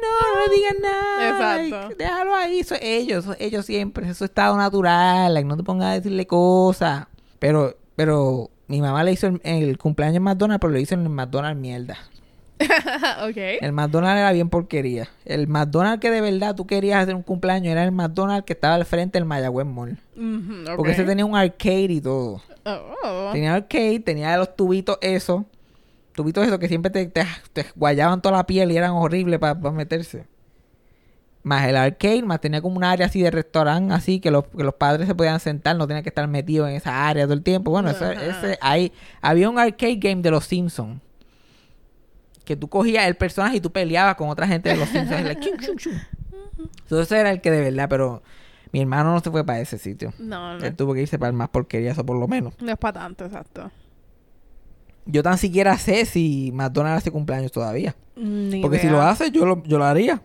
no, 0.00 0.34
no 0.34 0.46
le 0.46 0.56
digan 0.56 0.76
nada. 0.82 1.68
Exacto. 1.68 1.94
déjalo 1.96 2.34
ahí, 2.34 2.60
eso 2.60 2.74
es 2.74 2.80
ellos, 2.82 3.24
eso 3.24 3.32
es 3.32 3.40
ellos 3.40 3.66
siempre, 3.66 4.04
eso 4.04 4.24
es 4.24 4.30
estado 4.30 4.56
natural, 4.56 5.34
like, 5.34 5.48
no 5.48 5.56
te 5.56 5.62
pongas 5.62 5.88
a 5.88 5.92
decirle 5.94 6.26
cosas. 6.26 7.06
Pero, 7.38 7.76
pero 7.96 8.50
mi 8.66 8.80
mamá 8.80 9.04
le 9.04 9.12
hizo 9.12 9.26
el, 9.26 9.40
el 9.44 9.78
cumpleaños 9.78 10.16
en 10.16 10.22
McDonald's, 10.22 10.60
pero 10.60 10.72
lo 10.72 10.78
hizo 10.78 10.94
en 10.94 11.02
el 11.02 11.08
McDonald's 11.08 11.60
mierda. 11.60 11.98
ok. 13.28 13.36
El 13.60 13.72
McDonald's 13.72 14.18
era 14.18 14.32
bien 14.32 14.50
porquería. 14.50 15.08
El 15.24 15.48
McDonald's 15.48 16.00
que 16.00 16.10
de 16.10 16.20
verdad 16.20 16.54
tú 16.54 16.66
querías 16.66 17.02
hacer 17.02 17.14
un 17.14 17.22
cumpleaños 17.22 17.72
era 17.72 17.84
el 17.84 17.92
McDonald's 17.92 18.44
que 18.44 18.52
estaba 18.52 18.74
al 18.74 18.84
frente 18.84 19.18
del 19.18 19.26
Mayagüez 19.26 19.66
Mall. 19.66 19.98
Ok. 20.16 20.76
Porque 20.76 20.92
ese 20.92 21.04
tenía 21.04 21.24
un 21.24 21.36
arcade 21.36 21.92
y 21.92 22.00
todo. 22.00 22.42
Oh. 22.64 23.30
Tenía 23.32 23.54
arcade, 23.54 24.00
tenía 24.00 24.36
los 24.36 24.54
tubitos 24.54 24.98
esos. 25.00 25.42
Tubitos 26.22 26.46
esos 26.46 26.58
que 26.58 26.68
siempre 26.68 26.90
te, 26.90 27.06
te, 27.06 27.24
te 27.52 27.66
guayaban 27.76 28.20
toda 28.20 28.36
la 28.36 28.46
piel 28.46 28.70
y 28.72 28.76
eran 28.76 28.90
horribles 28.92 29.38
para 29.38 29.54
meterse. 29.70 30.26
Más 31.42 31.66
el 31.66 31.76
arcade, 31.76 32.22
más 32.22 32.40
tenía 32.40 32.60
como 32.60 32.76
un 32.76 32.84
área 32.84 33.06
así 33.06 33.22
de 33.22 33.30
restaurante, 33.30 33.94
así 33.94 34.20
que 34.20 34.30
los, 34.30 34.44
que 34.46 34.62
los 34.62 34.74
padres 34.74 35.06
se 35.06 35.14
podían 35.14 35.40
sentar, 35.40 35.74
no 35.76 35.86
tenían 35.86 36.02
que 36.02 36.10
estar 36.10 36.28
metidos 36.28 36.68
en 36.68 36.76
esa 36.76 37.08
área 37.08 37.24
todo 37.24 37.32
el 37.32 37.42
tiempo. 37.42 37.70
Bueno, 37.70 37.88
ese, 37.90 38.12
ese- 38.12 38.58
ahí 38.60 38.92
había 39.22 39.48
un 39.48 39.58
arcade 39.58 39.96
game 39.96 40.20
de 40.20 40.30
los 40.30 40.44
Simpsons. 40.44 41.00
Que 42.44 42.56
tú 42.56 42.68
cogías 42.68 43.06
el 43.06 43.14
personaje 43.16 43.56
y 43.56 43.60
tú 43.60 43.70
peleabas 43.72 44.16
con 44.16 44.28
otra 44.28 44.46
gente 44.46 44.68
de 44.68 44.76
los 44.76 44.88
Simpsons. 44.88 45.22
like, 45.24 45.40
chum, 45.40 45.56
chum, 45.58 45.76
chum. 45.76 45.92
Entonces 46.82 47.06
ese 47.06 47.18
era 47.20 47.30
el 47.30 47.40
que 47.40 47.50
de 47.50 47.62
verdad, 47.70 47.88
pero 47.88 48.22
mi 48.72 48.80
hermano 48.80 49.12
no 49.14 49.20
se 49.20 49.30
fue 49.30 49.44
para 49.46 49.60
ese 49.60 49.78
sitio. 49.78 50.12
No, 50.18 50.58
no, 50.58 50.64
Él 50.66 50.76
tuvo 50.76 50.92
que 50.92 51.00
irse 51.02 51.18
para 51.18 51.30
el 51.30 51.36
más 51.36 51.48
porquería, 51.48 51.92
eso 51.92 52.04
por 52.04 52.18
lo 52.18 52.28
menos. 52.28 52.52
no 52.60 52.70
es 52.70 52.76
para 52.78 53.00
tanto, 53.00 53.24
exacto. 53.24 53.70
Yo 55.06 55.22
tan 55.22 55.38
siquiera 55.38 55.76
sé 55.78 56.04
si 56.04 56.50
McDonald's 56.54 56.98
hace 56.98 57.10
cumpleaños 57.10 57.50
todavía. 57.52 57.94
Ni 58.16 58.60
Porque 58.60 58.78
si 58.78 58.88
lo 58.88 59.00
hace, 59.02 59.30
yo 59.30 59.46
lo, 59.46 59.62
yo 59.64 59.78
lo 59.78 59.84
haría. 59.84 60.22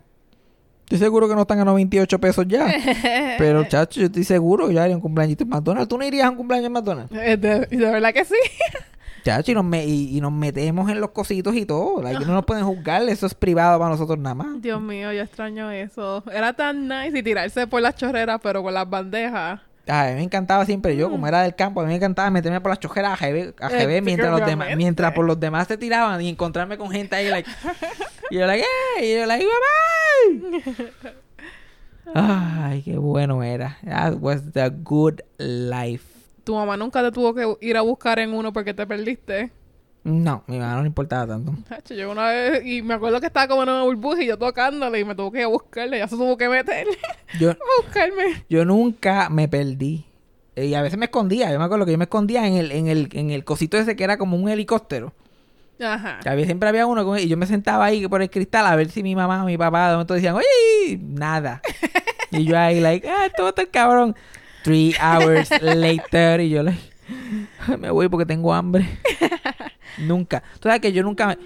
Estoy 0.84 1.00
seguro 1.00 1.28
que 1.28 1.34
no 1.36 1.42
están 1.42 1.60
a 1.60 1.66
98 1.66 2.20
pesos 2.20 2.46
ya. 2.48 2.72
Pero, 3.40 3.64
chacho, 3.64 4.00
yo 4.02 4.06
estoy 4.08 4.24
seguro 4.24 4.68
que 4.68 4.76
yo 4.76 4.82
haría 4.82 4.96
un 4.96 5.02
cumpleaños 5.02 5.40
en 5.42 5.50
McDonald's. 5.50 5.88
¿Tú 5.90 5.98
no 5.98 6.06
irías 6.06 6.28
a 6.28 6.30
un 6.30 6.36
cumpleaños 6.36 6.68
en 6.68 6.74
McDonald's? 6.74 7.12
Eh, 7.16 7.38
De, 7.38 7.60
de 7.66 7.78
verdad 7.92 8.14
que 8.14 8.24
sí. 8.26 8.36
Chacho, 9.24 9.52
y 9.54 9.56
nos, 9.56 9.66
me- 9.66 9.84
y, 9.84 10.16
y 10.16 10.22
nos 10.22 10.32
metemos 10.32 10.88
en 10.92 11.02
los 11.02 11.10
cositos 11.10 11.56
y 11.56 11.66
todo. 11.66 12.00
Like, 12.04 12.24
no 12.26 12.34
nos 12.34 12.46
pueden 12.46 12.64
juzgar. 12.64 13.02
Eso 13.10 13.26
es 13.26 13.34
privado 13.34 13.80
para 13.80 13.90
nosotros 13.90 14.20
nada 14.20 14.36
más. 14.36 14.62
Dios 14.62 14.80
mío, 14.80 15.12
yo 15.12 15.24
extraño 15.24 15.72
eso. 15.72 16.24
Era 16.32 16.54
tan 16.54 16.88
nice 16.88 17.18
y 17.18 17.24
tirarse 17.24 17.66
por 17.66 17.82
las 17.82 17.96
chorreras, 17.96 18.40
pero 18.44 18.62
con 18.62 18.72
las 18.76 18.88
bandejas. 18.88 19.62
A 19.88 20.06
mí 20.08 20.14
me 20.16 20.24
encantaba 20.24 20.66
siempre 20.66 20.96
yo, 20.98 21.10
como 21.12 21.28
era 21.28 21.44
del 21.44 21.56
campo, 21.56 21.82
a 21.82 21.84
mí 21.84 21.90
me 21.90 21.96
encantaba 21.96 22.30
meterme 22.32 22.60
por 22.62 22.72
las 22.72 22.80
chojeras 22.80 23.14
a 23.14 23.16
GB, 23.28 23.54
a 23.60 23.70
GB 23.70 23.98
Eh, 23.98 24.02
mientras, 24.02 24.32
los 24.32 24.46
demás, 24.46 24.70
mientras 24.76 25.12
por 25.14 25.26
los 25.26 25.40
demás 25.40 25.68
se 25.68 25.78
tiraban 25.78 26.22
y 26.22 26.30
encontrarme 26.30 26.78
con 26.78 26.90
gente 26.90 27.16
ahí, 27.16 27.30
like, 27.30 27.50
y 28.32 28.36
yo, 28.36 28.48
like, 28.48 28.66
"Hey", 28.98 29.12
y 29.14 29.20
yo, 29.20 29.26
like, 29.26 29.46
mamá. 29.46 31.12
Ay, 32.68 32.82
qué 32.84 32.98
bueno 32.98 33.44
era. 33.44 33.78
That 33.84 34.16
was 34.20 34.52
the 34.54 34.70
good 34.70 35.22
life. 35.38 36.06
Tu 36.44 36.54
mamá 36.54 36.78
nunca 36.78 37.02
te 37.02 37.12
tuvo 37.12 37.34
que 37.34 37.58
ir 37.66 37.78
a 37.78 37.82
buscar 37.82 38.20
en 38.20 38.34
uno 38.34 38.54
porque 38.54 38.74
te 38.74 38.86
perdiste. 38.86 39.52
No, 40.06 40.44
mi 40.46 40.60
mamá 40.60 40.76
no 40.76 40.82
le 40.84 40.88
importaba 40.88 41.26
tanto. 41.26 41.54
Hacho, 41.70 41.96
Yo 41.96 42.12
una 42.12 42.28
vez, 42.28 42.64
y 42.64 42.84
me 42.84 42.94
acuerdo 42.94 43.20
que 43.20 43.26
estaba 43.26 43.48
como 43.48 43.64
en 43.64 43.70
una 43.70 43.82
burbuja 43.82 44.22
y 44.22 44.28
yo 44.28 44.38
tocándole 44.38 45.00
y 45.00 45.04
me 45.04 45.16
tuvo 45.16 45.32
que 45.32 45.40
ir 45.40 45.46
a 45.46 45.48
buscarle. 45.48 45.98
Ya 45.98 46.08
se 46.08 46.16
tuvo 46.16 46.38
que 46.38 46.48
meter 46.48 46.86
Yo, 47.40 47.50
a 47.52 47.58
buscarme. 47.82 48.44
yo 48.48 48.64
nunca 48.66 49.30
me 49.30 49.48
perdí. 49.48 50.06
Y 50.56 50.76
a 50.76 50.84
veces 50.84 51.00
me 51.00 51.06
escondía. 51.06 51.52
Yo 51.52 51.58
me 51.58 51.66
acuerdo 51.66 51.86
que 51.88 51.92
yo 51.92 51.98
me 51.98 52.04
escondía 52.04 52.46
en 52.48 52.54
el, 52.54 52.72
en 52.72 52.88
el, 52.88 53.10
en 53.14 53.32
el 53.32 53.44
cosito 53.44 53.78
ese 53.78 53.96
que 53.96 54.04
era 54.04 54.18
como 54.20 54.38
un 54.38 54.48
helicóptero. 54.48 55.12
Ajá. 55.84 56.20
Que 56.22 56.30
había, 56.30 56.46
siempre 56.46 56.70
había 56.70 56.86
uno 56.86 57.04
con- 57.04 57.18
y 57.20 57.28
yo 57.28 57.36
me 57.36 57.48
sentaba 57.48 57.86
ahí 57.86 58.08
por 58.08 58.22
el 58.22 58.30
cristal 58.30 58.66
a 58.68 58.76
ver 58.76 58.90
si 58.92 59.02
mi 59.04 59.16
mamá 59.16 59.42
o 59.44 59.48
mi 59.48 59.58
papá 59.58 59.88
de 59.88 59.94
momento 59.96 60.14
decían, 60.14 60.36
oye, 60.36 61.00
nada. 61.02 61.62
y 62.32 62.46
yo 62.46 62.58
ahí, 62.60 62.80
like, 62.80 63.10
ah, 63.10 63.24
a 63.24 63.48
estar 63.50 63.68
cabrón. 63.70 64.16
Three 64.64 64.94
hours 65.02 65.50
later, 65.62 66.42
y 66.42 66.50
yo, 66.52 66.64
like, 66.64 66.80
me 67.80 67.90
voy 67.92 68.08
porque 68.08 68.26
tengo 68.28 68.54
hambre. 68.54 68.88
nunca. 70.00 70.44
Tú 70.60 70.70
sabes 70.70 70.82
que 70.82 70.92
yo 70.94 71.04
nunca, 71.04 71.28
me- 71.28 71.38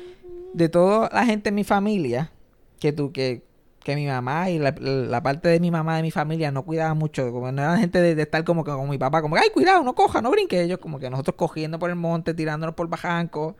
de 0.53 0.69
toda 0.69 1.09
la 1.13 1.25
gente 1.25 1.49
en 1.49 1.55
mi 1.55 1.63
familia, 1.63 2.31
que 2.79 2.91
tú, 2.93 3.11
que, 3.11 3.43
que 3.83 3.95
mi 3.95 4.05
mamá 4.07 4.49
y 4.49 4.59
la, 4.59 4.73
la 4.79 5.23
parte 5.23 5.47
de 5.49 5.59
mi 5.59 5.71
mamá 5.71 5.95
de 5.97 6.01
mi 6.01 6.11
familia 6.11 6.51
no 6.51 6.63
cuidaba 6.63 6.93
mucho, 6.93 7.31
como 7.31 7.51
no 7.51 7.61
eran 7.61 7.79
gente 7.79 8.01
de, 8.01 8.15
de 8.15 8.21
estar 8.23 8.43
como 8.43 8.63
que 8.63 8.71
con 8.71 8.89
mi 8.89 8.97
papá, 8.97 9.21
como, 9.21 9.35
ay, 9.35 9.49
cuidado, 9.53 9.83
no 9.83 9.95
coja, 9.95 10.21
no 10.21 10.31
brinque. 10.31 10.61
Ellos 10.61 10.79
como 10.79 10.99
que 10.99 11.09
nosotros 11.09 11.35
cogiendo 11.37 11.79
por 11.79 11.89
el 11.89 11.95
monte, 11.95 12.33
tirándonos 12.33 12.75
por 12.75 12.87
bajanco. 12.87 13.55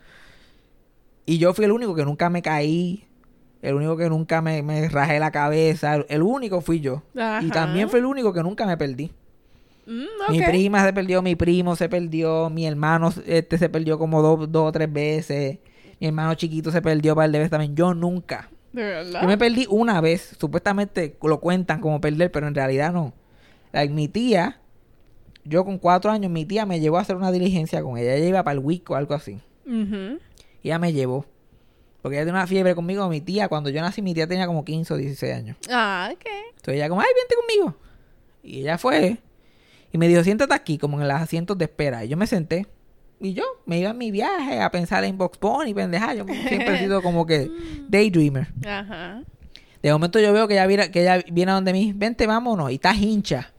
Y 1.26 1.38
yo 1.38 1.54
fui 1.54 1.66
el 1.66 1.72
único 1.72 1.96
que 1.96 2.06
nunca 2.06 2.30
me 2.30 2.42
caí. 2.42 3.06
El 3.62 3.76
único 3.76 3.98
que 3.98 4.10
nunca 4.10 4.42
me, 4.42 4.64
me 4.64 4.88
rajé 4.90 5.20
la 5.20 5.32
cabeza. 5.32 5.96
El, 6.08 6.24
único 6.24 6.62
fui 6.62 6.80
yo. 6.80 7.04
Y 7.46 7.50
también 7.52 7.90
fue 7.90 8.00
el 8.00 8.06
único 8.06 8.34
que 8.34 8.42
nunca 8.42 8.66
me 8.66 8.78
perdí. 8.78 9.12
Mm, 9.90 10.32
Mi 10.32 10.42
prima 10.42 10.86
se 10.86 10.94
perdió, 10.94 11.22
mi 11.24 11.36
primo 11.36 11.76
se 11.76 11.90
perdió, 11.90 12.50
mi 12.52 12.68
hermano 12.68 13.12
este 13.26 13.58
se 13.58 13.70
perdió 13.70 13.98
como 13.98 14.22
dos, 14.22 14.52
dos 14.52 14.70
o 14.70 14.72
tres 14.72 14.92
veces. 14.92 15.58
Mi 16.00 16.08
hermano 16.08 16.34
chiquito 16.36 16.72
se 16.72 16.82
perdió 16.82 17.14
un 17.14 17.18
par 17.18 17.32
de 17.32 17.40
veces 17.40 17.50
también. 17.52 17.76
Yo 17.76 17.94
nunca. 17.96 18.50
De 18.72 18.84
verdad. 18.84 19.22
Yo 19.24 19.28
me 19.28 19.38
perdí 19.38 19.66
una 19.70 20.00
vez. 20.00 20.36
Supuestamente 20.40 21.18
lo 21.24 21.40
cuentan 21.40 21.82
como 21.82 22.00
perder, 22.00 22.32
pero 22.32 22.48
en 22.48 22.54
realidad 22.56 22.94
no. 22.94 23.14
Like, 23.74 23.94
mi 23.94 24.08
tía, 24.08 24.62
yo 25.44 25.66
con 25.66 25.78
cuatro 25.80 26.12
años, 26.12 26.32
mi 26.32 26.46
tía 26.46 26.66
me 26.66 26.80
llevó 26.80 26.98
a 26.98 27.02
hacer 27.02 27.16
una 27.16 27.32
diligencia 27.32 27.82
con 27.82 27.98
ella. 27.98 28.14
Ella 28.16 28.28
iba 28.28 28.44
para 28.44 28.54
el 28.54 28.60
Wico 28.60 28.94
o 28.94 28.96
algo 28.96 29.16
así. 29.16 29.40
Ujú. 29.66 30.20
Y 30.62 30.68
ella 30.68 30.80
me 30.80 30.94
llevó. 30.94 31.26
Porque 32.02 32.16
ella 32.18 32.26
tenía 32.26 32.40
una 32.40 32.48
fiebre 32.48 32.76
conmigo. 32.76 33.10
Mi 33.10 33.22
tía, 33.22 33.50
cuando 33.50 33.70
yo 33.70 33.82
nací, 33.82 34.02
mi 34.02 34.14
tía 34.14 34.28
tenía 34.28 34.46
como 34.48 34.64
15 34.64 34.94
o 34.94 34.98
16 34.98 35.34
años. 35.34 35.58
Ah, 35.70 36.10
ok. 36.14 36.26
Entonces 36.52 36.76
ella 36.76 36.90
como, 36.90 37.02
ay, 37.02 37.08
vente 37.16 37.36
conmigo. 37.36 37.76
Y 38.44 38.62
ella 38.62 38.78
fue. 38.78 39.18
Y 39.92 39.98
me 39.98 40.08
dijo, 40.08 40.24
siéntate 40.24 40.54
aquí, 40.54 40.78
como 40.78 41.02
en 41.02 41.08
los 41.08 41.18
asientos 41.20 41.58
de 41.58 41.66
espera. 41.66 42.04
Y 42.06 42.10
yo 42.10 42.18
me 42.18 42.28
senté. 42.28 42.68
Y 43.20 43.34
yo 43.34 43.44
me 43.66 43.80
iba 43.80 43.90
en 43.90 43.98
mi 43.98 44.12
viaje 44.12 44.62
a 44.62 44.72
pensar 44.72 45.04
en 45.04 45.18
Box 45.18 45.40
Bunny, 45.40 45.74
pendeja. 45.74 46.14
Yo 46.14 46.26
siempre 46.26 46.76
he 46.76 46.80
sido 46.80 47.02
como 47.04 47.26
que 47.26 47.50
daydreamer. 47.90 48.48
Ajá. 48.66 49.24
De 49.82 49.92
momento 49.92 50.20
yo 50.20 50.32
veo 50.34 50.48
que 50.48 50.54
ella 50.56 50.68
viene, 50.68 50.92
que 50.92 51.02
ella 51.02 51.24
viene 51.32 51.52
a 51.52 51.56
donde 51.56 51.74
mí, 51.74 51.94
vente, 51.96 52.28
vámonos, 52.28 52.70
y 52.72 52.76
está 52.76 52.94
hincha. 52.94 53.52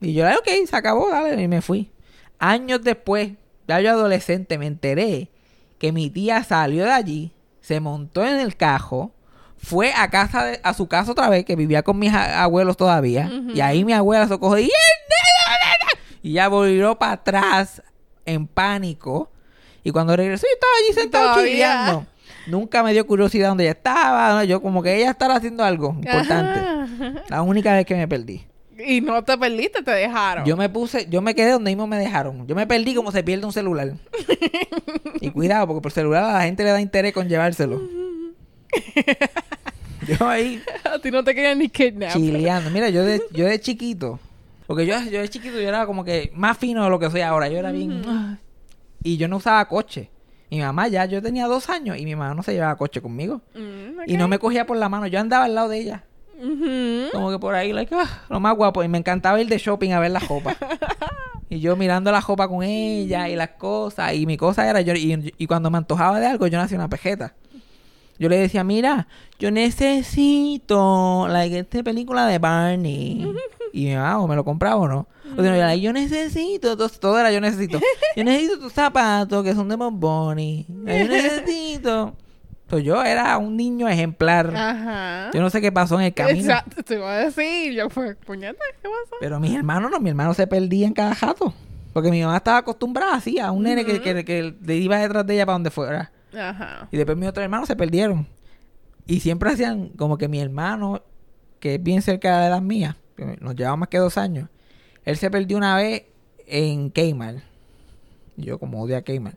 Y 0.00 0.12
yo, 0.14 0.26
ok, 0.26 0.48
se 0.68 0.76
acabó, 0.76 1.10
dale, 1.10 1.42
y 1.42 1.48
me 1.48 1.60
fui. 1.62 1.90
Años 2.38 2.82
después, 2.82 3.32
ya 3.68 3.80
yo 3.80 3.90
adolescente, 3.90 4.56
me 4.58 4.66
enteré 4.66 5.28
que 5.78 5.92
mi 5.92 6.10
tía 6.10 6.42
salió 6.44 6.84
de 6.84 6.90
allí, 6.92 7.32
se 7.60 7.80
montó 7.80 8.24
en 8.26 8.38
el 8.38 8.56
cajo, 8.56 9.12
fue 9.56 9.92
a 9.94 10.08
casa 10.10 10.44
de- 10.44 10.60
a 10.62 10.72
su 10.74 10.88
casa 10.88 11.12
otra 11.12 11.28
vez, 11.30 11.44
que 11.44 11.56
vivía 11.56 11.82
con 11.82 11.98
mis 11.98 12.12
a- 12.12 12.42
abuelos 12.42 12.76
todavía, 12.76 13.30
y 13.54 13.60
ahí 13.60 13.84
mi 13.84 13.92
abuela 13.94 14.26
se 14.28 14.38
cogió 14.38 14.58
y, 14.58 14.70
y 16.22 16.32
ya 16.32 16.48
volvió 16.48 16.96
para 16.98 17.12
atrás 17.12 17.82
en 18.26 18.46
pánico. 18.46 19.30
Y 19.82 19.90
cuando 19.90 20.16
regresó, 20.16 20.46
yo 20.46 20.54
estaba 20.54 20.72
allí 20.84 20.94
sentado 21.00 21.24
Todavía. 21.34 21.52
chilleando. 21.52 22.06
Nunca 22.46 22.82
me 22.82 22.92
dio 22.92 23.06
curiosidad 23.06 23.48
dónde 23.48 23.64
ella 23.64 23.72
estaba. 23.72 24.34
¿no? 24.34 24.44
Yo 24.44 24.60
como 24.62 24.82
que 24.82 24.96
ella 24.96 25.10
estaba 25.10 25.36
haciendo 25.36 25.64
algo 25.64 25.94
importante. 25.98 26.60
Ajá. 26.60 27.22
La 27.28 27.42
única 27.42 27.74
vez 27.74 27.86
que 27.86 27.94
me 27.94 28.08
perdí. 28.08 28.44
Y 28.86 29.02
no 29.02 29.22
te 29.22 29.36
perdiste, 29.36 29.82
te 29.82 29.90
dejaron. 29.90 30.44
Yo 30.46 30.56
me 30.56 30.68
puse, 30.70 31.06
yo 31.10 31.20
me 31.20 31.34
quedé 31.34 31.50
donde 31.52 31.70
mismo 31.70 31.86
me 31.86 31.98
dejaron. 31.98 32.46
Yo 32.46 32.54
me 32.54 32.66
perdí 32.66 32.94
como 32.94 33.12
se 33.12 33.22
pierde 33.22 33.44
un 33.44 33.52
celular. 33.52 33.92
y 35.20 35.30
cuidado, 35.30 35.66
porque 35.66 35.82
por 35.82 35.92
celular 35.92 36.24
a 36.24 36.32
la 36.32 36.42
gente 36.42 36.64
le 36.64 36.70
da 36.70 36.80
interés 36.80 37.12
con 37.12 37.28
llevárselo. 37.28 37.78
yo 40.06 40.28
ahí 40.28 40.62
A 40.84 40.98
ti 40.98 41.10
no 41.10 41.22
te 41.24 41.34
querían 41.34 41.58
ni 41.58 41.68
kidnap. 41.68 42.12
chileando. 42.12 42.70
Mira, 42.70 42.88
yo 42.88 43.04
de, 43.04 43.22
yo 43.32 43.46
de 43.46 43.60
chiquito. 43.60 44.18
Porque 44.70 44.86
yo, 44.86 44.94
yo 45.10 45.20
de 45.20 45.28
chiquito 45.28 45.54
yo 45.60 45.68
era 45.68 45.84
como 45.84 46.04
que 46.04 46.30
más 46.32 46.56
fino 46.56 46.84
de 46.84 46.90
lo 46.90 47.00
que 47.00 47.10
soy 47.10 47.22
ahora. 47.22 47.48
Yo 47.48 47.58
era 47.58 47.72
bien. 47.72 48.02
ah, 48.06 48.38
Y 49.02 49.16
yo 49.16 49.26
no 49.26 49.38
usaba 49.38 49.64
coche. 49.66 50.10
Mi 50.48 50.60
mamá 50.60 50.86
ya, 50.86 51.06
yo 51.06 51.20
tenía 51.20 51.48
dos 51.48 51.68
años 51.68 51.98
y 51.98 52.04
mi 52.04 52.14
mamá 52.14 52.34
no 52.34 52.44
se 52.44 52.52
llevaba 52.52 52.76
coche 52.76 53.00
conmigo. 53.02 53.40
Mm, 53.56 54.02
Y 54.06 54.16
no 54.16 54.28
me 54.28 54.38
cogía 54.38 54.66
por 54.68 54.76
la 54.76 54.88
mano. 54.88 55.08
Yo 55.08 55.18
andaba 55.18 55.46
al 55.46 55.56
lado 55.56 55.68
de 55.70 55.78
ella. 55.80 56.04
Como 57.10 57.32
que 57.32 57.40
por 57.40 57.56
ahí, 57.56 57.72
like, 57.72 57.92
ah, 57.96 58.22
lo 58.28 58.38
más 58.38 58.54
guapo. 58.54 58.84
Y 58.84 58.88
me 58.88 58.98
encantaba 58.98 59.40
ir 59.40 59.48
de 59.48 59.58
shopping 59.58 59.90
a 59.90 59.98
ver 59.98 60.12
la 60.12 60.20
ropa. 60.20 60.56
y 61.50 61.58
yo 61.58 61.74
mirando 61.74 62.12
la 62.12 62.20
ropa 62.20 62.46
con 62.46 62.62
ella 62.62 63.28
y 63.28 63.34
las 63.34 63.48
cosas. 63.58 64.14
Y 64.14 64.24
mi 64.24 64.36
cosa 64.36 64.70
era, 64.70 64.82
yo 64.82 64.94
y, 64.94 65.34
y 65.36 65.46
cuando 65.48 65.68
me 65.72 65.78
antojaba 65.78 66.20
de 66.20 66.26
algo, 66.26 66.46
yo 66.46 66.58
no 66.58 66.62
hacía 66.62 66.78
una 66.78 66.88
pejeta. 66.88 67.34
Yo 68.20 68.28
le 68.28 68.36
decía, 68.38 68.62
mira, 68.62 69.08
yo 69.40 69.50
necesito, 69.50 71.26
like, 71.28 71.58
esta 71.58 71.82
película 71.82 72.26
de 72.26 72.38
Barney. 72.38 73.26
Y 73.72 73.86
mi 73.86 73.94
mamá, 73.94 74.20
o 74.20 74.28
me 74.28 74.36
lo 74.36 74.44
compraba 74.44 74.76
o 74.76 74.88
no. 74.88 75.06
O 75.36 75.42
sea, 75.42 75.74
yo, 75.74 75.92
necesito, 75.92 76.76
todo, 76.76 76.88
todo 76.88 77.18
era 77.18 77.30
yo 77.30 77.40
necesito. 77.40 77.80
Yo 78.16 78.24
necesito 78.24 78.58
tus 78.58 78.72
zapatos 78.72 79.44
que 79.44 79.54
son 79.54 79.68
de 79.68 79.76
Bob 79.76 79.92
Bunny. 79.94 80.66
Yo 80.68 80.84
necesito. 80.84 82.16
Pues 82.66 82.84
yo 82.84 83.02
era 83.02 83.36
un 83.38 83.56
niño 83.56 83.88
ejemplar. 83.88 84.54
Ajá. 84.54 85.30
Yo 85.32 85.40
no 85.40 85.50
sé 85.50 85.60
qué 85.60 85.72
pasó 85.72 85.98
en 85.98 86.06
el 86.06 86.14
camino. 86.14 86.38
Exacto, 86.38 86.82
te 86.84 86.94
iba 86.94 87.12
a 87.12 87.18
decir. 87.18 87.72
Yo 87.72 87.90
fue, 87.90 88.14
puñeta, 88.14 88.62
¿qué 88.80 88.88
pasó? 88.88 89.16
Pero 89.20 89.40
mis 89.40 89.54
hermanos 89.54 89.90
no, 89.90 89.98
mi 89.98 90.10
hermano 90.10 90.34
se 90.34 90.46
perdía 90.46 90.86
en 90.86 90.92
cada 90.92 91.14
jato. 91.14 91.52
Porque 91.92 92.12
mi 92.12 92.22
mamá 92.22 92.36
estaba 92.36 92.58
acostumbrada 92.58 93.14
así 93.16 93.40
a 93.40 93.50
un 93.50 93.64
nene 93.64 93.84
que, 93.84 94.00
que, 94.00 94.24
que 94.24 94.54
le 94.64 94.76
iba 94.76 94.98
detrás 94.98 95.26
de 95.26 95.34
ella 95.34 95.46
para 95.46 95.54
donde 95.54 95.70
fuera. 95.70 96.12
Ajá. 96.32 96.88
Y 96.92 96.96
después 96.96 97.18
mis 97.18 97.28
otros 97.28 97.42
hermanos 97.42 97.66
se 97.66 97.74
perdieron. 97.74 98.28
Y 99.04 99.18
siempre 99.18 99.50
hacían 99.50 99.88
como 99.90 100.16
que 100.16 100.28
mi 100.28 100.40
hermano, 100.40 101.02
que 101.58 101.74
es 101.74 101.82
bien 101.82 102.02
cerca 102.02 102.34
de 102.34 102.40
la 102.42 102.46
edad 102.46 102.62
mía, 102.62 102.96
que 103.09 103.09
nos 103.40 103.54
llevaba 103.54 103.76
más 103.76 103.88
que 103.88 103.98
dos 103.98 104.18
años, 104.18 104.48
él 105.04 105.16
se 105.16 105.30
perdió 105.30 105.56
una 105.56 105.76
vez 105.76 106.04
en 106.46 106.90
Kmart. 106.90 107.38
Yo 108.36 108.58
como 108.58 108.82
odio 108.82 108.96
a 108.96 109.02
Kmart. 109.02 109.36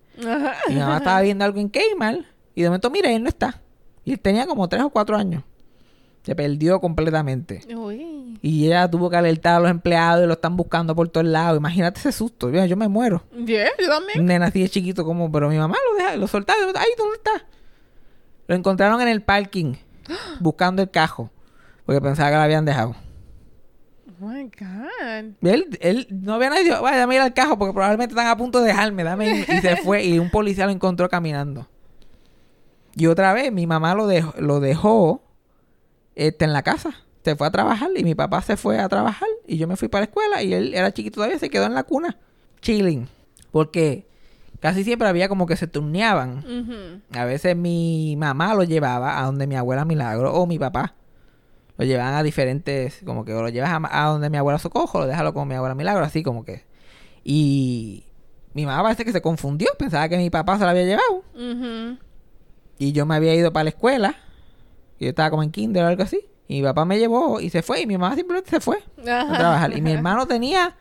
Mi 0.70 0.76
mamá 0.76 0.98
estaba 0.98 1.22
viendo 1.22 1.44
algo 1.44 1.60
en 1.60 1.70
Kmart 1.70 2.22
Y 2.56 2.62
de 2.62 2.70
momento, 2.70 2.90
mira, 2.90 3.12
él 3.12 3.24
no 3.24 3.30
está. 3.30 3.62
Y 4.06 4.14
él 4.14 4.20
tenía 4.20 4.46
como 4.46 4.68
tres 4.68 4.84
o 4.84 4.90
cuatro 4.90 5.16
años. 5.16 5.44
Se 6.24 6.36
perdió 6.36 6.80
completamente. 6.80 7.62
Uy. 7.76 8.40
Y 8.42 8.66
ella 8.68 8.90
tuvo 8.90 9.10
que 9.10 9.18
alertar 9.18 9.56
a 9.56 9.60
los 9.60 9.70
empleados 9.70 10.24
y 10.24 10.28
lo 10.28 10.34
están 10.34 10.56
buscando 10.56 10.96
por 10.96 11.10
todos 11.10 11.28
lados. 11.28 11.58
Imagínate 11.58 12.00
ese 12.00 12.12
susto. 12.14 12.48
Mira, 12.48 12.66
yo 12.66 12.78
me 12.78 12.88
muero. 12.88 13.24
Yeah, 13.46 13.70
yo 13.80 13.90
también. 13.90 14.26
Nena 14.26 14.48
así 14.48 14.62
de 14.62 14.70
chiquito 14.70 15.04
como, 15.04 15.30
pero 15.32 15.50
mi 15.50 15.58
mamá 15.58 15.76
lo 15.90 15.98
deja, 15.98 16.16
lo 16.16 16.28
soltaba. 16.28 16.60
Ay, 16.76 16.90
¿dónde 16.98 17.16
está? 17.18 17.46
Lo 18.48 18.56
encontraron 18.56 19.02
en 19.02 19.10
el 19.10 19.22
parking, 19.22 19.76
buscando 20.40 20.82
el 20.82 20.90
cajo. 20.90 21.30
Porque 21.86 22.00
pensaba 22.00 22.30
que 22.30 22.36
lo 22.38 22.42
habían 22.42 22.66
dejado. 22.66 22.96
Oh 24.24 24.28
my 24.28 24.44
God. 24.44 25.36
Él, 25.42 25.78
él 25.82 26.08
no 26.10 26.36
había 26.36 26.50
nadie. 26.50 26.72
Vaya, 26.80 26.98
dame 26.98 27.16
ir 27.16 27.22
al 27.22 27.34
cajo 27.34 27.58
porque 27.58 27.74
probablemente 27.74 28.14
están 28.14 28.28
a 28.28 28.38
punto 28.38 28.60
de 28.62 28.68
dejarme. 28.68 29.04
Dame 29.04 29.40
ir". 29.40 29.46
Y 29.50 29.62
se 29.62 29.76
fue. 29.84 30.04
Y 30.06 30.20
un 30.20 30.30
policía 30.30 30.66
lo 30.66 30.72
encontró 30.72 31.10
caminando. 31.10 31.68
Y 32.96 33.08
otra 33.08 33.34
vez, 33.34 33.52
mi 33.52 33.68
mamá 33.68 33.96
lo 33.96 34.08
dejó, 34.08 34.34
lo 34.38 34.60
dejó 34.60 35.24
este, 36.16 36.46
en 36.46 36.54
la 36.54 36.62
casa. 36.64 36.92
Se 37.24 37.36
fue 37.36 37.48
a 37.48 37.52
trabajar 37.52 37.90
y 37.96 38.04
mi 38.04 38.16
papá 38.16 38.42
se 38.42 38.58
fue 38.58 38.80
a 38.80 38.88
trabajar. 38.90 39.30
Y 39.48 39.58
yo 39.58 39.68
me 39.68 39.76
fui 39.78 39.88
para 39.88 40.02
la 40.02 40.06
escuela 40.06 40.44
y 40.44 40.54
él 40.54 40.74
era 40.74 40.92
chiquito 40.94 41.16
todavía, 41.16 41.40
se 41.40 41.50
quedó 41.50 41.66
en 41.66 41.74
la 41.74 41.84
cuna. 41.84 42.18
Chilling. 42.62 43.08
Porque 43.52 44.06
casi 44.60 44.84
siempre 44.84 45.08
había 45.08 45.30
como 45.30 45.46
que 45.46 45.56
se 45.56 45.68
turneaban. 45.68 47.02
A 47.14 47.26
veces 47.26 47.56
mi 47.56 48.16
mamá 48.18 48.54
lo 48.54 48.64
llevaba 48.64 49.20
a 49.20 49.26
donde 49.26 49.48
mi 49.48 49.56
abuela 49.56 49.86
Milagro 49.86 50.34
o 50.34 50.46
mi 50.46 50.60
papá. 50.60 50.96
Lo 51.78 51.86
llevaban 51.86 52.14
a 52.14 52.24
diferentes, 52.24 53.02
como 53.06 53.26
que 53.26 53.34
o 53.34 53.42
lo 53.42 53.50
llevas 53.50 53.72
a, 53.72 54.06
a 54.06 54.10
donde 54.10 54.30
mi 54.30 54.38
abuela 54.38 54.60
Socojo, 54.60 55.00
lo 55.00 55.08
déjalo 55.08 55.34
con 55.34 55.48
mi 55.48 55.56
abuela 55.56 55.76
Milagro, 55.76 56.04
así 56.06 56.22
como 56.24 56.46
que. 56.46 56.66
Y 57.24 58.06
mi 58.54 58.66
mamá 58.66 58.84
parece 58.84 59.06
que 59.06 59.12
se 59.12 59.22
confundió, 59.22 59.70
pensaba 59.78 60.08
que 60.08 60.18
mi 60.18 60.30
papá 60.30 60.58
se 60.58 60.64
lo 60.64 60.70
había 60.70 60.84
llevado. 60.84 61.24
Y 62.78 62.92
yo 62.92 63.06
me 63.06 63.16
había 63.16 63.34
ido 63.34 63.52
para 63.52 63.66
la 63.66 63.70
escuela. 63.72 64.16
Y 65.00 65.06
yo 65.06 65.10
estaba 65.10 65.30
como 65.30 65.44
en 65.44 65.52
kinder 65.52 65.84
o 65.84 65.88
algo 65.88 66.04
así. 66.04 66.22
Y 66.48 66.58
mi 66.58 66.64
papá 66.64 66.86
me 66.86 67.00
llevó 67.00 67.40
y 67.40 67.50
se 67.50 67.62
fue. 67.64 67.82
Y 67.82 67.88
mi 67.88 67.98
mamá 67.98 68.16
simplemente 68.16 68.50
se 68.50 68.60
fue 68.60 68.78
a 69.00 69.38
trabajar. 69.38 69.76
Y 69.76 69.82
mi 69.82 69.92
hermano 69.92 70.28
tenía 70.28 70.76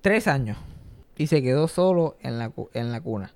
tres 0.00 0.26
años. 0.28 0.56
Y 1.16 1.26
se 1.26 1.42
quedó 1.42 1.68
solo 1.68 2.16
en 2.20 2.38
la, 2.38 2.52
en 2.72 2.92
la 2.92 3.00
cuna. 3.00 3.34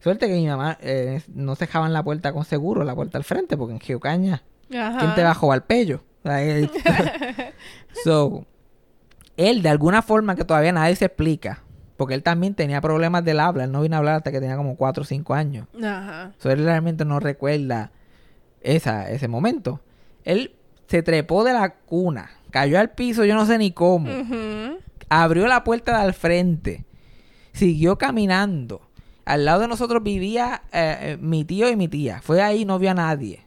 Suerte 0.00 0.28
que 0.28 0.34
mi 0.34 0.46
mamá 0.46 0.78
eh, 0.80 1.22
no 1.28 1.54
cejaban 1.56 1.92
la 1.92 2.02
puerta 2.02 2.32
con 2.32 2.44
seguro, 2.44 2.84
la 2.84 2.94
puerta 2.94 3.18
al 3.18 3.24
frente, 3.24 3.56
porque 3.56 3.74
en 3.74 3.80
Geocaña, 3.80 4.42
Ajá. 4.74 4.98
¿quién 4.98 5.14
te 5.14 5.22
va 5.22 5.30
a 5.30 5.34
jugar 5.34 5.66
pello? 5.66 6.02
So, 8.04 8.44
él, 9.36 9.62
de 9.62 9.68
alguna 9.68 10.02
forma 10.02 10.34
que 10.34 10.44
todavía 10.44 10.72
nadie 10.72 10.96
se 10.96 11.06
explica, 11.06 11.62
porque 11.96 12.14
él 12.14 12.22
también 12.22 12.54
tenía 12.54 12.80
problemas 12.80 13.24
del 13.24 13.40
habla, 13.40 13.64
él 13.64 13.72
no 13.72 13.80
vino 13.80 13.96
a 13.96 13.98
hablar 13.98 14.16
hasta 14.16 14.30
que 14.32 14.40
tenía 14.40 14.56
como 14.56 14.76
4 14.76 15.02
o 15.02 15.06
5 15.06 15.34
años. 15.34 15.66
Ajá. 15.82 16.32
So, 16.38 16.50
él 16.50 16.62
realmente 16.64 17.04
no 17.04 17.20
recuerda 17.20 17.92
esa, 18.60 19.10
ese 19.10 19.28
momento. 19.28 19.80
Él 20.24 20.54
se 20.88 21.02
trepó 21.02 21.44
de 21.44 21.52
la 21.52 21.74
cuna, 21.74 22.30
cayó 22.50 22.78
al 22.78 22.90
piso, 22.90 23.24
yo 23.24 23.34
no 23.34 23.46
sé 23.46 23.58
ni 23.58 23.72
cómo, 23.72 24.10
abrió 25.08 25.46
la 25.46 25.64
puerta 25.64 26.02
del 26.02 26.14
frente, 26.14 26.84
siguió 27.52 27.98
caminando. 27.98 28.82
Al 29.24 29.44
lado 29.44 29.62
de 29.62 29.68
nosotros 29.68 30.02
vivía 30.04 30.62
eh, 30.72 30.98
eh, 31.00 31.18
mi 31.20 31.44
tío 31.44 31.68
y 31.68 31.76
mi 31.76 31.88
tía. 31.88 32.20
Fue 32.22 32.42
ahí, 32.42 32.64
no 32.64 32.78
vio 32.78 32.92
a 32.92 32.94
nadie. 32.94 33.45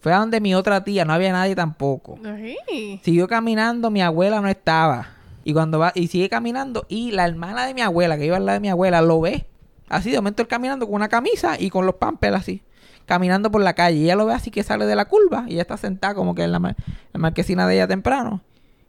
Fue 0.00 0.12
a 0.12 0.18
donde 0.18 0.40
mi 0.40 0.54
otra 0.54 0.84
tía, 0.84 1.04
no 1.04 1.12
había 1.12 1.32
nadie 1.32 1.54
tampoco. 1.56 2.18
Ay. 2.24 3.00
Siguió 3.02 3.26
caminando, 3.26 3.90
mi 3.90 4.00
abuela 4.02 4.40
no 4.40 4.48
estaba. 4.48 5.08
Y 5.44 5.52
cuando 5.52 5.78
va, 5.78 5.92
y 5.94 6.06
sigue 6.08 6.28
caminando, 6.28 6.84
y 6.88 7.10
la 7.10 7.24
hermana 7.26 7.66
de 7.66 7.74
mi 7.74 7.80
abuela, 7.80 8.16
que 8.18 8.26
iba 8.26 8.36
al 8.36 8.46
lado 8.46 8.54
de 8.56 8.60
mi 8.60 8.68
abuela, 8.68 9.00
lo 9.02 9.20
ve. 9.20 9.46
Así, 9.88 10.10
de 10.10 10.18
momento 10.18 10.42
él 10.42 10.48
caminando 10.48 10.86
con 10.86 10.94
una 10.96 11.08
camisa 11.08 11.56
y 11.58 11.70
con 11.70 11.86
los 11.86 11.94
pampers 11.96 12.36
así. 12.36 12.62
Caminando 13.06 13.50
por 13.50 13.62
la 13.62 13.72
calle. 13.72 13.96
Y 13.96 14.04
ella 14.04 14.16
lo 14.16 14.26
ve 14.26 14.34
así 14.34 14.50
que 14.50 14.62
sale 14.62 14.84
de 14.84 14.94
la 14.94 15.06
curva. 15.06 15.44
Y 15.48 15.54
ella 15.54 15.62
está 15.62 15.78
sentada 15.78 16.14
como 16.14 16.34
que 16.34 16.42
en 16.42 16.52
la, 16.52 16.58
mar- 16.58 16.76
la 17.14 17.18
marquesina 17.18 17.66
de 17.66 17.76
ella 17.76 17.88
temprano. 17.88 18.42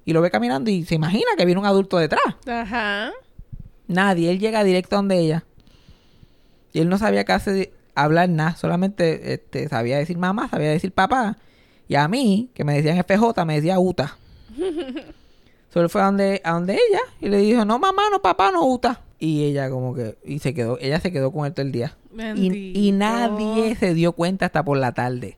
Y 0.03 0.11
lo 0.11 0.21
ve 0.21 0.29
caminando 0.29 0.69
y 0.69 0.83
se 0.83 0.95
imagina 0.95 1.31
que 1.37 1.45
viene 1.45 1.61
un 1.61 1.65
adulto 1.67 1.97
detrás. 1.97 2.35
Ajá. 2.45 3.11
Nadie. 3.87 4.29
Él 4.31 4.39
llega 4.39 4.63
directo 4.65 4.97
donde 4.97 5.17
ella. 5.19 5.45
Y 6.73 6.79
él 6.79 6.89
no 6.89 6.97
sabía 6.97 7.23
casi 7.23 7.69
hablar 8.03 8.29
nada. 8.29 8.55
Solamente 8.55 9.33
este, 9.33 9.67
sabía 9.69 9.97
decir 9.97 10.17
mamá, 10.17 10.49
sabía 10.49 10.69
decir 10.69 10.91
papá. 10.91 11.37
Y 11.87 11.95
a 11.95 12.07
mí, 12.07 12.49
que 12.53 12.63
me 12.63 12.79
decían 12.79 13.03
FJ, 13.03 13.45
me 13.45 13.55
decía 13.55 13.79
Uta. 13.79 14.17
Solo 15.73 15.89
fue 15.89 16.01
a 16.01 16.05
donde, 16.05 16.41
a 16.43 16.53
donde 16.53 16.73
ella 16.73 17.01
y 17.21 17.29
le 17.29 17.37
dijo, 17.37 17.63
no 17.65 17.77
mamá, 17.79 18.03
no 18.11 18.21
papá, 18.21 18.51
no 18.51 18.65
Uta. 18.65 19.01
Y 19.19 19.43
ella 19.43 19.69
como 19.69 19.93
que, 19.93 20.17
y 20.23 20.39
se 20.39 20.53
quedó, 20.53 20.77
ella 20.79 20.99
se 20.99 21.11
quedó 21.11 21.31
con 21.31 21.45
él 21.45 21.53
todo 21.53 21.65
el 21.65 21.71
día. 21.71 21.95
Y, 22.35 22.91
nadie 22.93 23.75
se 23.75 23.93
dio 23.93 24.13
cuenta 24.13 24.47
hasta 24.47 24.63
por 24.63 24.77
la 24.77 24.93
tarde. 24.93 25.37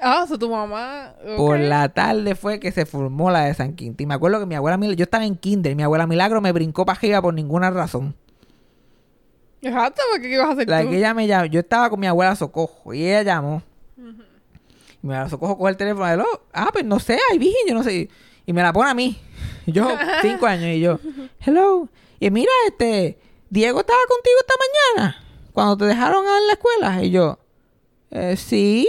Ah, 0.00 0.22
o 0.24 0.26
sea, 0.26 0.38
tu 0.38 0.48
mamá. 0.48 1.14
Por 1.36 1.58
la 1.58 1.88
tarde 1.90 2.34
fue 2.34 2.60
que 2.60 2.72
se 2.72 2.86
formó 2.86 3.30
la 3.30 3.44
de 3.44 3.54
San 3.54 3.74
Quintín. 3.74 4.08
Me 4.08 4.14
acuerdo 4.14 4.40
que 4.40 4.46
mi 4.46 4.54
abuela, 4.54 4.78
yo 4.94 5.04
estaba 5.04 5.24
en 5.26 5.36
kinder, 5.36 5.74
mi 5.76 5.82
abuela 5.82 6.06
Milagro 6.06 6.40
me 6.40 6.52
brincó 6.52 6.86
para 6.86 6.98
arriba 6.98 7.20
por 7.20 7.34
ninguna 7.34 7.70
razón. 7.70 8.14
Exacto, 9.60 10.02
porque 10.10 10.28
¿qué 10.28 10.34
ibas 10.34 10.48
a 10.48 10.52
hacer 10.52 10.68
La 10.68 10.82
tú? 10.82 10.90
que 10.90 10.98
ella 10.98 11.14
me 11.14 11.26
llamó, 11.26 11.46
yo 11.46 11.60
estaba 11.60 11.90
con 11.90 11.98
mi 12.00 12.06
abuela 12.06 12.36
Socojo 12.36 12.94
y 12.94 13.04
ella 13.04 13.22
llamó. 13.22 13.62
Y 13.96 15.06
mi 15.06 15.14
abuela 15.14 15.28
Socojo 15.28 15.58
coge 15.58 15.70
el 15.70 15.76
teléfono 15.76 16.16
lo, 16.16 16.26
ah, 16.52 16.68
pues 16.72 16.84
no 16.84 16.98
sé, 17.00 17.18
hay 17.30 17.38
virgen, 17.38 17.62
yo 17.68 17.74
no 17.74 17.82
sé. 17.82 18.08
Y 18.46 18.52
me 18.52 18.62
la 18.62 18.72
pone 18.72 18.90
a 18.90 18.94
mí. 18.94 19.18
Yo, 19.66 19.86
cinco 20.22 20.46
años, 20.46 20.68
y 20.74 20.80
yo, 20.80 20.98
hello. 21.40 21.88
Y 22.18 22.30
mira, 22.30 22.50
este, 22.66 23.18
Diego 23.50 23.80
estaba 23.80 23.98
contigo 24.08 24.36
esta 24.40 24.54
mañana, 24.96 25.24
cuando 25.52 25.76
te 25.76 25.84
dejaron 25.84 26.24
en 26.24 26.46
la 26.46 26.52
escuela. 26.54 27.04
Y 27.04 27.10
yo, 27.10 27.38
eh, 28.10 28.34
sí. 28.38 28.88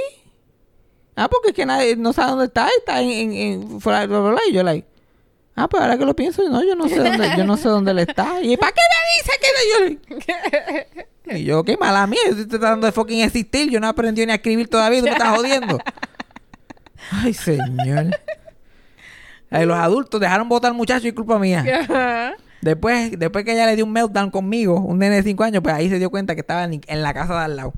Ah, 1.18 1.28
porque 1.28 1.50
es 1.50 1.54
que 1.54 1.66
nadie 1.66 1.98
no 1.98 2.14
sabe 2.14 2.30
dónde 2.30 2.46
está, 2.46 2.70
está 2.78 3.02
en, 3.02 3.10
en, 3.10 3.34
en 3.34 3.82
fuera, 3.82 4.08
bla, 4.08 4.20
bla, 4.22 4.30
bla. 4.32 4.42
Y 4.50 4.54
yo, 4.54 4.64
like, 4.64 4.88
ah, 5.60 5.68
pues 5.68 5.82
ahora 5.82 5.98
que 5.98 6.06
lo 6.06 6.16
pienso, 6.16 6.48
no, 6.50 6.64
yo 6.64 6.76
no 6.76 6.88
sé 6.88 6.98
dónde, 6.98 7.30
yo 7.38 7.44
no 7.44 7.58
sé 7.58 7.70
dónde 7.70 7.92
él 7.92 8.00
está. 8.00 8.42
Y 8.42 8.58
¿para 8.58 8.72
qué 8.72 8.82
me 8.96 9.18
dice 9.18 9.32
que 9.42 10.16
yo? 10.16 11.06
Y 11.32 11.44
yo, 11.44 11.64
qué 11.64 11.78
mala 11.78 12.08
mía, 12.08 12.20
yo 12.26 12.32
estoy 12.32 12.48
tratando 12.48 12.88
de 12.88 12.92
fucking 12.92 13.22
existir, 13.22 13.70
yo 13.70 13.80
no 13.80 13.88
aprendí 13.88 14.26
ni 14.26 14.32
a 14.32 14.36
escribir 14.36 14.68
todavía, 14.68 15.00
tú 15.00 15.06
me 15.06 15.12
estás 15.12 15.38
jodiendo. 15.38 15.78
Ay, 17.12 17.36
señor. 17.36 18.18
Ay, 19.52 19.66
los 19.68 19.78
adultos 19.78 20.20
dejaron 20.20 20.50
votar 20.50 20.72
al 20.72 20.78
muchacho 20.78 21.08
y 21.08 21.12
culpa 21.12 21.38
mía. 21.38 21.64
Ajá. 21.82 22.34
Después, 22.62 23.18
después 23.18 23.46
que 23.46 23.54
ella 23.54 23.68
le 23.68 23.76
dio 23.76 23.86
un 23.86 23.92
meltdown 23.92 24.32
conmigo, 24.32 24.80
un 24.80 25.00
nene 25.00 25.18
de 25.18 25.24
5 25.24 25.44
años, 25.44 25.64
pues 25.64 25.76
ahí 25.76 25.90
se 25.90 26.00
dio 26.00 26.10
cuenta 26.10 26.34
que 26.34 26.42
estaba 26.42 26.64
en, 26.64 26.82
en 26.88 27.02
la 27.02 27.14
casa 27.14 27.36
de 27.38 27.46
al 27.46 27.56
lado. 27.56 27.74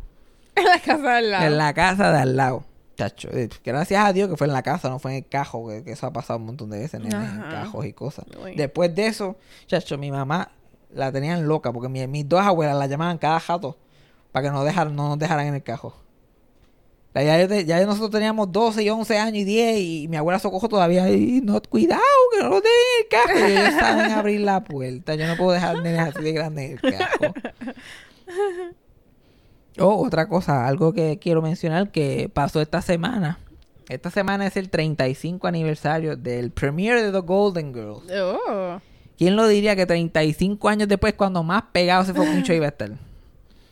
En 0.55 0.65
la 0.65 0.79
casa 0.79 1.15
del 1.15 1.32
lado. 1.32 1.45
En 1.45 1.57
la 1.57 1.73
casa 1.73 2.11
de 2.11 2.19
al 2.19 2.36
lado. 2.36 2.65
Chacho, 3.02 3.30
eh, 3.32 3.49
gracias 3.66 4.06
a 4.06 4.14
Dios 4.14 4.30
que 4.30 4.38
fue 4.38 4.45
en 4.47 4.54
la 4.54 4.62
casa, 4.62 4.89
no 4.89 4.99
fue 4.99 5.12
en 5.12 5.18
el 5.24 5.28
cajo, 5.28 5.68
que, 5.70 5.84
que 5.84 5.91
eso 5.93 6.06
ha 6.06 6.14
pasado 6.14 6.38
un 6.39 6.45
montón 6.45 6.70
de 6.70 6.78
veces, 6.80 6.99
nenes, 6.99 7.16
en 7.34 7.41
cajos 7.41 7.86
y 7.86 7.93
cosas. 7.93 8.26
Uy. 8.43 8.54
Después 8.56 8.93
de 8.93 9.08
eso, 9.08 9.38
chacho, 9.66 9.97
mi 9.97 10.12
mamá 10.12 10.52
la 10.93 11.12
tenían 11.12 11.47
loca 11.47 11.72
porque 11.74 11.89
mi- 11.89 12.06
mis 12.08 12.30
dos 12.30 12.41
abuelas 12.41 12.76
la 12.78 12.86
llamaban 12.86 13.18
cada 13.18 13.39
jato 13.39 13.76
para 14.32 14.43
que 14.47 14.52
no, 14.52 14.64
dejar, 14.64 14.91
no 14.91 15.10
nos 15.10 15.18
dejaran 15.20 15.47
en 15.47 15.56
el 15.56 15.64
cajo. 15.64 15.95
Ya, 17.16 17.86
nosotros 17.86 18.12
teníamos 18.12 18.52
12 18.52 18.84
y 18.84 18.89
11 18.89 19.18
años 19.18 19.38
y 19.39 19.43
10 19.43 19.80
y 19.80 20.08
mi 20.08 20.16
abuela 20.18 20.38
Socojo 20.39 20.70
todavía, 20.70 21.10
y 21.10 21.41
no, 21.41 21.60
cuidado, 21.62 22.02
que 22.32 22.43
no 22.43 22.49
lo 22.49 22.58
en 22.58 22.64
el 23.02 23.08
cajo. 23.10 23.39
Y 23.49 23.52
ellos 23.52 23.74
saben 23.80 24.12
abrir 24.12 24.41
la 24.41 24.64
puerta. 24.64 25.16
Yo 25.16 25.28
no 25.28 25.36
puedo 25.36 25.52
dejar 25.52 25.82
nenes 25.82 25.99
así 26.16 26.22
de 26.24 26.32
grandes 26.34 26.66
en 26.70 26.72
el 26.72 26.97
cajo. 26.97 27.34
Oh, 29.82 30.05
otra 30.05 30.27
cosa, 30.27 30.67
algo 30.67 30.93
que 30.93 31.19
quiero 31.19 31.41
mencionar 31.41 31.91
que 31.91 32.29
pasó 32.34 32.61
esta 32.61 32.82
semana. 32.82 33.39
Esta 33.89 34.09
semana 34.09 34.47
es 34.47 34.55
el 34.55 34.69
35 34.69 35.47
aniversario 35.47 36.15
del 36.15 36.51
premiere 36.51 37.03
de 37.03 37.11
The 37.11 37.19
Golden 37.19 37.73
Girls. 37.73 38.03
Oh. 38.17 38.79
¿Quién 39.17 39.36
lo 39.36 39.47
diría 39.47 39.75
que 39.75 39.86
35 39.86 40.69
años 40.69 40.88
después, 40.88 41.13
cuando 41.13 41.43
más 41.43 41.63
pegado 41.71 42.03
ese 42.03 42.13
fucking 42.13 42.43
show 42.43 42.55
iba 42.55 42.65
a 42.65 42.69
estar? 42.69 42.91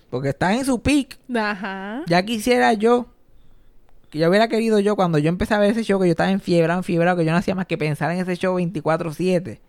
Porque 0.10 0.30
está 0.30 0.54
en 0.54 0.66
su 0.66 0.82
peak. 0.82 1.18
Ajá. 1.36 2.04
Ya 2.08 2.24
quisiera 2.24 2.74
yo, 2.74 3.08
que 4.10 4.20
yo 4.20 4.30
hubiera 4.30 4.48
querido 4.48 4.80
yo, 4.80 4.96
cuando 4.96 5.20
yo 5.20 5.30
empecé 5.30 5.54
a 5.54 5.60
ver 5.60 5.72
ese 5.72 5.84
show, 5.84 6.00
que 6.00 6.08
yo 6.08 6.12
estaba 6.12 6.32
enfiebrado, 6.32 6.80
enfiebrado, 6.80 7.18
que 7.18 7.26
yo 7.26 7.32
no 7.32 7.38
hacía 7.38 7.56
más 7.56 7.66
que 7.66 7.78
pensar 7.78 8.12
en 8.12 8.20
ese 8.20 8.36
show 8.36 8.60
24-7. 8.60 9.60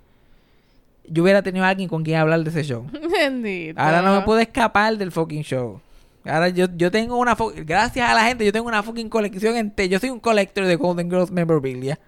Yo 1.06 1.22
hubiera 1.22 1.42
tenido 1.42 1.64
a 1.64 1.68
alguien 1.68 1.88
con 1.88 2.02
quien 2.02 2.18
hablar 2.18 2.42
de 2.42 2.50
ese 2.50 2.64
show. 2.64 2.86
Bendito. 3.12 3.80
Ahora 3.80 4.02
no 4.02 4.14
me 4.14 4.22
puedo 4.22 4.40
escapar 4.40 4.96
del 4.96 5.12
fucking 5.12 5.42
show. 5.42 5.80
Ahora 6.24 6.48
yo, 6.50 6.66
yo 6.76 6.90
tengo 6.90 7.16
una... 7.16 7.36
Gracias 7.64 8.08
a 8.08 8.14
la 8.14 8.24
gente, 8.24 8.44
yo 8.44 8.52
tengo 8.52 8.68
una 8.68 8.82
fucking 8.82 9.08
colección 9.08 9.56
entera. 9.56 9.88
Yo 9.88 9.98
soy 9.98 10.10
un 10.10 10.20
collector 10.20 10.64
de 10.66 10.76
Golden 10.76 11.10
Girls 11.10 11.30
memorabilia. 11.30 11.98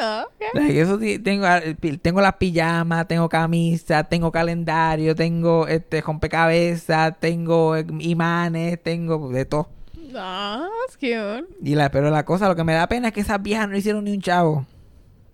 Ok. 0.00 0.42
Like, 0.54 0.80
eso 0.80 0.98
sí, 1.00 1.18
tengo, 1.18 1.44
ah, 1.46 1.60
tengo 2.00 2.20
las 2.20 2.34
pijamas, 2.34 3.08
tengo 3.08 3.28
camisas, 3.28 4.08
tengo 4.08 4.30
calendario, 4.30 5.14
tengo 5.14 5.66
este 5.66 6.00
rompecabezas, 6.00 7.18
tengo 7.18 7.74
eh, 7.76 7.84
imanes, 7.98 8.80
tengo 8.82 9.28
de 9.30 9.44
todo. 9.44 9.68
Ah, 10.14 10.68
cute. 10.94 11.46
Y 11.62 11.74
la, 11.74 11.90
pero 11.90 12.10
la 12.10 12.24
cosa, 12.24 12.46
lo 12.48 12.54
que 12.54 12.62
me 12.64 12.74
da 12.74 12.86
pena 12.88 13.08
es 13.08 13.14
que 13.14 13.20
esas 13.20 13.42
viejas 13.42 13.68
no 13.68 13.76
hicieron 13.76 14.04
ni 14.04 14.12
un 14.12 14.20
chavo. 14.20 14.66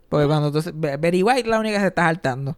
Porque 0.09 0.27
cuando 0.27 0.47
entonces, 0.49 0.73
Be- 0.75 0.97
Betty 0.97 1.23
White 1.23 1.49
la 1.49 1.59
única 1.61 1.77
que 1.77 1.81
se 1.83 1.89
está 1.89 2.05
saltando. 2.05 2.57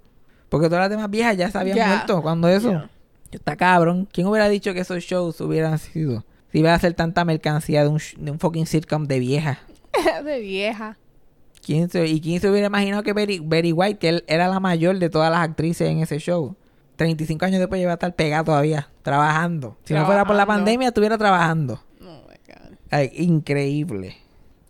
Porque 0.48 0.68
todas 0.68 0.82
las 0.82 0.90
demás 0.90 1.10
viejas 1.10 1.36
ya 1.36 1.50
se 1.50 1.58
habían 1.58 1.76
muerto 1.88 2.22
cuando 2.22 2.48
eso. 2.48 2.88
Está 3.30 3.56
cabrón. 3.56 4.08
¿Quién 4.12 4.26
hubiera 4.26 4.48
dicho 4.48 4.72
que 4.74 4.80
esos 4.80 5.02
shows 5.02 5.40
hubieran 5.40 5.78
sido? 5.78 6.24
te 6.56 6.60
iba 6.60 6.72
a 6.72 6.74
hacer 6.74 6.94
tanta 6.94 7.24
mercancía 7.26 7.82
de 7.82 7.90
un, 7.90 8.00
de 8.16 8.30
un 8.30 8.38
fucking 8.38 8.66
sitcom 8.66 9.04
de 9.04 9.18
vieja. 9.18 9.58
de 10.24 10.40
vieja. 10.40 10.96
¿Quién 11.62 11.90
se, 11.90 12.06
¿Y 12.06 12.20
quién 12.20 12.40
se 12.40 12.48
hubiera 12.48 12.68
imaginado 12.68 13.02
que 13.02 13.12
Betty, 13.12 13.40
Betty 13.40 13.72
White, 13.72 13.98
que 13.98 14.08
él 14.08 14.24
era 14.26 14.48
la 14.48 14.58
mayor 14.58 14.98
de 14.98 15.10
todas 15.10 15.30
las 15.30 15.40
actrices 15.40 15.90
en 15.90 15.98
ese 15.98 16.18
show? 16.18 16.56
35 16.96 17.44
años 17.44 17.58
después 17.58 17.80
iba 17.82 17.90
a 17.90 17.94
estar 17.94 18.14
pegada 18.14 18.44
todavía, 18.44 18.88
trabajando. 19.02 19.76
Si 19.84 19.92
no 19.92 20.06
fuera 20.06 20.24
por 20.24 20.36
la 20.36 20.46
pandemia, 20.46 20.88
estuviera 20.88 21.18
trabajando. 21.18 21.82
Oh 22.00 22.22
my 22.26 22.36
god. 22.46 22.78
Like, 22.90 23.22
increíble. 23.22 24.16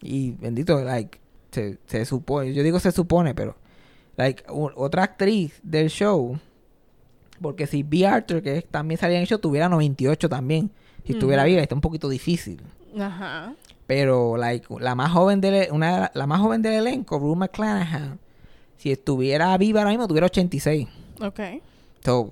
Y 0.01 0.33
bendito, 0.33 0.83
like, 0.83 1.21
se, 1.53 1.79
se 1.87 2.05
supone, 2.05 2.53
yo 2.53 2.65
digo 2.65 2.81
se 2.81 2.91
supone, 2.91 3.33
pero, 3.35 3.57
like, 4.17 4.43
otra 4.49 5.05
actriz 5.05 5.61
del 5.63 5.89
show, 5.89 6.37
porque 7.41 7.66
si 7.66 7.82
B. 7.82 8.07
Arthur, 8.07 8.43
que 8.43 8.62
también 8.62 8.99
salía 9.01 9.16
en 9.16 9.22
el 9.22 9.28
show, 9.28 9.39
tuviera 9.39 9.68
98 9.68 10.28
también. 10.28 10.70
Si 11.05 11.12
estuviera 11.12 11.43
Ujú. 11.43 11.51
viva, 11.51 11.62
está 11.62 11.74
un 11.74 11.80
poquito 11.80 12.09
difícil. 12.09 12.61
Ajá. 12.99 13.53
Pero, 13.87 14.37
like, 14.37 14.66
la 14.80 14.95
más 14.95 15.12
joven 15.12 15.41
del, 15.41 15.70
una, 15.70 16.01
de 16.03 16.11
la- 16.14 16.26
más 16.26 16.41
joven 16.41 16.62
del 16.62 16.74
elenco, 16.74 17.18
Rue 17.18 17.37
McClanahan, 17.37 18.18
si 18.78 18.91
estuviera 18.91 19.57
viva 19.59 19.80
ahora 19.80 19.91
mismo, 19.91 20.09
tuviera 20.09 20.26
86. 20.26 20.89
Ok. 21.20 21.41
So, 22.05 22.30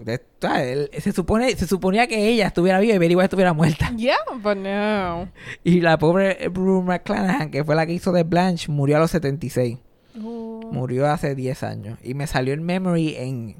se 0.98 1.12
supone, 1.12 1.56
se 1.56 1.66
suponía 1.66 2.06
que 2.06 2.28
ella 2.28 2.46
estuviera 2.46 2.78
viva 2.78 2.94
y 2.94 2.98
Betty 2.98 3.14
White 3.16 3.24
estuviera 3.26 3.52
muerta. 3.52 3.90
Yeah, 3.96 4.16
but 4.42 4.56
no. 4.56 5.28
Y 5.64 5.80
la 5.80 5.98
pobre 5.98 6.48
Rue 6.52 6.82
McClanahan, 6.82 7.50
que 7.50 7.64
fue 7.64 7.74
la 7.74 7.86
que 7.86 7.92
hizo 7.92 8.12
de 8.12 8.22
Blanche, 8.22 8.70
murió 8.70 8.96
a 8.96 9.00
los 9.00 9.10
76. 9.10 9.78
Oh, 10.22 10.60
Murió 10.70 11.10
hace 11.10 11.34
10 11.34 11.62
años. 11.64 11.98
Y 12.04 12.14
me 12.14 12.26
salió 12.28 12.54
el 12.54 12.60
memory 12.60 13.16
en, 13.16 13.56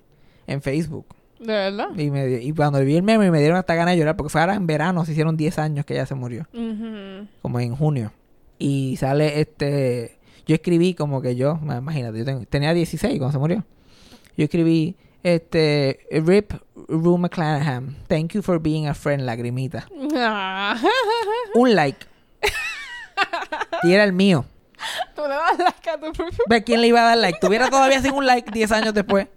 en 0.47 0.62
Facebook. 0.62 1.07
¿De 1.41 1.47
verdad? 1.53 1.89
Y, 1.97 2.11
me, 2.11 2.28
y 2.43 2.53
cuando 2.53 2.80
vi 2.80 2.97
el 2.97 3.03
memory 3.03 3.30
me 3.30 3.39
dieron 3.41 3.57
hasta 3.59 3.74
ganas 3.74 3.95
de 3.95 3.99
llorar 3.99 4.16
porque 4.16 4.30
fue 4.30 4.41
ahora 4.41 4.55
en 4.55 4.66
verano, 4.66 5.05
se 5.05 5.12
hicieron 5.12 5.37
10 5.37 5.59
años 5.59 5.85
que 5.85 5.95
ella 5.95 6.07
se 6.07 6.14
murió. 6.14 6.47
Ujú. 6.55 7.26
Como 7.43 7.61
en 7.61 7.74
junio. 7.76 8.12
Y 8.59 8.97
sale 8.99 9.41
este... 9.41 10.18
Yo 10.47 10.55
escribí 10.55 10.95
como 10.95 11.20
que 11.22 11.37
yo, 11.37 11.57
ma- 11.57 11.78
imagínate, 11.78 12.18
yo 12.18 12.24
tengo- 12.24 12.45
tenía 12.47 12.72
16 12.74 13.18
cuando 13.18 13.32
se 13.32 13.39
murió. 13.39 13.64
Yo 14.37 14.45
escribí, 14.45 14.97
este, 15.22 16.01
Rip 16.11 16.53
Rue 16.89 17.18
McClanahan, 17.18 17.97
thank 18.09 18.32
you 18.32 18.43
for 18.43 18.61
being 18.61 18.87
a 18.87 18.95
friend, 18.95 19.22
lagrimita. 19.24 19.87
Ah. 20.16 20.76
Un 21.55 21.74
like. 21.74 22.07
y 23.85 23.93
era 23.93 24.05
el 24.05 24.12
mío. 24.12 24.45
Tú 25.16 25.22
le 25.22 25.28
das 25.28 25.59
like 25.59 25.89
a 25.91 25.99
tu 25.99 26.12
propio. 26.12 26.45
¿Ve 26.49 26.62
quién 26.62 26.80
le 26.82 26.89
iba 26.89 27.01
a 27.01 27.05
dar 27.05 27.16
like? 27.18 27.39
Tuviera 27.41 27.70
todavía 27.70 28.03
sin 28.03 28.12
un 28.12 28.26
like 28.26 28.51
10 28.51 28.70
años 28.72 28.93
después. 28.95 29.28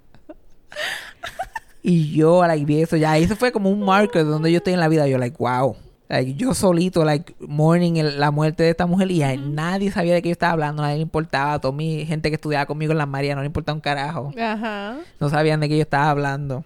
Y 1.90 2.12
yo, 2.12 2.46
like, 2.46 2.66
vi 2.66 2.82
eso 2.82 2.98
ya. 2.98 3.18
Eso 3.18 3.38
fue 3.38 3.54
como 3.54 3.70
un 3.70 3.80
marker 3.86 4.26
de 4.26 4.30
donde 4.30 4.52
yo 4.52 4.58
estoy 4.58 4.74
en 4.74 4.82
la 4.82 4.90
vida. 4.90 5.08
Yo, 5.08 5.18
like, 5.18 5.38
wow. 5.40 5.78
Like, 6.10 6.34
yo 6.36 6.54
solito, 6.54 7.06
like, 7.06 7.34
mourning 7.40 7.96
el- 7.96 8.20
la 8.20 8.30
muerte 8.30 8.64
de 8.64 8.72
esta 8.72 8.86
mujer. 8.86 9.10
Y 9.10 9.24
a 9.24 9.38
nadie 9.38 9.90
sabía 9.92 10.14
de 10.14 10.22
qué 10.22 10.28
yo 10.28 10.34
estaba 10.34 10.52
hablando. 10.52 10.82
Nadie 10.82 10.98
le 10.98 11.02
importaba. 11.04 11.54
A 11.54 11.60
toda 11.62 11.72
mi 11.74 12.06
gente 12.06 12.28
que 12.30 12.36
estudiaba 12.36 12.66
conmigo 12.66 12.92
en 12.92 12.98
la 12.98 13.06
María 13.06 13.36
no 13.36 13.42
le 13.42 13.48
importaba 13.48 13.74
un 13.76 13.80
carajo. 13.82 14.34
Ajá. 14.38 14.98
No 15.20 15.30
sabían 15.30 15.62
de 15.62 15.70
qué 15.70 15.78
yo 15.78 15.82
estaba 15.84 16.10
hablando. 16.10 16.66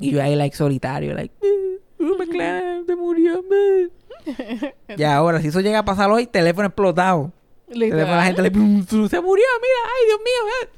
Y 0.00 0.12
yo 0.12 0.22
ahí, 0.22 0.34
like, 0.34 0.56
solitario, 0.56 1.12
like, 1.14 1.34
"Eh, 1.42 1.78
oh, 2.00 2.16
McLaren 2.18 2.86
se 2.86 2.96
murió. 2.96 3.44
eh". 3.52 3.88
Y 4.96 5.02
ahora, 5.02 5.42
si 5.42 5.48
eso 5.48 5.60
llega 5.60 5.80
a 5.80 5.84
pasar 5.84 6.10
hoy, 6.10 6.26
teléfono 6.26 6.68
explotado. 6.68 7.32
Teléfono, 7.68 8.16
la 8.16 8.24
gente 8.24 8.40
le 8.42 8.50
"Pum, 8.50 8.84
pum, 8.84 9.08
se 9.08 9.20
murió, 9.20 9.44
mira, 9.60 9.90
ay 9.94 10.06
Dios 10.06 10.18
mío. 10.20 10.52
eh". 10.62 10.68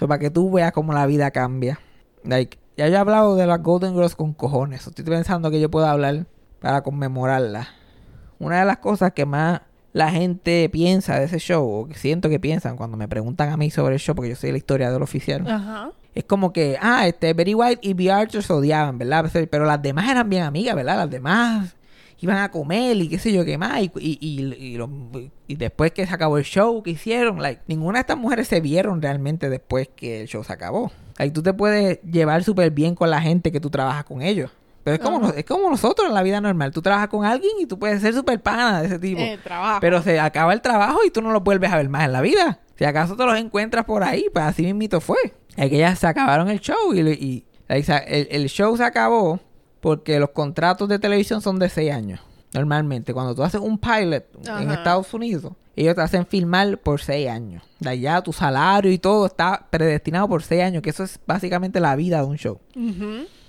So, 0.00 0.08
para 0.08 0.18
que 0.18 0.30
tú 0.30 0.50
veas 0.50 0.72
cómo 0.72 0.92
la 0.92 1.06
vida 1.06 1.30
cambia. 1.30 1.78
Like, 2.24 2.58
ya 2.76 2.88
yo 2.88 2.94
he 2.94 2.98
hablado 2.98 3.36
de 3.36 3.46
las 3.46 3.62
Golden 3.62 3.94
Girls 3.94 4.14
con 4.16 4.32
cojones. 4.32 4.86
Estoy 4.86 5.04
pensando 5.04 5.50
que 5.50 5.60
yo 5.60 5.70
puedo 5.70 5.86
hablar 5.86 6.26
para 6.60 6.82
conmemorarla. 6.82 7.68
Una 8.38 8.60
de 8.60 8.64
las 8.64 8.78
cosas 8.78 9.12
que 9.12 9.26
más 9.26 9.60
la 9.92 10.10
gente 10.10 10.68
piensa 10.70 11.18
de 11.18 11.26
ese 11.26 11.38
show, 11.38 11.68
o 11.68 11.86
que 11.86 11.94
siento 11.94 12.28
que 12.28 12.40
piensan 12.40 12.76
cuando 12.76 12.96
me 12.96 13.08
preguntan 13.08 13.50
a 13.50 13.56
mí 13.56 13.70
sobre 13.70 13.94
el 13.94 14.00
show, 14.00 14.14
porque 14.14 14.30
yo 14.30 14.36
soy 14.36 14.50
el 14.50 14.56
historiador 14.56 15.02
oficial, 15.02 15.46
Ajá. 15.46 15.90
es 16.14 16.24
como 16.24 16.52
que, 16.52 16.78
ah, 16.80 17.06
este, 17.06 17.34
Betty 17.34 17.54
White 17.54 17.80
y 17.82 17.92
B. 17.92 18.10
Archer 18.10 18.42
se 18.42 18.52
odiaban, 18.52 18.96
¿verdad? 18.96 19.30
Pero 19.50 19.66
las 19.66 19.82
demás 19.82 20.10
eran 20.10 20.30
bien 20.30 20.44
amigas, 20.44 20.74
¿verdad? 20.74 20.96
Las 20.96 21.10
demás 21.10 21.76
iban 22.26 22.38
a 22.38 22.50
comer 22.50 22.96
y 22.96 23.08
qué 23.08 23.18
sé 23.18 23.32
yo 23.32 23.44
qué 23.44 23.58
más. 23.58 23.80
Y, 23.82 23.90
y, 23.98 24.18
y, 24.20 24.54
y 24.54 24.76
lo- 24.76 24.88
y 25.46 25.56
después 25.56 25.92
que 25.92 26.06
se 26.06 26.14
acabó 26.14 26.38
el 26.38 26.44
show 26.44 26.82
que 26.82 26.90
hicieron, 26.90 27.40
like, 27.42 27.62
ninguna 27.66 27.98
de 27.98 28.00
estas 28.02 28.16
mujeres 28.18 28.48
se 28.48 28.60
vieron 28.60 29.02
realmente 29.02 29.48
después 29.50 29.88
que 29.94 30.22
el 30.22 30.28
show 30.28 30.42
se 30.44 30.52
acabó. 30.52 30.90
Like, 31.18 31.32
tú 31.34 31.42
te 31.42 31.52
puedes 31.52 32.00
llevar 32.02 32.42
súper 32.44 32.70
bien 32.70 32.94
con 32.94 33.10
la 33.10 33.20
gente 33.20 33.52
que 33.52 33.60
tú 33.60 33.70
trabajas 33.70 34.04
con 34.04 34.22
ellos. 34.22 34.50
Pero 34.84 34.96
es 34.96 35.00
como, 35.00 35.18
nos- 35.20 35.36
es 35.36 35.44
como 35.44 35.70
nosotros 35.70 36.08
en 36.08 36.14
la 36.14 36.22
vida 36.22 36.40
normal. 36.40 36.72
Tú 36.72 36.82
trabajas 36.82 37.08
con 37.08 37.24
alguien 37.24 37.52
y 37.60 37.66
tú 37.66 37.78
puedes 37.78 38.00
ser 38.00 38.14
súper 38.14 38.40
pana 38.40 38.80
de 38.80 38.86
ese 38.88 38.98
tipo. 38.98 39.20
Eh. 39.20 39.38
Pero 39.80 40.02
se 40.02 40.18
acaba 40.18 40.52
el 40.52 40.60
trabajo 40.60 40.98
y 41.06 41.10
tú 41.10 41.22
no 41.22 41.30
los 41.30 41.44
vuelves 41.44 41.70
a 41.70 41.76
ver 41.76 41.88
más 41.88 42.04
en 42.04 42.12
la 42.12 42.20
vida. 42.20 42.58
Si 42.76 42.84
acaso 42.84 43.14
te 43.14 43.24
los 43.24 43.36
encuentras 43.38 43.84
por 43.84 44.02
ahí, 44.02 44.26
pues 44.32 44.44
así 44.44 44.62
mismito 44.64 45.00
fue. 45.00 45.18
Es 45.56 45.70
que 45.70 45.78
ya 45.78 45.94
se 45.94 46.06
acabaron 46.06 46.48
el 46.48 46.58
show 46.60 46.92
y, 46.94 47.00
y- 47.00 47.44
el, 47.68 48.28
el 48.30 48.48
show 48.48 48.76
se 48.76 48.82
acabó 48.84 49.38
porque 49.82 50.20
los 50.20 50.30
contratos 50.30 50.88
de 50.88 51.00
televisión 51.00 51.42
son 51.42 51.58
de 51.58 51.68
seis 51.68 51.90
años. 51.92 52.20
Normalmente, 52.54 53.12
cuando 53.12 53.34
tú 53.34 53.42
haces 53.42 53.60
un 53.60 53.78
pilot 53.78 54.24
en. 54.46 54.70
Estados 54.70 55.12
Unidos, 55.12 55.54
ellos 55.74 55.96
te 55.96 56.02
hacen 56.02 56.24
filmar 56.24 56.78
por 56.78 57.00
seis 57.00 57.28
años. 57.28 57.64
De 57.80 57.90
allá 57.90 58.22
tu 58.22 58.32
salario 58.32 58.92
y 58.92 58.98
todo 58.98 59.26
está 59.26 59.66
predestinado 59.70 60.28
por 60.28 60.44
seis 60.44 60.62
años, 60.62 60.82
que 60.82 60.90
eso 60.90 61.02
es 61.02 61.18
básicamente 61.26 61.80
la 61.80 61.96
vida 61.96 62.18
de 62.18 62.24
un 62.24 62.36
show. 62.36 62.60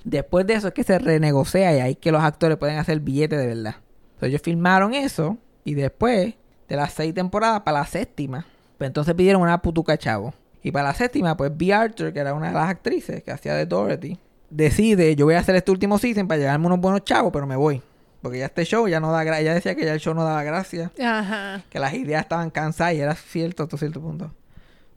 Después 0.03 0.47
de 0.47 0.55
eso 0.55 0.69
es 0.69 0.73
que 0.73 0.83
se 0.83 0.97
renegocia 0.97 1.77
y 1.77 1.79
ahí 1.79 1.95
que 1.95 2.11
los 2.11 2.23
actores 2.23 2.57
pueden 2.57 2.79
hacer 2.79 2.99
billetes 2.99 3.37
de 3.37 3.45
verdad. 3.45 3.75
Entonces 4.15 4.29
ellos 4.29 4.41
filmaron 4.41 4.95
eso 4.95 5.37
y 5.63 5.75
después 5.75 6.33
de 6.67 6.75
las 6.75 6.93
seis 6.93 7.13
temporadas 7.13 7.61
para 7.61 7.81
la 7.81 7.85
séptima, 7.85 8.47
pues 8.79 8.87
entonces 8.87 9.13
pidieron 9.13 9.43
una 9.43 9.61
putuca 9.61 9.99
chavo. 9.99 10.33
Y 10.63 10.71
para 10.71 10.87
la 10.87 10.95
séptima, 10.95 11.37
pues 11.37 11.55
B. 11.55 11.71
Arthur, 11.71 12.11
que 12.11 12.19
era 12.19 12.33
una 12.33 12.47
de 12.47 12.53
las 12.53 12.69
actrices 12.69 13.21
que 13.21 13.31
hacía 13.31 13.53
de 13.53 13.67
Dorothy, 13.67 14.17
decide, 14.55 15.15
yo 15.15 15.25
voy 15.25 15.35
a 15.35 15.39
hacer 15.39 15.55
este 15.55 15.71
último 15.71 15.97
season 15.97 16.27
para 16.27 16.39
llevarme 16.39 16.67
unos 16.67 16.79
buenos 16.79 17.03
chavos, 17.03 17.31
pero 17.33 17.45
me 17.47 17.55
voy. 17.55 17.81
Porque 18.21 18.39
ya 18.39 18.45
este 18.45 18.63
show 18.63 18.87
ya 18.87 18.99
no 19.01 19.11
da 19.11 19.23
gracia. 19.23 19.41
Ella 19.41 19.53
decía 19.53 19.75
que 19.75 19.83
ya 19.83 19.93
el 19.93 19.99
show 19.99 20.13
no 20.13 20.23
daba 20.23 20.43
gracia. 20.43 20.91
Ajá. 21.03 21.61
Que 21.69 21.79
las 21.79 21.93
ideas 21.93 22.21
estaban 22.21 22.49
cansadas 22.49 22.93
y 22.93 23.01
era 23.01 23.15
cierto 23.15 23.63
hasta 23.63 23.77
cierto 23.77 23.99
punto. 23.99 24.33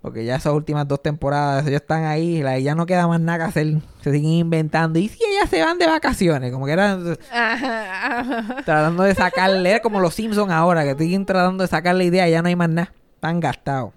Porque 0.01 0.25
ya 0.25 0.37
esas 0.37 0.53
últimas 0.53 0.87
dos 0.87 1.03
temporadas, 1.03 1.67
ellos 1.67 1.81
están 1.81 2.05
ahí, 2.05 2.41
la- 2.41 2.59
ya 2.61 2.77
no 2.77 2.87
queda 2.87 3.09
más 3.09 3.19
nada 3.21 3.39
que 3.39 3.45
hacer. 3.45 3.67
Se 4.03 4.13
siguen 4.13 4.31
inventando. 4.31 5.01
Y 5.01 5.09
si 5.09 5.19
ellas 5.25 5.51
se 5.51 5.61
van 5.65 5.79
de 5.79 5.87
vacaciones, 5.87 6.53
como 6.53 6.67
que 6.67 6.73
eran 6.73 7.17
Ajá. 7.33 8.21
Ajá. 8.21 8.63
tratando 8.65 9.03
de 9.03 9.15
sacarle, 9.17 9.71
era 9.71 9.81
como 9.81 9.99
los 9.99 10.15
Simpsons 10.15 10.53
ahora, 10.53 10.85
que 10.85 10.95
siguen 11.03 11.27
tratando 11.27 11.65
de 11.65 11.69
sacarle 11.69 12.05
idea 12.05 12.29
y 12.29 12.31
ya 12.31 12.43
no 12.43 12.49
hay 12.49 12.55
más 12.55 12.69
nada. 12.69 12.93
Están 13.15 13.41
gastados. 13.41 13.93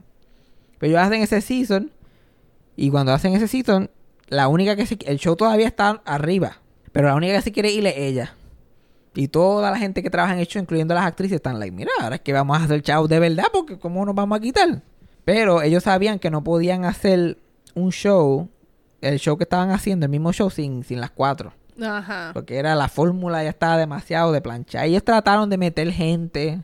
Pero 0.80 0.94
ellos 0.94 1.06
hacen 1.06 1.22
ese 1.22 1.42
season. 1.42 1.92
Y 2.76 2.90
cuando 2.90 3.14
hacen 3.14 3.34
ese 3.34 3.48
season, 3.48 3.92
la 4.30 4.48
única 4.48 4.76
que 4.76 4.86
se, 4.86 4.98
el 5.06 5.18
show 5.18 5.36
todavía 5.36 5.68
está 5.68 6.02
arriba. 6.06 6.58
Pero 6.92 7.08
la 7.08 7.16
única 7.16 7.34
que 7.36 7.42
se 7.42 7.52
quiere 7.52 7.72
ir 7.72 7.86
es 7.86 7.98
ella. 7.98 8.36
Y 9.16 9.28
toda 9.28 9.70
la 9.72 9.78
gente 9.78 10.02
que 10.02 10.10
trabaja 10.10 10.34
en 10.34 10.40
el 10.40 10.48
show, 10.48 10.62
incluyendo 10.62 10.94
las 10.94 11.06
actrices, 11.06 11.36
están 11.36 11.60
like, 11.60 11.76
mira, 11.76 11.92
ahora 12.02 12.16
es 12.16 12.22
que 12.22 12.32
vamos 12.32 12.58
a 12.58 12.64
hacer 12.64 12.82
chavos 12.82 13.10
de 13.10 13.20
verdad, 13.20 13.46
porque 13.52 13.78
¿cómo 13.78 14.06
nos 14.06 14.16
vamos 14.16 14.38
a 14.38 14.42
quitar? 14.42 14.82
Pero 15.26 15.62
ellos 15.62 15.84
sabían 15.84 16.20
que 16.20 16.30
no 16.30 16.44
podían 16.44 16.86
hacer 16.86 17.38
un 17.76 17.92
show, 17.92 18.50
el 19.02 19.20
show 19.20 19.38
que 19.38 19.44
estaban 19.44 19.72
haciendo, 19.72 20.06
el 20.06 20.10
mismo 20.10 20.32
show, 20.32 20.50
sin, 20.50 20.84
sin 20.84 21.02
las 21.02 21.12
cuatro. 21.12 21.54
Ajá. 21.82 22.32
Porque 22.34 22.58
era 22.58 22.76
la 22.76 22.88
fórmula 22.88 23.44
ya 23.44 23.50
estaba 23.50 23.78
demasiado 23.78 24.32
de 24.32 24.42
plancha. 24.42 24.86
Ellos 24.86 25.04
trataron 25.04 25.50
de 25.50 25.58
meter 25.58 25.92
gente 25.92 26.62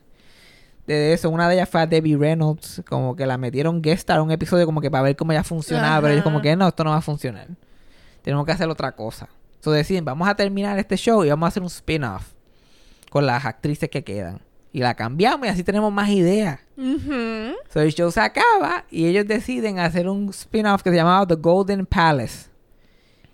de 0.88 1.14
eso. 1.14 1.30
Una 1.30 1.48
de 1.50 1.56
ellas 1.56 1.70
fue 1.70 1.82
a 1.82 1.88
Debbie 1.88 2.18
Reynolds. 2.18 2.84
Como 2.88 3.16
que 3.16 3.26
la 3.26 3.38
metieron 3.38 3.82
guest 3.82 4.00
star 4.00 4.20
a 4.20 4.24
un 4.24 4.32
episodio 4.32 4.66
como 4.66 4.82
que 4.82 4.92
para 4.92 5.04
ver 5.04 5.16
cómo 5.16 5.32
ella 5.32 5.44
funcionaba. 5.44 6.02
Pero 6.02 6.14
ellos 6.14 6.24
como 6.24 6.42
que 6.42 6.56
no, 6.56 6.68
esto 6.68 6.84
no 6.84 6.92
va 6.92 6.98
a 6.98 7.02
funcionar. 7.02 7.48
Tenemos 8.22 8.46
que 8.46 8.52
hacer 8.52 8.70
otra 8.70 8.92
cosa. 8.94 9.30
Entonces 9.56 9.88
deciden, 9.88 10.06
vamos 10.06 10.28
a 10.28 10.36
terminar 10.36 10.78
este 10.78 10.96
show 10.96 11.24
y 11.24 11.30
vamos 11.30 11.48
a 11.48 11.50
hacer 11.50 11.64
un 11.64 11.68
spin-off 11.68 12.34
con 13.10 13.26
las 13.26 13.46
actrices 13.46 13.90
que 13.90 14.04
quedan. 14.04 14.42
Y 14.72 14.80
la 14.80 14.94
cambiamos 14.94 15.48
y 15.48 15.50
así 15.50 15.64
tenemos 15.64 15.92
más 15.92 16.10
ideas. 16.10 16.60
Ujú. 16.78 17.56
So 17.74 17.82
el 17.82 17.94
show 17.94 18.12
se 18.12 18.20
acaba 18.20 18.84
y 18.92 19.06
ellos 19.06 19.26
deciden 19.26 19.80
hacer 19.80 20.10
un 20.10 20.30
spin-off 20.30 20.84
que 20.84 20.90
se 20.90 20.98
llamaba 20.98 21.26
The 21.26 21.36
Golden 21.36 21.86
Palace. 21.86 22.50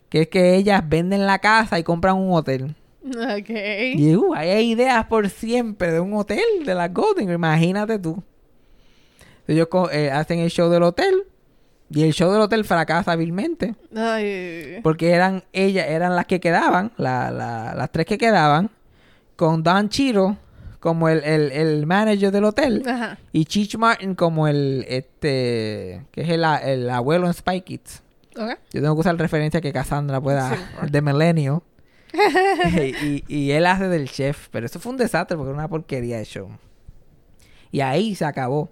Que 0.07 0.21
es 0.21 0.27
que 0.27 0.55
ellas 0.55 0.87
venden 0.87 1.25
la 1.25 1.39
casa 1.39 1.79
y 1.79 1.83
compran 1.83 2.15
un 2.15 2.33
hotel. 2.33 2.75
Ok. 3.03 3.49
Y 3.95 4.15
uh, 4.15 4.33
ahí 4.35 4.49
hay 4.49 4.71
ideas 4.71 5.05
por 5.07 5.27
siempre 5.29 5.91
de 5.91 5.99
un 5.99 6.13
hotel, 6.13 6.43
de 6.65 6.75
la 6.75 6.87
Golden, 6.87 7.31
imagínate 7.31 7.97
tú. 7.99 8.21
Ellos 9.47 9.67
eh, 9.91 10.11
hacen 10.11 10.39
el 10.39 10.49
show 10.49 10.69
del 10.69 10.83
hotel 10.83 11.23
y 11.89 12.03
el 12.03 12.13
show 12.13 12.31
del 12.31 12.41
hotel 12.41 12.63
fracasa 12.63 13.15
vilmente. 13.15 13.75
Ay. 13.95 14.79
Porque 14.83 15.11
eran 15.11 15.43
ellas, 15.51 15.87
eran 15.89 16.15
las 16.15 16.25
que 16.25 16.39
quedaban, 16.39 16.91
la- 16.97 17.31
la- 17.31 17.73
las 17.75 17.91
tres 17.91 18.05
que 18.05 18.17
quedaban, 18.17 18.69
con 19.35 19.63
Don 19.63 19.89
Chiro 19.89 20.37
como 20.79 21.09
el, 21.09 21.23
el, 21.23 21.51
el 21.51 21.85
manager 21.85 22.31
del 22.31 22.43
hotel 22.43 22.83
Ajá. 22.87 23.17
y 23.31 23.45
Cheech 23.45 23.75
Martin 23.77 24.15
como 24.15 24.47
el, 24.47 24.85
este, 24.87 26.05
que 26.11 26.21
es 26.21 26.29
el, 26.29 26.43
el 26.63 26.89
abuelo 26.89 27.27
en 27.27 27.33
Spy 27.33 27.61
Kids. 27.61 28.01
Ok. 28.37 28.57
Yo 28.73 28.81
tengo 28.81 28.95
que 28.95 29.01
usar 29.01 29.15
referencia 29.17 29.59
que 29.61 29.73
Cassandra 29.73 30.21
pueda, 30.21 30.55
Sí. 30.55 30.89
de 30.91 31.01
Millennial. 31.01 31.61
y, 33.03 33.23
y 33.27 33.51
él 33.51 33.65
hace 33.65 33.87
del 33.87 34.09
chef. 34.09 34.49
Pero 34.49 34.65
eso 34.65 34.79
fue 34.79 34.91
un 34.91 34.97
desastre 34.97 35.37
porque 35.37 35.49
era 35.49 35.59
una 35.59 35.67
porquería 35.67 36.17
de 36.17 36.25
show. 36.25 36.49
Y 37.71 37.81
ahí 37.81 38.15
se 38.15 38.25
acabó 38.25 38.69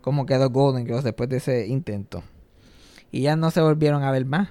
como 0.00 0.24
quedó 0.24 0.48
Golden 0.48 0.86
Girls 0.86 1.04
después 1.04 1.28
de 1.28 1.36
ese 1.36 1.66
intento. 1.66 2.22
Y 3.10 3.22
ya 3.22 3.36
no 3.36 3.50
se 3.50 3.60
volvieron 3.60 4.02
a 4.02 4.10
ver 4.10 4.24
más. 4.24 4.48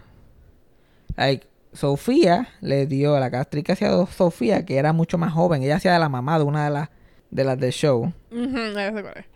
Like, 1.15 1.47
Sofía 1.73 2.49
le 2.61 2.85
dio 2.85 3.15
a 3.15 3.19
la 3.19 3.25
actriz 3.25 3.63
que 3.63 3.71
hacía 3.71 3.89
Sofía, 4.07 4.65
que 4.65 4.77
era 4.77 4.93
mucho 4.93 5.17
más 5.17 5.33
joven. 5.33 5.63
Ella 5.63 5.77
hacía 5.77 5.93
de 5.93 5.99
la 5.99 6.09
mamá 6.09 6.37
de 6.37 6.45
una 6.45 6.65
de 6.65 6.71
las 6.71 6.89
de 7.29 7.43
las 7.43 7.59
del 7.59 7.71
show. 7.71 8.13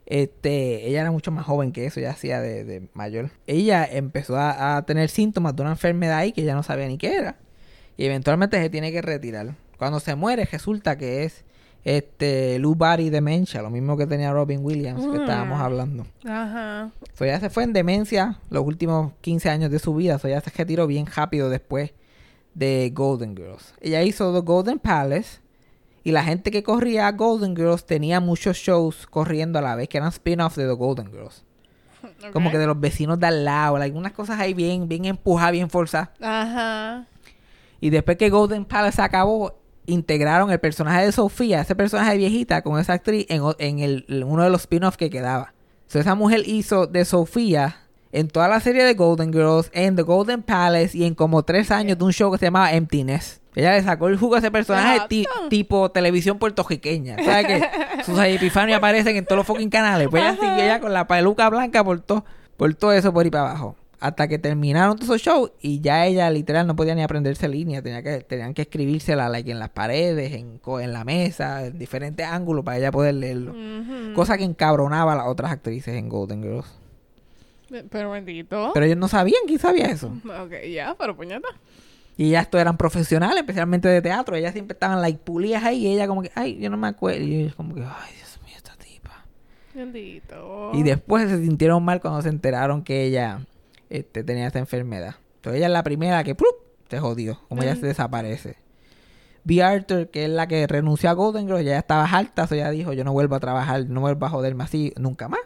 Este, 0.05 0.87
ella 0.87 1.01
era 1.01 1.11
mucho 1.11 1.31
más 1.31 1.45
joven 1.45 1.71
que 1.71 1.85
eso, 1.85 1.99
ella 1.99 2.11
hacía 2.11 2.39
de, 2.39 2.63
de 2.63 2.87
mayor. 2.93 3.31
Ella 3.47 3.85
empezó 3.85 4.37
a, 4.37 4.77
a 4.77 4.85
tener 4.85 5.09
síntomas 5.09 5.55
de 5.55 5.63
una 5.63 5.71
enfermedad 5.71 6.17
ahí 6.17 6.31
que 6.31 6.41
ella 6.41 6.55
no 6.55 6.63
sabía 6.63 6.87
ni 6.87 6.97
qué 6.97 7.15
era. 7.15 7.37
Y 8.01 8.05
eventualmente 8.05 8.59
se 8.59 8.69
tiene 8.69 8.91
que 8.91 9.01
retirar. 9.01 9.55
Cuando 9.77 9.99
se 9.99 10.15
muere, 10.15 10.45
resulta 10.51 10.97
que 10.97 11.23
es 11.23 11.43
este 11.83 12.57
Lou 12.59 12.73
Body 12.75 13.09
Dementia, 13.09 13.61
lo 13.61 13.69
mismo 13.69 13.95
que 13.97 14.07
tenía 14.07 14.31
Robin 14.31 14.59
Williams, 14.63 15.05
que 15.05 15.17
estábamos 15.17 15.59
Mm. 15.59 15.61
hablando. 15.61 16.07
Ajá. 16.25 16.91
So, 17.13 17.25
ella 17.25 17.39
se 17.39 17.49
fue 17.49 17.63
en 17.63 17.73
demencia 17.73 18.39
los 18.49 18.65
últimos 18.65 19.13
15 19.21 19.49
años 19.49 19.69
de 19.71 19.79
su 19.79 19.93
vida. 19.93 20.17
So, 20.19 20.27
ella 20.27 20.41
se 20.41 20.49
retiró 20.49 20.87
bien 20.87 21.05
rápido 21.05 21.49
después 21.49 21.91
de 22.55 22.91
Golden 22.93 23.35
Girls. 23.35 23.73
Ella 23.81 24.01
hizo 24.03 24.33
The 24.33 24.41
Golden 24.45 24.79
Palace. 24.79 25.39
Y 26.03 26.11
la 26.11 26.23
gente 26.23 26.49
que 26.49 26.63
corría 26.63 27.05
a 27.07 27.11
Golden 27.11 27.55
Girls 27.55 27.85
tenía 27.85 28.19
muchos 28.19 28.57
shows 28.57 29.05
corriendo 29.05 29.59
a 29.59 29.61
la 29.61 29.75
vez, 29.75 29.87
que 29.87 29.97
eran 29.97 30.09
spin-offs 30.09 30.55
de 30.55 30.65
The 30.65 30.73
Golden 30.73 31.11
Girls. 31.11 31.43
Como 32.33 32.49
que 32.49 32.57
de 32.57 32.65
los 32.65 32.79
vecinos 32.79 33.19
de 33.19 33.27
al 33.27 33.45
lado, 33.45 33.75
algunas 33.75 34.11
cosas 34.13 34.39
ahí 34.39 34.55
bien, 34.55 34.87
bien 34.87 35.05
empujadas, 35.05 35.51
bien 35.51 35.69
forzadas. 35.69 36.09
Ajá. 36.19 37.05
Y 37.81 37.89
después 37.89 38.15
que 38.17 38.29
Golden 38.29 38.63
Palace 38.63 38.95
se 38.97 39.01
acabó, 39.01 39.59
integraron 39.85 40.51
el 40.51 40.59
personaje 40.59 41.05
de 41.05 41.11
Sofía, 41.11 41.61
ese 41.61 41.75
personaje 41.75 42.15
viejita, 42.17 42.61
con 42.61 42.79
esa 42.79 42.93
actriz 42.93 43.25
en, 43.29 43.41
en 43.59 43.79
el, 43.79 44.05
en 44.07 44.23
uno 44.23 44.43
de 44.43 44.49
los 44.49 44.61
spin-offs 44.61 44.95
que 44.97 45.09
quedaba. 45.09 45.53
So, 45.87 45.99
esa 45.99 46.15
mujer 46.15 46.43
hizo 46.45 46.87
de 46.87 47.03
Sofía 47.03 47.77
en 48.13 48.27
toda 48.27 48.47
la 48.47 48.59
serie 48.59 48.83
de 48.83 48.93
Golden 48.93 49.33
Girls, 49.33 49.69
en 49.73 49.95
The 49.95 50.03
Golden 50.03 50.43
Palace 50.43 50.97
y 50.97 51.03
en 51.05 51.15
como 51.15 51.43
tres 51.43 51.71
años 51.71 51.97
de 51.97 52.03
un 52.05 52.13
show 52.13 52.31
que 52.31 52.37
se 52.37 52.45
llamaba 52.45 52.71
Emptiness. 52.73 53.41
Ella 53.55 53.73
le 53.73 53.83
sacó 53.83 54.07
el 54.07 54.17
jugo 54.17 54.35
a 54.35 54.39
ese 54.39 54.51
personaje 54.51 54.99
ti- 55.09 55.25
tipo 55.49 55.91
televisión 55.91 56.37
puertorriqueña. 56.39 57.17
¿Sabes 57.23 57.47
que 57.47 58.29
y 58.31 58.35
Epifanio 58.35 58.77
aparecen 58.77 59.17
en 59.17 59.25
todos 59.25 59.37
los 59.39 59.47
fucking 59.47 59.69
canales? 59.69 60.07
Pues 60.09 60.23
ella 60.23 60.33
siguió 60.35 60.57
ya 60.65 60.79
con 60.79 60.93
la 60.93 61.05
peluca 61.07 61.49
blanca 61.49 61.83
por 61.83 61.99
todo, 61.99 62.23
por 62.55 62.73
todo 62.75 62.93
eso 62.93 63.11
por 63.11 63.25
ahí 63.25 63.31
para 63.31 63.49
abajo. 63.49 63.75
Hasta 64.01 64.27
que 64.27 64.39
terminaron 64.39 64.95
todos 64.97 65.09
esos 65.11 65.21
shows 65.21 65.51
y 65.61 65.79
ya 65.79 66.07
ella 66.07 66.27
literal 66.31 66.65
no 66.65 66.75
podía 66.75 66.95
ni 66.95 67.03
aprenderse 67.03 67.47
línea. 67.47 67.83
Tenía 67.83 68.01
que, 68.01 68.21
tenían 68.21 68.55
que 68.55 68.63
escribírsela 68.63 69.29
like, 69.29 69.49
en 69.51 69.59
las 69.59 69.69
paredes, 69.69 70.33
en, 70.33 70.57
co- 70.57 70.79
en 70.79 70.91
la 70.91 71.03
mesa, 71.05 71.67
en 71.67 71.77
diferentes 71.77 72.25
ángulos 72.25 72.65
para 72.65 72.79
ella 72.79 72.91
poder 72.91 73.13
leerlo. 73.13 73.53
Cosa 74.15 74.39
que 74.39 74.43
encabronaba 74.43 75.13
a 75.13 75.15
las 75.17 75.27
otras 75.27 75.51
actrices 75.51 75.93
en 75.95 76.09
Golden 76.09 76.41
Girls. 76.41 76.65
Pero 77.91 78.09
bendito. 78.11 78.71
Pero 78.73 78.85
ellos 78.85 78.97
no 78.97 79.07
sabían 79.07 79.41
quién 79.45 79.59
sabía 79.59 79.85
eso. 79.85 80.07
Ok, 80.07 80.51
ya, 80.73 80.95
pero 80.97 81.15
puñeta. 81.15 81.47
Y 82.17 82.29
ellas 82.29 82.49
todas 82.49 82.63
eran 82.63 82.77
profesionales, 82.77 83.37
especialmente 83.37 83.87
de 83.87 84.01
teatro. 84.01 84.35
Ellas 84.35 84.53
siempre 84.53 84.73
estaban 84.73 84.99
like 84.99 85.19
pulidas 85.23 85.63
ahí 85.63 85.85
y 85.85 85.93
ella 85.93 86.07
como 86.07 86.23
que, 86.23 86.31
ay, 86.35 86.57
yo 86.59 86.69
no 86.71 86.77
me 86.77 86.87
acuerdo. 86.87 87.21
Y 87.23 87.35
ellos 87.35 87.55
como 87.55 87.75
que, 87.75 87.81
ay, 87.81 88.15
Dios 88.17 88.39
mío, 88.43 88.55
esta 88.57 88.73
tipa. 88.77 89.25
Bendito. 89.75 90.71
Y 90.73 90.81
después 90.83 91.29
se 91.29 91.37
sintieron 91.37 91.83
mal 91.83 92.01
cuando 92.01 92.21
se 92.23 92.29
enteraron 92.29 92.83
que 92.83 93.03
ella 93.05 93.41
este, 93.91 94.23
tenía 94.23 94.47
esta 94.47 94.59
enfermedad. 94.59 95.15
Entonces 95.35 95.57
ella 95.57 95.67
es 95.67 95.73
la 95.73 95.83
primera 95.83 96.23
que 96.23 96.35
¡plup! 96.35 96.55
se 96.89 96.99
jodió, 96.99 97.39
como 97.47 97.63
ella 97.63 97.75
se 97.75 97.85
desaparece. 97.85 98.57
B. 99.43 99.63
Arthur, 99.63 100.09
que 100.09 100.25
es 100.25 100.29
la 100.29 100.47
que 100.47 100.67
renunció 100.67 101.09
a 101.09 101.13
Golden 101.13 101.47
Girls, 101.47 101.65
ya 101.65 101.77
estaba 101.77 102.05
harta, 102.05 102.47
so 102.47 102.55
ella 102.55 102.69
dijo, 102.69 102.93
yo 102.93 103.03
no 103.03 103.13
vuelvo 103.13 103.35
a 103.35 103.39
trabajar, 103.39 103.87
no 103.87 104.01
vuelvo 104.01 104.25
a 104.25 104.29
joderme 104.29 104.63
así 104.63 104.93
nunca 104.97 105.27
más. 105.27 105.39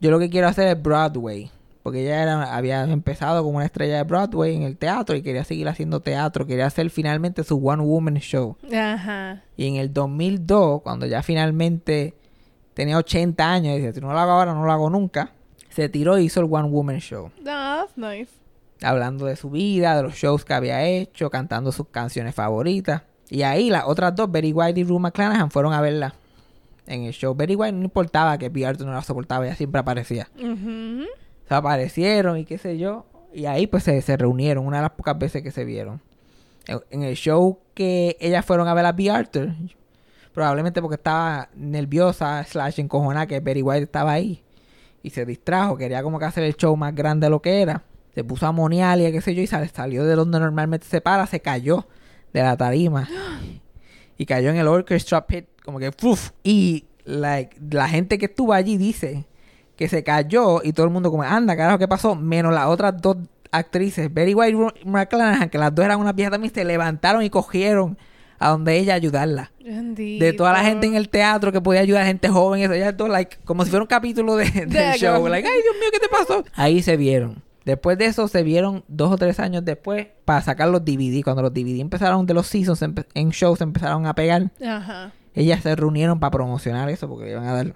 Yo 0.00 0.10
lo 0.10 0.18
que 0.18 0.28
quiero 0.28 0.48
hacer 0.48 0.68
es 0.68 0.82
Broadway, 0.82 1.50
porque 1.82 2.02
ella 2.02 2.22
era, 2.22 2.56
había 2.56 2.82
empezado 2.84 3.44
como 3.44 3.58
una 3.58 3.66
estrella 3.66 3.98
de 3.98 4.02
Broadway 4.02 4.56
en 4.56 4.62
el 4.62 4.76
teatro 4.76 5.14
y 5.14 5.22
quería 5.22 5.44
seguir 5.44 5.68
haciendo 5.68 6.00
teatro, 6.00 6.46
quería 6.46 6.66
hacer 6.66 6.90
finalmente 6.90 7.44
su 7.44 7.64
One 7.64 7.82
Woman 7.82 8.16
Show. 8.16 8.56
Ajá. 8.74 9.42
Y 9.56 9.68
en 9.68 9.76
el 9.76 9.92
2002, 9.92 10.82
cuando 10.82 11.06
ya 11.06 11.22
finalmente 11.22 12.14
tenía 12.74 12.98
80 12.98 13.52
años, 13.52 13.74
y 13.74 13.78
dice, 13.78 13.94
si 13.94 14.00
no 14.00 14.12
lo 14.12 14.18
hago 14.18 14.32
ahora, 14.32 14.52
no 14.52 14.64
lo 14.64 14.72
hago 14.72 14.90
nunca, 14.90 15.32
se 15.76 15.90
tiró 15.90 16.18
y 16.18 16.24
hizo 16.24 16.40
el 16.40 16.46
One 16.50 16.70
Woman 16.70 17.00
Show. 17.00 17.30
That's 17.44 17.98
nice. 17.98 18.32
Hablando 18.82 19.26
de 19.26 19.36
su 19.36 19.50
vida, 19.50 19.94
de 19.94 20.02
los 20.02 20.14
shows 20.14 20.42
que 20.42 20.54
había 20.54 20.82
hecho, 20.84 21.28
cantando 21.28 21.70
sus 21.70 21.88
canciones 21.88 22.34
favoritas. 22.34 23.02
Y 23.28 23.42
ahí 23.42 23.68
las 23.68 23.84
otras 23.84 24.14
dos, 24.14 24.32
Betty 24.32 24.54
White 24.54 24.80
y 24.80 24.84
Rue 24.84 24.98
McClanahan, 24.98 25.50
fueron 25.50 25.74
a 25.74 25.82
verla 25.82 26.14
en 26.86 27.02
el 27.02 27.12
show. 27.12 27.34
Betty 27.34 27.56
White 27.56 27.72
no 27.72 27.84
importaba 27.84 28.38
que 28.38 28.50
P. 28.50 28.64
Arthur 28.64 28.86
no 28.86 28.94
la 28.94 29.02
soportaba, 29.02 29.44
ella 29.44 29.54
siempre 29.54 29.78
aparecía. 29.78 30.28
Ujú. 30.36 31.04
Se 31.46 31.54
aparecieron 31.54 32.38
y 32.38 32.46
qué 32.46 32.56
sé 32.56 32.78
yo. 32.78 33.04
Y 33.34 33.44
ahí 33.44 33.66
pues 33.66 33.82
se, 33.82 34.00
se 34.00 34.16
reunieron, 34.16 34.66
una 34.66 34.78
de 34.78 34.84
las 34.84 34.92
pocas 34.92 35.18
veces 35.18 35.42
que 35.42 35.50
se 35.50 35.66
vieron. 35.66 36.00
En, 36.66 36.80
en 36.90 37.02
el 37.02 37.16
show 37.16 37.58
que 37.74 38.16
ellas 38.18 38.46
fueron 38.46 38.66
a 38.66 38.72
ver 38.72 38.86
a 38.86 38.92
B. 38.92 39.10
Arthur, 39.10 39.50
probablemente 40.32 40.80
porque 40.80 40.94
estaba 40.94 41.50
nerviosa, 41.54 42.44
slash 42.44 42.80
encojonada, 42.80 43.26
que 43.26 43.40
Betty 43.40 43.60
White 43.60 43.82
estaba 43.82 44.12
ahí. 44.12 44.42
Y 45.06 45.10
se 45.10 45.24
distrajo, 45.24 45.76
quería 45.76 46.02
como 46.02 46.18
que 46.18 46.24
hacer 46.24 46.42
el 46.42 46.56
show 46.56 46.76
más 46.76 46.92
grande 46.92 47.26
de 47.26 47.30
lo 47.30 47.40
que 47.40 47.62
era. 47.62 47.84
Se 48.12 48.24
puso 48.24 48.44
amonial 48.44 49.00
y 49.00 49.12
qué 49.12 49.20
sé 49.20 49.36
yo, 49.36 49.40
y 49.40 49.46
sal- 49.46 49.70
salió 49.72 50.04
de 50.04 50.16
donde 50.16 50.40
normalmente 50.40 50.84
se 50.84 51.00
para, 51.00 51.28
se 51.28 51.38
cayó 51.38 51.86
de 52.32 52.42
la 52.42 52.56
tarima. 52.56 53.08
y 54.18 54.26
cayó 54.26 54.50
en 54.50 54.56
el 54.56 54.66
orchestra 54.66 55.24
pit, 55.24 55.46
como 55.64 55.78
que 55.78 55.92
¡fuf! 55.92 56.30
Y 56.42 56.86
like, 57.04 57.56
la 57.70 57.88
gente 57.88 58.18
que 58.18 58.26
estuvo 58.26 58.52
allí 58.52 58.76
dice 58.76 59.26
que 59.76 59.88
se 59.88 60.02
cayó 60.02 60.60
y 60.64 60.72
todo 60.72 60.86
el 60.86 60.92
mundo 60.92 61.08
como, 61.12 61.22
anda, 61.22 61.56
carajo, 61.56 61.78
¿qué 61.78 61.86
pasó? 61.86 62.16
Menos 62.16 62.52
las 62.52 62.66
otras 62.66 63.00
dos 63.00 63.18
actrices, 63.52 64.12
Betty 64.12 64.34
White 64.34 64.58
y 64.82 64.88
McClanahan, 64.88 65.50
que 65.50 65.58
las 65.58 65.72
dos 65.72 65.84
eran 65.84 66.00
unas 66.00 66.16
viejas 66.16 66.32
también, 66.32 66.52
se 66.52 66.64
levantaron 66.64 67.22
y 67.22 67.30
cogieron 67.30 67.96
a 68.38 68.50
donde 68.50 68.78
ella 68.78 68.94
ayudarla. 68.94 69.50
Bendito. 69.64 70.24
De 70.24 70.32
toda 70.32 70.52
la 70.52 70.62
gente 70.64 70.86
en 70.86 70.94
el 70.94 71.08
teatro 71.08 71.52
que 71.52 71.60
podía 71.60 71.80
ayudar 71.80 72.02
a 72.02 72.06
gente 72.06 72.28
joven, 72.28 72.62
eso, 72.62 72.72
ellas 72.72 72.96
dos, 72.96 73.08
like, 73.08 73.38
como 73.44 73.64
si 73.64 73.70
fuera 73.70 73.82
un 73.82 73.88
capítulo 73.88 74.36
de, 74.36 74.50
del 74.50 74.68
De- 74.68 74.92
show. 74.98 75.26
Like, 75.28 75.48
ay, 75.48 75.62
Dios 75.62 75.74
mío, 75.80 75.88
¿qué 75.92 75.98
te 75.98 76.08
pasó? 76.08 76.44
Ahí 76.54 76.82
se 76.82 76.96
vieron. 76.96 77.42
Después 77.64 77.98
de 77.98 78.06
eso 78.06 78.28
se 78.28 78.44
vieron 78.44 78.84
dos 78.86 79.10
o 79.12 79.16
tres 79.16 79.40
años 79.40 79.64
después 79.64 80.06
para 80.24 80.40
sacar 80.40 80.68
los 80.68 80.84
DVD. 80.84 81.22
Cuando 81.24 81.42
los 81.42 81.52
DVD 81.52 81.80
empezaron 81.80 82.24
de 82.24 82.32
los 82.34 82.46
seasons 82.46 82.80
en 83.14 83.30
shows 83.30 83.60
empezaron 83.60 84.06
a 84.06 84.14
pegar, 84.14 84.50
Ajá. 84.64 85.10
ellas 85.34 85.64
se 85.64 85.74
reunieron 85.74 86.20
para 86.20 86.30
promocionar 86.30 86.88
eso 86.90 87.08
porque 87.08 87.24
le 87.24 87.30
iban 87.32 87.46
a 87.48 87.52
dar 87.54 87.74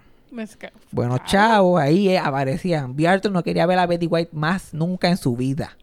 buenos 0.92 1.24
chavos. 1.24 1.80
Ahí 1.80 2.08
eh, 2.08 2.18
aparecían. 2.18 2.94
B. 2.94 3.08
Arthur 3.08 3.32
no 3.32 3.42
quería 3.42 3.66
ver 3.66 3.80
a 3.80 3.86
Betty 3.86 4.06
White 4.06 4.30
más 4.32 4.72
nunca 4.72 5.08
en 5.08 5.16
su 5.16 5.34
vida. 5.34 5.76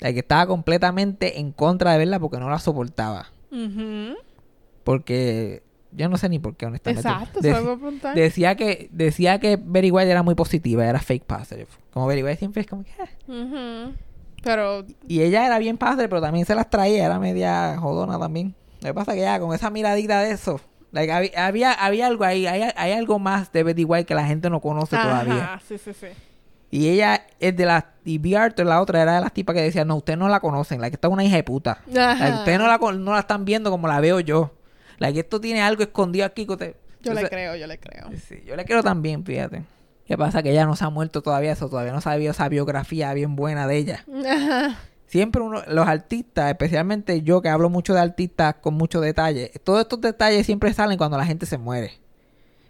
La 0.00 0.12
que 0.12 0.18
estaba 0.18 0.46
completamente 0.48 1.38
en 1.38 1.52
contra 1.52 1.92
de 1.92 1.98
verla 1.98 2.18
porque 2.18 2.38
no 2.38 2.50
la 2.50 2.58
soportaba. 2.58 3.28
Ujú. 3.54 4.16
Porque 4.82 5.62
yo 5.92 6.08
no 6.08 6.16
sé 6.18 6.28
ni 6.28 6.38
por 6.38 6.56
qué, 6.56 6.66
honestamente. 6.66 7.08
Exacto, 7.08 7.40
se 7.40 7.50
preguntar. 7.52 8.14
decía 8.16 8.56
que 8.56 8.88
decía 8.92 9.38
que 9.38 9.56
Betty 9.56 9.90
White 9.90 10.10
era 10.10 10.22
muy 10.22 10.34
positiva, 10.34 10.84
era 10.84 10.98
fake 11.00 11.24
positive. 11.24 11.68
Como 11.92 12.06
Betty 12.06 12.22
White 12.22 12.38
siempre 12.38 12.62
es 12.62 12.66
como 12.66 12.82
que... 12.84 12.90
"Ah". 12.98 13.90
Pero, 14.42 14.84
Y 15.08 15.22
ella 15.22 15.46
era 15.46 15.58
bien 15.58 15.78
padre, 15.78 16.08
pero 16.08 16.20
también 16.20 16.44
se 16.44 16.54
las 16.54 16.68
traía, 16.68 17.06
era 17.06 17.18
media 17.18 17.76
jodona 17.78 18.18
también. 18.18 18.54
Lo 18.82 18.88
que 18.88 18.94
pasa 18.94 19.12
es 19.12 19.16
que 19.16 19.22
ya 19.22 19.40
con 19.40 19.54
esa 19.54 19.70
miradita 19.70 20.20
de 20.20 20.32
eso, 20.32 20.60
like, 20.92 21.10
había, 21.10 21.46
había, 21.46 21.72
había 21.72 22.06
algo 22.06 22.24
ahí, 22.24 22.46
hay, 22.46 22.70
hay 22.76 22.92
algo 22.92 23.18
más 23.18 23.50
de 23.52 23.62
Betty 23.62 23.84
White 23.84 24.04
que 24.04 24.14
la 24.14 24.26
gente 24.26 24.50
no 24.50 24.60
conoce 24.60 24.96
todavía. 24.98 25.44
Ajá, 25.54 25.62
sí, 25.66 25.78
sí, 25.78 25.92
sí. 25.94 26.08
Y 26.74 26.88
ella 26.88 27.24
es 27.38 27.56
de 27.56 27.66
las... 27.66 27.84
Y 28.04 28.18
B. 28.18 28.36
Arthur, 28.36 28.66
la 28.66 28.80
otra, 28.82 29.00
era 29.00 29.14
de 29.14 29.20
las 29.20 29.32
tipas 29.32 29.54
que 29.54 29.62
decían, 29.62 29.86
no, 29.88 29.96
ustedes 29.96 30.18
no 30.18 30.28
la 30.28 30.40
conocen, 30.40 30.80
la 30.80 30.90
que 30.90 30.94
esta 30.96 31.06
es 31.08 31.12
una 31.12 31.22
hija 31.24 31.36
de 31.36 31.44
puta. 31.44 31.78
Like, 32.18 32.36
ustedes 32.38 32.58
no 32.58 32.66
la, 32.66 32.78
no 32.78 33.12
la 33.12 33.20
están 33.20 33.44
viendo 33.44 33.70
como 33.70 33.86
la 33.88 34.00
veo 34.00 34.18
yo. 34.20 34.52
La 34.98 35.12
que 35.12 35.20
esto 35.20 35.40
tiene 35.40 35.62
algo 35.62 35.82
escondido 35.84 36.26
aquí. 36.26 36.46
que 36.46 36.52
usted- 36.52 36.76
Yo 37.00 37.14
le 37.14 37.28
creo, 37.28 37.54
yo 37.56 37.66
le 37.68 37.78
creo. 37.78 38.06
Sí, 38.28 38.42
yo 38.44 38.56
le 38.56 38.64
quiero 38.64 38.82
también, 38.82 39.24
fíjate. 39.24 39.62
¿Qué 40.04 40.18
pasa? 40.18 40.42
Que 40.42 40.50
ella 40.50 40.66
no 40.66 40.74
se 40.76 40.84
ha 40.84 40.90
muerto 40.90 41.22
todavía, 41.22 41.52
eso 41.52 41.68
todavía 41.68 41.92
no 41.92 42.00
sabía 42.00 42.32
esa 42.32 42.48
biografía 42.48 43.14
bien 43.14 43.36
buena 43.36 43.66
de 43.68 43.76
ella. 43.76 44.04
Ajá. 44.26 44.76
Siempre 45.06 45.42
uno, 45.42 45.62
los 45.68 45.86
artistas, 45.86 46.50
especialmente 46.50 47.22
yo 47.22 47.40
que 47.40 47.48
hablo 47.48 47.70
mucho 47.70 47.94
de 47.94 48.00
artistas 48.00 48.56
con 48.60 48.74
mucho 48.74 49.00
detalle, 49.00 49.52
todos 49.62 49.80
estos 49.82 50.00
detalles 50.00 50.44
siempre 50.44 50.72
salen 50.74 50.98
cuando 50.98 51.16
la 51.16 51.24
gente 51.24 51.46
se 51.46 51.56
muere. 51.56 51.92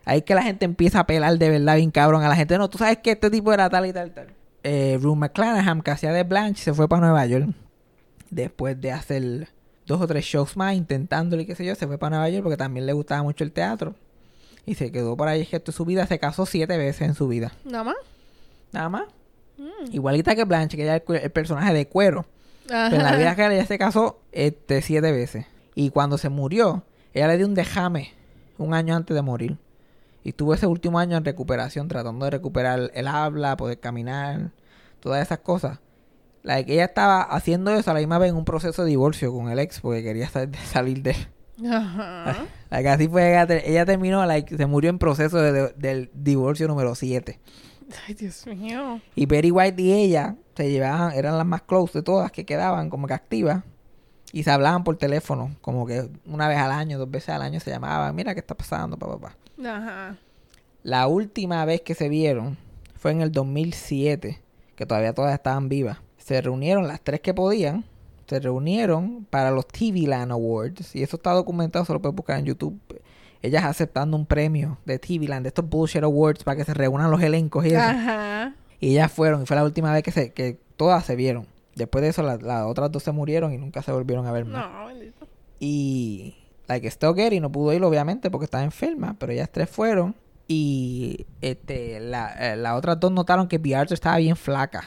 Ahí 0.05 0.19
es 0.19 0.25
que 0.25 0.35
la 0.35 0.43
gente 0.43 0.65
empieza 0.65 1.01
a 1.01 1.07
pelar 1.07 1.39
de 1.39 1.49
verdad 1.49 1.77
bien 1.77 1.91
cabrón 1.91 2.23
a 2.23 2.29
la 2.29 2.37
gente. 2.37 2.59
No, 2.59 2.69
tú 2.69 2.79
sabes 2.79 2.99
que 2.99 3.13
este 3.13 3.31
tipo 3.31 3.53
era 3.53 3.71
tal 3.71 3.87
y 3.87 3.93
tal 3.93 4.09
y 4.09 4.11
tal. 4.11 4.27
Eh, 4.63 4.99
Rue 5.01 5.17
McClanahan, 5.17 5.83
que 5.83 5.91
hacía 5.91 6.13
de 6.13 6.23
Blanche, 6.23 6.63
se 6.63 6.75
fue 6.75 6.89
para 6.89 7.03
Nueva 7.03 7.27
York. 7.27 7.49
Después 8.31 8.81
de 8.81 8.93
hacer 8.93 9.49
dos 9.87 10.01
o 10.01 10.07
tres 10.07 10.25
shows 10.25 10.57
más 10.57 10.75
intentándolo 10.75 11.43
y 11.43 11.47
qué 11.47 11.55
sé 11.55 11.65
yo, 11.65 11.75
se 11.75 11.87
fue 11.87 11.99
para 11.99 12.17
Nueva 12.17 12.29
York 12.29 12.43
porque 12.43 12.57
también 12.57 12.87
le 12.87 12.93
gustaba 12.93 13.23
mucho 13.23 13.45
el 13.45 13.53
teatro. 13.53 13.95
Y 14.67 14.75
se 14.75 14.91
quedó 14.91 15.17
por 15.17 15.29
ahí 15.29 15.41
el 15.41 15.47
gesto 15.47 15.73
de 15.73 15.77
su 15.77 15.85
vida. 15.85 16.07
Se 16.07 16.19
casó 16.19 16.47
siete 16.47 16.77
veces 16.79 17.03
en 17.03 17.15
su 17.15 17.29
vida. 17.29 17.53
Nada 17.65 17.85
más. 17.85 17.97
Nada 18.73 18.89
más. 18.89 19.05
Mm. 19.59 19.93
Igualita 19.93 20.35
que 20.35 20.45
Blanche, 20.45 20.77
que 20.77 20.85
ella 20.85 20.97
es 20.97 21.03
el, 21.23 21.31
personaje 21.31 21.73
de 21.75 21.87
cuero. 21.87 22.27
Ajá. 22.71 22.89
Pero 22.91 23.03
en 23.03 23.11
la 23.11 23.17
vida 23.17 23.35
real 23.35 23.53
ella 23.53 23.67
se 23.67 23.79
casó 23.79 24.21
este, 24.33 24.81
siete 24.81 25.13
veces. 25.13 25.47
Y 25.75 25.91
cuando 25.91 26.17
se 26.17 26.31
murió, 26.31 26.83
ella 27.13 27.29
le 27.29 27.37
dio 27.37 27.47
un 27.47 27.55
dejame 27.55 28.13
un 28.57 28.73
año 28.73 28.97
antes 28.97 29.15
de 29.15 29.23
morir. 29.23 29.59
Y 30.25 30.33
tuvo 30.33 30.55
ese 30.55 30.67
último 30.67 30.99
año 30.99 31.17
en 31.17 31.25
recuperación, 31.25 31.87
tratando 31.87 32.25
de 32.25 32.31
recuperar 32.33 32.91
el 32.95 33.07
habla, 33.07 33.57
poder 33.57 33.79
caminar, 33.79 34.51
todas 35.01 35.23
esas 35.25 35.39
cosas. 35.41 35.79
Like, 36.43 36.73
ella 36.73 36.87
estaba 36.87 37.23
haciendo 37.23 37.71
eso 37.71 37.91
a 37.91 37.95
la 37.95 38.01
misma 38.01 38.19
vez 38.19 38.31
en 38.31 38.37
un 38.37 38.45
proceso 38.45 38.83
de 38.85 38.89
divorcio 38.91 39.33
con 39.33 39.49
el 39.51 39.59
ex 39.59 39.81
porque 39.81 40.03
quería 40.03 40.29
sal- 40.29 40.51
salir 40.73 41.03
de 41.03 41.11
él. 41.13 41.71
Ajá. 41.73 42.47
Like, 42.71 42.89
así 42.89 43.07
fue, 43.09 43.29
ella, 43.31 43.47
te- 43.47 43.71
ella 43.71 43.85
terminó, 43.87 44.25
like, 44.27 44.57
se 44.57 44.67
murió 44.67 44.91
en 44.91 44.99
proceso 44.99 45.39
de- 45.39 45.53
de- 45.53 45.73
del 45.77 46.11
divorcio 46.15 46.67
número 46.69 46.95
7. 46.95 47.39
Ay, 48.09 48.15
Dios 48.15 48.47
mío. 48.47 49.01
Y 49.15 49.27
Betty 49.27 49.51
White 49.51 49.81
y 49.81 49.93
ella 49.93 50.37
se 50.57 50.71
llevaban, 50.71 51.13
eran 51.13 51.37
las 51.37 51.47
más 51.47 51.63
close 51.63 51.99
de 51.99 52.03
todas 52.03 52.33
que 52.33 52.45
quedaban, 52.47 52.89
como 52.91 53.07
que 53.07 53.15
activas. 53.15 53.63
Y 54.33 54.43
se 54.43 54.51
hablaban 54.51 54.83
por 54.85 54.97
teléfono, 54.97 55.55
como 55.61 55.87
que 55.87 56.09
una 56.27 56.49
vez 56.49 56.59
al 56.59 56.73
año, 56.73 56.99
dos 56.99 57.11
veces 57.11 57.29
al 57.29 57.43
año 57.43 57.61
se 57.61 57.71
llamaban. 57.71 58.15
Mira 58.17 58.33
qué 58.35 58.41
está 58.41 58.55
pasando, 58.57 58.97
papá. 58.99 59.19
Pa, 59.19 59.29
pa". 59.29 59.37
Ajá. 59.63 60.17
La 60.83 61.07
última 61.07 61.65
vez 61.65 61.81
que 61.83 61.95
se 61.95 62.09
vieron 62.09 62.57
fue 62.97 63.11
en 63.13 63.21
el 63.21 63.33
2007, 63.33 64.41
que 64.77 64.87
todavía 64.87 65.13
todas 65.15 65.35
estaban 65.35 65.69
vivas. 65.69 65.99
Se 66.19 66.41
reunieron 66.41 66.89
las 66.89 67.01
tres 67.01 67.21
que 67.21 67.35
podían. 67.35 67.85
Se 68.27 68.41
reunieron 68.41 69.27
para 69.29 69.51
los 69.51 69.67
TV 69.69 70.01
Land 70.07 70.33
Awards. 70.33 70.95
Y 70.97 71.03
eso 71.03 71.17
está 71.17 71.33
documentado, 71.33 71.85
se 71.85 71.93
lo 71.93 72.01
puedes 72.01 72.17
buscar 72.17 72.39
en 72.39 72.47
YouTube. 72.47 72.79
Ellas 73.43 73.65
aceptando 73.65 74.17
un 74.17 74.25
premio 74.25 74.79
de 74.87 74.99
TV 74.99 75.29
Land, 75.29 75.43
de 75.45 75.49
estos 75.49 75.69
Bullshit 75.69 76.03
Awards, 76.03 76.43
para 76.45 76.57
que 76.57 76.65
se 76.65 76.73
reúnan 76.73 77.11
los 77.11 77.21
elencos 77.23 77.65
y 77.67 77.69
eso. 77.69 77.81
Ajá. 77.81 78.55
Y 78.81 78.93
ellas 78.93 79.13
fueron, 79.13 79.43
y 79.43 79.47
fue 79.47 79.57
la 79.57 79.65
última 79.65 79.93
vez 79.93 80.03
que, 80.03 80.11
se, 80.13 80.33
que 80.33 80.59
todas 80.77 81.05
se 81.05 81.15
vieron. 81.17 81.47
Después 81.75 82.01
de 82.03 82.09
eso, 82.09 82.23
la- 82.23 82.37
las 82.39 82.65
otras 82.67 82.91
dos 82.91 83.03
se 83.03 83.13
murieron 83.13 83.53
y 83.53 83.59
nunca 83.59 83.83
se 83.83 83.93
volvieron 83.93 84.27
a 84.27 84.33
ver 84.33 84.47
más. 84.47 84.71
No, 84.71 84.87
bendito. 84.87 85.27
Y, 85.61 86.35
like, 86.67 86.91
Stoker 86.91 87.33
y 87.33 87.41
no 87.41 87.51
pudo 87.51 87.73
ir, 87.73 87.83
obviamente, 87.85 88.31
porque 88.31 88.45
estaba 88.45 88.65
enferma, 88.65 89.17
pero 89.19 89.33
ellas 89.33 89.51
tres 89.51 89.69
fueron. 89.69 90.15
Y, 90.47 91.27
este, 91.41 92.01
la, 92.01 92.35
eh, 92.39 92.57
las 92.57 92.75
otras 92.75 93.01
dos 93.01 93.11
notaron 93.11 93.49
que 93.49 93.59
Bea 93.59 93.81
Arthur 93.81 93.95
estaba 93.95 94.17
bien 94.19 94.37
flaca. 94.37 94.85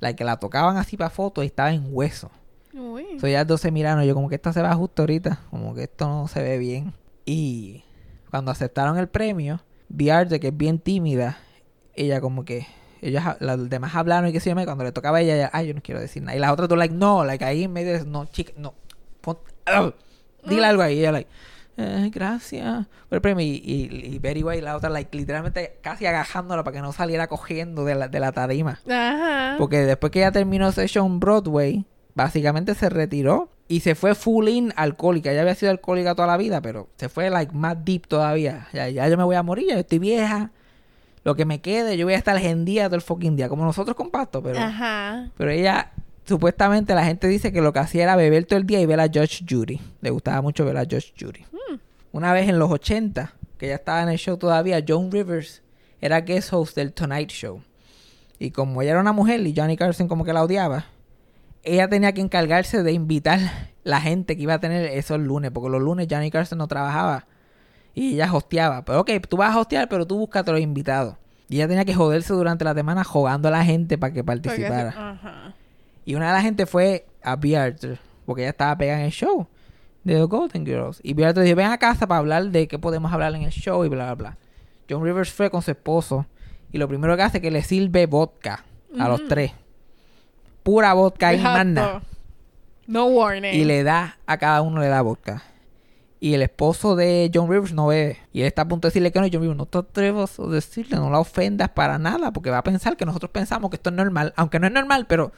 Like, 0.00 0.16
que 0.16 0.24
la 0.24 0.38
tocaban 0.38 0.76
así 0.76 0.96
para 0.96 1.10
fotos 1.10 1.44
y 1.44 1.46
estaba 1.46 1.72
en 1.72 1.86
hueso. 1.90 2.30
Uy. 2.74 3.18
So, 3.20 3.26
ellas 3.26 3.46
dos 3.46 3.60
se 3.60 3.70
miraron, 3.70 4.04
yo 4.04 4.14
como 4.14 4.28
que 4.28 4.34
esta 4.34 4.52
se 4.52 4.60
va 4.60 4.74
justo 4.74 5.02
ahorita, 5.02 5.40
como 5.50 5.74
que 5.74 5.84
esto 5.84 6.06
no 6.08 6.28
se 6.28 6.42
ve 6.42 6.58
bien. 6.58 6.92
Y 7.24 7.84
cuando 8.30 8.50
aceptaron 8.50 8.98
el 8.98 9.08
premio, 9.08 9.60
Biarte, 9.88 10.40
que 10.40 10.48
es 10.48 10.56
bien 10.56 10.78
tímida, 10.78 11.38
ella 11.94 12.20
como 12.20 12.44
que, 12.44 12.66
ellas, 13.00 13.36
las 13.40 13.70
demás 13.70 13.94
hablaron 13.94 14.28
y 14.28 14.32
qué 14.32 14.40
sé 14.40 14.50
yo, 14.50 14.56
cuando 14.64 14.84
le 14.84 14.92
tocaba 14.92 15.18
a 15.18 15.20
ella, 15.20 15.36
ella, 15.36 15.50
ay, 15.52 15.68
yo 15.68 15.74
no 15.74 15.82
quiero 15.82 16.00
decir 16.00 16.22
nada. 16.22 16.36
Y 16.36 16.40
las 16.40 16.50
otras 16.50 16.68
dos, 16.68 16.76
like, 16.76 16.94
no, 16.94 17.24
like, 17.24 17.44
ahí 17.44 17.62
en 17.64 17.72
medio 17.72 17.92
de, 17.92 18.04
no, 18.04 18.26
chica, 18.26 18.52
no, 18.56 18.74
pon- 19.20 19.38
dile 20.46 20.66
algo 20.66 20.82
ahí. 20.82 20.96
Y 20.96 21.00
ella, 21.00 21.12
like, 21.12 21.30
"Eh, 21.76 22.10
gracias 22.12 22.86
por 23.08 23.16
el 23.16 23.20
premio. 23.22 23.44
Y, 23.44 23.60
y, 23.64 24.14
y 24.14 24.18
Betty 24.18 24.42
White, 24.42 24.62
la 24.62 24.76
otra, 24.76 24.90
like, 24.90 25.16
literalmente 25.16 25.78
casi 25.82 26.06
agajándola 26.06 26.62
para 26.64 26.76
que 26.76 26.82
no 26.82 26.92
saliera 26.92 27.26
cogiendo 27.26 27.84
de 27.84 27.94
la, 27.94 28.08
de 28.08 28.20
la 28.20 28.32
tarima. 28.32 28.80
Ajá. 28.88 29.56
Porque 29.58 29.78
después 29.78 30.10
que 30.10 30.20
ella 30.20 30.32
terminó 30.32 30.70
en 30.76 31.20
Broadway, 31.20 31.84
básicamente 32.14 32.74
se 32.74 32.88
retiró 32.88 33.48
y 33.66 33.80
se 33.80 33.94
fue 33.94 34.14
full 34.14 34.48
in 34.48 34.72
alcohólica. 34.76 35.32
Ella 35.32 35.40
había 35.42 35.54
sido 35.54 35.70
alcohólica 35.72 36.14
toda 36.14 36.28
la 36.28 36.36
vida, 36.36 36.60
pero 36.60 36.88
se 36.96 37.08
fue 37.08 37.30
like 37.30 37.52
más 37.54 37.84
deep 37.84 38.06
todavía. 38.06 38.68
Ya, 38.72 38.88
ya 38.88 39.08
yo 39.08 39.16
me 39.16 39.24
voy 39.24 39.36
a 39.36 39.42
morir, 39.42 39.66
ya 39.68 39.74
yo 39.74 39.80
estoy 39.80 39.98
vieja. 39.98 40.50
Lo 41.24 41.34
que 41.34 41.46
me 41.46 41.62
quede, 41.62 41.96
yo 41.96 42.04
voy 42.04 42.12
a 42.12 42.18
estar 42.18 42.36
en 42.36 42.66
día 42.66 42.84
todo 42.84 42.96
el 42.96 43.00
fucking 43.00 43.34
día, 43.34 43.48
como 43.48 43.64
nosotros 43.64 43.96
con 43.96 44.10
Pasto, 44.10 44.42
pero, 44.42 44.58
Ajá. 44.58 45.30
pero 45.38 45.50
ella, 45.50 45.92
supuestamente 46.26 46.94
la 46.94 47.04
gente 47.04 47.28
dice 47.28 47.52
que 47.52 47.60
lo 47.60 47.72
que 47.72 47.78
hacía 47.80 48.04
era 48.04 48.16
beber 48.16 48.44
todo 48.46 48.58
el 48.58 48.66
día 48.66 48.80
y 48.80 48.86
ver 48.86 49.00
a 49.00 49.06
Judge 49.06 49.44
Judy. 49.48 49.80
Le 50.00 50.10
gustaba 50.10 50.42
mucho 50.42 50.64
ver 50.64 50.76
a 50.76 50.84
Judge 50.84 51.12
Judy. 51.18 51.44
Una 52.12 52.32
vez 52.32 52.48
en 52.48 52.58
los 52.58 52.70
80, 52.70 53.32
que 53.58 53.66
ella 53.66 53.74
estaba 53.76 54.02
en 54.02 54.08
el 54.08 54.18
show 54.18 54.36
todavía, 54.36 54.82
Joan 54.86 55.10
Rivers 55.10 55.62
era 56.00 56.20
guest 56.20 56.52
host 56.52 56.76
del 56.76 56.92
Tonight 56.92 57.30
Show. 57.30 57.62
Y 58.38 58.50
como 58.50 58.82
ella 58.82 58.92
era 58.92 59.00
una 59.00 59.12
mujer 59.12 59.40
y 59.46 59.54
Johnny 59.56 59.76
Carson 59.76 60.06
como 60.08 60.24
que 60.24 60.32
la 60.32 60.42
odiaba, 60.42 60.86
ella 61.62 61.88
tenía 61.88 62.12
que 62.12 62.20
encargarse 62.20 62.82
de 62.82 62.92
invitar 62.92 63.40
la 63.84 64.00
gente 64.00 64.36
que 64.36 64.42
iba 64.42 64.54
a 64.54 64.60
tener 64.60 64.84
esos 64.86 65.18
lunes, 65.18 65.50
porque 65.50 65.70
los 65.70 65.80
lunes 65.80 66.06
Johnny 66.10 66.30
Carson 66.30 66.58
no 66.58 66.68
trabajaba 66.68 67.26
y 67.94 68.14
ella 68.14 68.32
hosteaba. 68.32 68.84
Pero 68.84 69.00
ok, 69.00 69.10
tú 69.28 69.36
vas 69.36 69.54
a 69.54 69.58
hostear, 69.60 69.88
pero 69.88 70.06
tú 70.06 70.18
búscate 70.18 70.50
los 70.52 70.60
invitados. 70.60 71.16
Y 71.48 71.56
ella 71.56 71.68
tenía 71.68 71.84
que 71.84 71.94
joderse 71.94 72.32
durante 72.32 72.64
la 72.64 72.74
semana 72.74 73.02
jugando 73.04 73.48
a 73.48 73.50
la 73.50 73.64
gente 73.64 73.96
para 73.98 74.12
que 74.12 74.22
Porque- 74.24 74.42
participara. 74.48 75.54
Y 76.04 76.14
una 76.14 76.28
de 76.28 76.32
la 76.34 76.42
gente 76.42 76.66
fue 76.66 77.06
a 77.22 77.32
Arthur, 77.32 77.98
porque 78.26 78.42
ella 78.42 78.50
estaba 78.50 78.76
pegada 78.76 79.00
en 79.00 79.06
el 79.06 79.12
show 79.12 79.48
de 80.04 80.14
The 80.14 80.22
Golden 80.24 80.66
Girls. 80.66 81.00
Y 81.02 81.14
Bea 81.14 81.28
Arthur 81.28 81.44
dijo, 81.44 81.56
ven 81.56 81.70
a 81.70 81.78
casa 81.78 82.06
para 82.06 82.18
hablar 82.18 82.50
de 82.50 82.68
qué 82.68 82.78
podemos 82.78 83.12
hablar 83.12 83.34
en 83.34 83.42
el 83.42 83.50
show 83.50 83.84
y 83.84 83.88
bla, 83.88 84.04
bla, 84.04 84.14
bla. 84.14 84.38
John 84.88 85.02
Rivers 85.02 85.32
fue 85.32 85.50
con 85.50 85.62
su 85.62 85.70
esposo 85.70 86.26
y 86.70 86.78
lo 86.78 86.88
primero 86.88 87.16
que 87.16 87.22
hace 87.22 87.38
es 87.38 87.42
que 87.42 87.50
le 87.50 87.62
sirve 87.62 88.06
vodka 88.06 88.64
a 88.98 89.08
los 89.08 89.26
tres. 89.28 89.52
Pura 90.62 90.92
vodka 90.92 91.32
y 91.32 91.42
nada. 91.42 92.02
No 92.86 93.06
warning. 93.06 93.54
Y 93.54 93.64
le 93.64 93.82
da, 93.82 94.18
a 94.26 94.36
cada 94.38 94.60
uno 94.60 94.80
le 94.80 94.88
da 94.88 95.00
vodka. 95.00 95.42
Y 96.20 96.34
el 96.34 96.42
esposo 96.42 96.96
de 96.96 97.30
John 97.34 97.50
Rivers 97.50 97.72
no 97.72 97.86
bebe. 97.86 98.18
Y 98.32 98.40
él 98.40 98.46
está 98.46 98.62
a 98.62 98.68
punto 98.68 98.86
de 98.86 98.90
decirle 98.90 99.12
que 99.12 99.20
no. 99.20 99.26
Y 99.26 99.30
John 99.30 99.42
Rivers, 99.42 99.58
no 99.58 99.66
te 99.66 99.78
atrevas 99.78 100.38
a 100.38 100.46
decirle, 100.46 100.96
no 100.96 101.10
la 101.10 101.18
ofendas 101.18 101.68
para 101.68 101.98
nada. 101.98 102.32
Porque 102.32 102.50
va 102.50 102.58
a 102.58 102.62
pensar 102.62 102.96
que 102.96 103.04
nosotros 103.04 103.30
pensamos 103.30 103.70
que 103.70 103.76
esto 103.76 103.90
es 103.90 103.96
normal. 103.96 104.32
Aunque 104.36 104.58
no 104.58 104.66
es 104.66 104.72
normal, 104.72 105.06
pero 105.06 105.32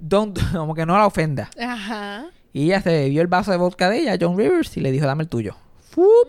don't, 0.00 0.38
como 0.52 0.74
que 0.74 0.86
no 0.86 0.96
la 0.98 1.06
ofenda. 1.06 1.50
Ajá. 1.60 2.26
Y 2.52 2.64
ella 2.64 2.82
se 2.82 2.90
bebió 2.90 3.22
el 3.22 3.28
vaso 3.28 3.52
de 3.52 3.56
vodka 3.56 3.88
de 3.88 4.00
ella, 4.00 4.18
John 4.20 4.36
Rivers, 4.36 4.76
y 4.76 4.80
le 4.80 4.90
dijo, 4.90 5.06
dame 5.06 5.22
el 5.22 5.28
tuyo. 5.28 5.56
¡Fup! 5.90 6.28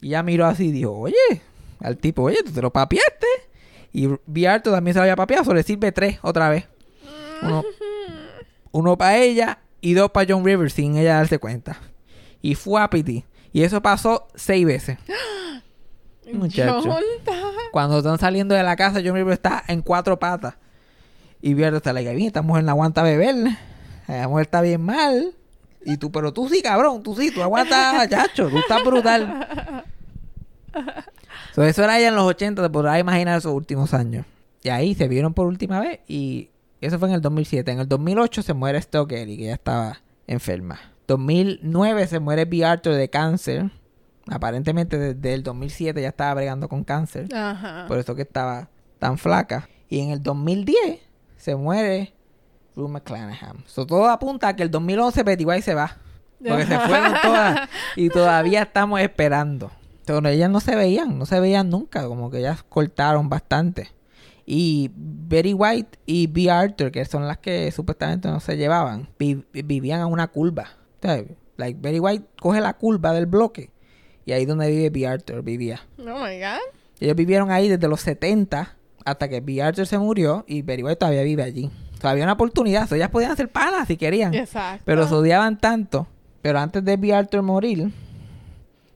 Y 0.00 0.08
ella 0.08 0.22
miró 0.22 0.46
así 0.46 0.68
y 0.68 0.72
dijo, 0.72 0.92
oye, 0.92 1.16
al 1.80 1.96
tipo, 1.96 2.22
oye, 2.22 2.42
tú 2.44 2.52
te 2.52 2.62
lo 2.62 2.72
papiaste. 2.72 3.26
Y 3.92 4.08
Biarto 4.26 4.70
también 4.70 4.94
se 4.94 4.98
lo 4.98 5.02
había 5.02 5.16
papiado, 5.16 5.44
solo 5.44 5.56
le 5.56 5.62
sirve 5.64 5.90
tres 5.90 6.18
otra 6.22 6.48
vez. 6.48 6.68
Uno, 7.42 7.64
uno 8.70 8.98
para 8.98 9.16
ella 9.16 9.58
y 9.80 9.94
dos 9.94 10.10
para 10.10 10.32
John 10.32 10.44
Rivers 10.44 10.74
sin 10.74 10.96
ella 10.96 11.16
darse 11.16 11.38
cuenta. 11.38 11.80
Y 12.40 12.54
fue 12.54 12.80
a 12.80 12.88
piti. 12.88 13.24
Y 13.52 13.62
eso 13.62 13.82
pasó 13.82 14.28
seis 14.34 14.64
veces. 14.64 14.98
Muchacho. 16.32 16.84
Yolta. 16.84 17.32
Cuando 17.72 17.98
están 17.98 18.18
saliendo 18.18 18.54
de 18.54 18.62
la 18.62 18.76
casa, 18.76 19.00
John 19.04 19.14
Rivers 19.14 19.38
está 19.38 19.64
en 19.66 19.82
cuatro 19.82 20.18
patas. 20.18 20.54
Y 21.42 21.54
Biardo 21.54 21.78
está 21.78 21.92
like, 21.92 22.14
bien, 22.14 22.26
esta 22.26 22.42
mujer 22.42 22.64
no 22.64 22.72
aguanta 22.72 23.02
beber. 23.02 23.34
La 24.06 24.28
mujer 24.28 24.46
está 24.46 24.60
bien 24.60 24.82
mal. 24.82 25.34
Y 25.84 25.96
tú, 25.96 26.12
pero 26.12 26.32
tú 26.32 26.48
sí, 26.48 26.60
cabrón, 26.62 27.02
tú 27.02 27.14
sí, 27.14 27.30
tú 27.30 27.42
aguantas, 27.42 28.08
chacho, 28.08 28.48
tú 28.48 28.58
estás 28.58 28.84
brutal. 28.84 29.84
So, 31.54 31.64
eso 31.64 31.82
era 31.82 31.98
ella 31.98 32.08
en 32.08 32.14
los 32.14 32.24
80, 32.24 32.62
te 32.62 32.70
podrás 32.70 33.00
imaginar 33.00 33.38
esos 33.38 33.52
últimos 33.52 33.92
años. 33.94 34.24
Y 34.62 34.68
ahí 34.68 34.94
se 34.94 35.08
vieron 35.08 35.34
por 35.34 35.46
última 35.46 35.80
vez 35.80 36.00
y 36.06 36.50
eso 36.80 36.98
fue 36.98 37.08
en 37.08 37.14
el 37.14 37.20
2007. 37.22 37.72
En 37.72 37.80
el 37.80 37.88
2008 37.88 38.42
se 38.42 38.54
muere 38.54 38.80
Stoker 38.80 39.28
y 39.28 39.36
que 39.36 39.44
ya 39.44 39.54
estaba 39.54 40.00
enferma. 40.26 40.78
2009 41.08 42.06
se 42.06 42.20
muere 42.20 42.44
B. 42.44 42.64
Arthur 42.64 42.94
de 42.94 43.10
cáncer. 43.10 43.70
Aparentemente 44.28 44.98
desde 44.98 45.34
el 45.34 45.42
2007 45.42 46.00
ya 46.00 46.08
estaba 46.08 46.34
bregando 46.34 46.68
con 46.68 46.84
cáncer. 46.84 47.34
Ajá. 47.34 47.86
Por 47.88 47.98
eso 47.98 48.14
que 48.14 48.22
estaba 48.22 48.68
tan 48.98 49.18
flaca. 49.18 49.68
Y 49.88 50.00
en 50.00 50.10
el 50.10 50.22
2010 50.22 51.00
se 51.40 51.56
muere 51.56 52.12
Rue 52.76 52.88
McClanahan. 52.88 53.64
So, 53.66 53.86
todo 53.86 54.08
apunta 54.08 54.48
a 54.48 54.56
que 54.56 54.62
el 54.62 54.70
2011 54.70 55.22
Betty 55.22 55.44
White 55.44 55.62
se 55.62 55.74
va. 55.74 55.96
Porque 56.46 56.64
se 56.66 56.78
fueron 56.78 57.14
todas. 57.22 57.68
Y 57.96 58.08
todavía 58.08 58.62
estamos 58.62 59.00
esperando. 59.00 59.70
Pero 60.06 60.26
ellas 60.28 60.50
no 60.50 60.60
se 60.60 60.74
veían, 60.76 61.18
no 61.18 61.26
se 61.26 61.38
veían 61.40 61.68
nunca. 61.70 62.06
Como 62.06 62.30
que 62.30 62.38
ellas 62.38 62.62
cortaron 62.68 63.28
bastante. 63.28 63.88
Y 64.46 64.90
Betty 64.94 65.52
White 65.54 65.98
y 66.06 66.26
B. 66.26 66.50
Arthur, 66.50 66.90
que 66.90 67.04
son 67.04 67.26
las 67.28 67.38
que 67.38 67.70
supuestamente 67.70 68.28
no 68.28 68.40
se 68.40 68.56
llevaban, 68.56 69.08
vi- 69.18 69.44
vivían 69.52 70.00
a 70.00 70.06
una 70.06 70.26
curva. 70.28 70.68
O 70.98 71.02
sea, 71.06 71.22
like, 71.56 71.78
Betty 71.80 72.00
White 72.00 72.24
coge 72.40 72.60
la 72.60 72.74
curva 72.74 73.12
del 73.12 73.26
bloque. 73.26 73.70
Y 74.24 74.32
ahí 74.32 74.46
donde 74.46 74.68
vive 74.70 74.90
B. 74.90 75.06
Arthur 75.06 75.42
vivía. 75.42 75.80
Oh 75.98 76.02
my 76.02 76.38
God. 76.40 76.60
Ellos 76.98 77.16
vivieron 77.16 77.50
ahí 77.50 77.68
desde 77.68 77.86
los 77.88 78.00
70 78.00 78.76
hasta 79.04 79.28
que 79.28 79.40
B. 79.40 79.62
Arthur 79.62 79.86
se 79.86 79.98
murió 79.98 80.44
y 80.46 80.62
White 80.62 80.96
todavía 80.96 81.22
vive 81.22 81.42
allí. 81.42 81.70
Todavía 82.00 82.24
una 82.24 82.32
oportunidad. 82.32 82.90
Ellas 82.92 83.10
podían 83.10 83.32
hacer 83.32 83.50
panas 83.50 83.86
si 83.86 83.96
querían. 83.96 84.32
Exacto. 84.34 84.82
Pero 84.86 85.06
se 85.06 85.14
odiaban 85.14 85.58
tanto. 85.60 86.06
Pero 86.42 86.58
antes 86.58 86.84
de 86.84 86.96
B. 86.96 87.12
Arthur 87.12 87.42
morir, 87.42 87.92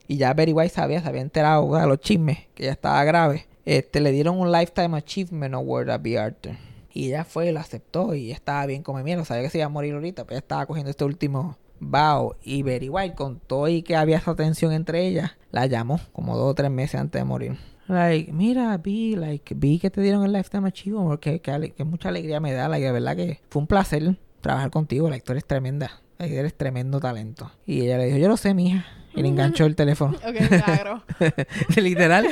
y 0.07 0.17
ya 0.17 0.33
Betty 0.33 0.53
White 0.53 0.73
sabía, 0.73 1.01
se 1.01 1.07
había 1.07 1.21
enterado 1.21 1.75
de 1.75 1.87
los 1.87 1.99
chismes, 1.99 2.39
que 2.55 2.63
ya 2.63 2.71
estaba 2.71 3.03
grave, 3.03 3.45
este, 3.65 3.99
le 3.99 4.11
dieron 4.11 4.39
un 4.39 4.51
Lifetime 4.51 4.97
Achievement 4.97 5.53
Award 5.53 5.89
a 5.89 5.97
B. 5.97 6.17
Arthur. 6.17 6.53
Y 6.93 7.07
ella 7.07 7.25
fue, 7.25 7.51
lo 7.51 7.59
aceptó 7.59 8.13
y 8.15 8.31
estaba 8.31 8.65
bien 8.65 8.81
como 8.81 9.03
mierda. 9.03 9.25
Sabía 9.25 9.43
que 9.43 9.49
se 9.49 9.57
iba 9.57 9.65
a 9.65 9.69
morir 9.69 9.93
ahorita, 9.93 10.23
pero 10.23 10.35
ella 10.35 10.39
estaba 10.39 10.65
cogiendo 10.65 10.89
este 10.89 11.03
último 11.03 11.57
bao. 11.79 12.35
Y 12.41 12.63
Betty 12.63 12.89
White, 12.89 13.15
con 13.15 13.39
todo 13.39 13.67
y 13.67 13.81
que 13.81 13.95
había 13.95 14.17
esa 14.17 14.35
tensión 14.35 14.71
entre 14.71 15.05
ellas, 15.05 15.31
la 15.51 15.65
llamó 15.65 15.99
como 16.13 16.37
dos 16.37 16.51
o 16.51 16.55
tres 16.55 16.71
meses 16.71 16.99
antes 16.99 17.19
de 17.19 17.25
morir. 17.25 17.57
Like, 17.87 18.31
mira, 18.31 18.77
vi, 18.77 19.15
like, 19.15 19.53
vi 19.55 19.79
que 19.79 19.89
te 19.89 20.01
dieron 20.01 20.23
el 20.25 20.33
Lifetime 20.33 20.67
Achievement, 20.67 21.19
que, 21.19 21.39
que, 21.39 21.73
que 21.75 21.83
mucha 21.83 22.09
alegría 22.09 22.39
me 22.39 22.53
da, 22.53 22.67
like, 22.67 22.85
de 22.85 22.91
verdad 22.91 23.15
que 23.15 23.41
fue 23.49 23.61
un 23.61 23.67
placer 23.67 24.17
trabajar 24.41 24.69
contigo, 24.69 25.09
la 25.09 25.17
historia 25.17 25.39
es 25.39 25.45
tremenda. 25.45 25.91
Eres 26.19 26.53
tremendo 26.55 26.99
talento. 26.99 27.51
Y 27.65 27.81
ella 27.81 27.97
le 27.97 28.05
dijo, 28.05 28.17
yo 28.17 28.27
lo 28.27 28.37
sé, 28.37 28.53
mija. 28.53 28.85
Y 29.15 29.21
le 29.21 29.27
enganchó 29.27 29.65
el 29.65 29.75
teléfono. 29.75 30.17
Ok, 30.27 30.51
milagro. 30.51 31.03
Literal. 31.75 32.27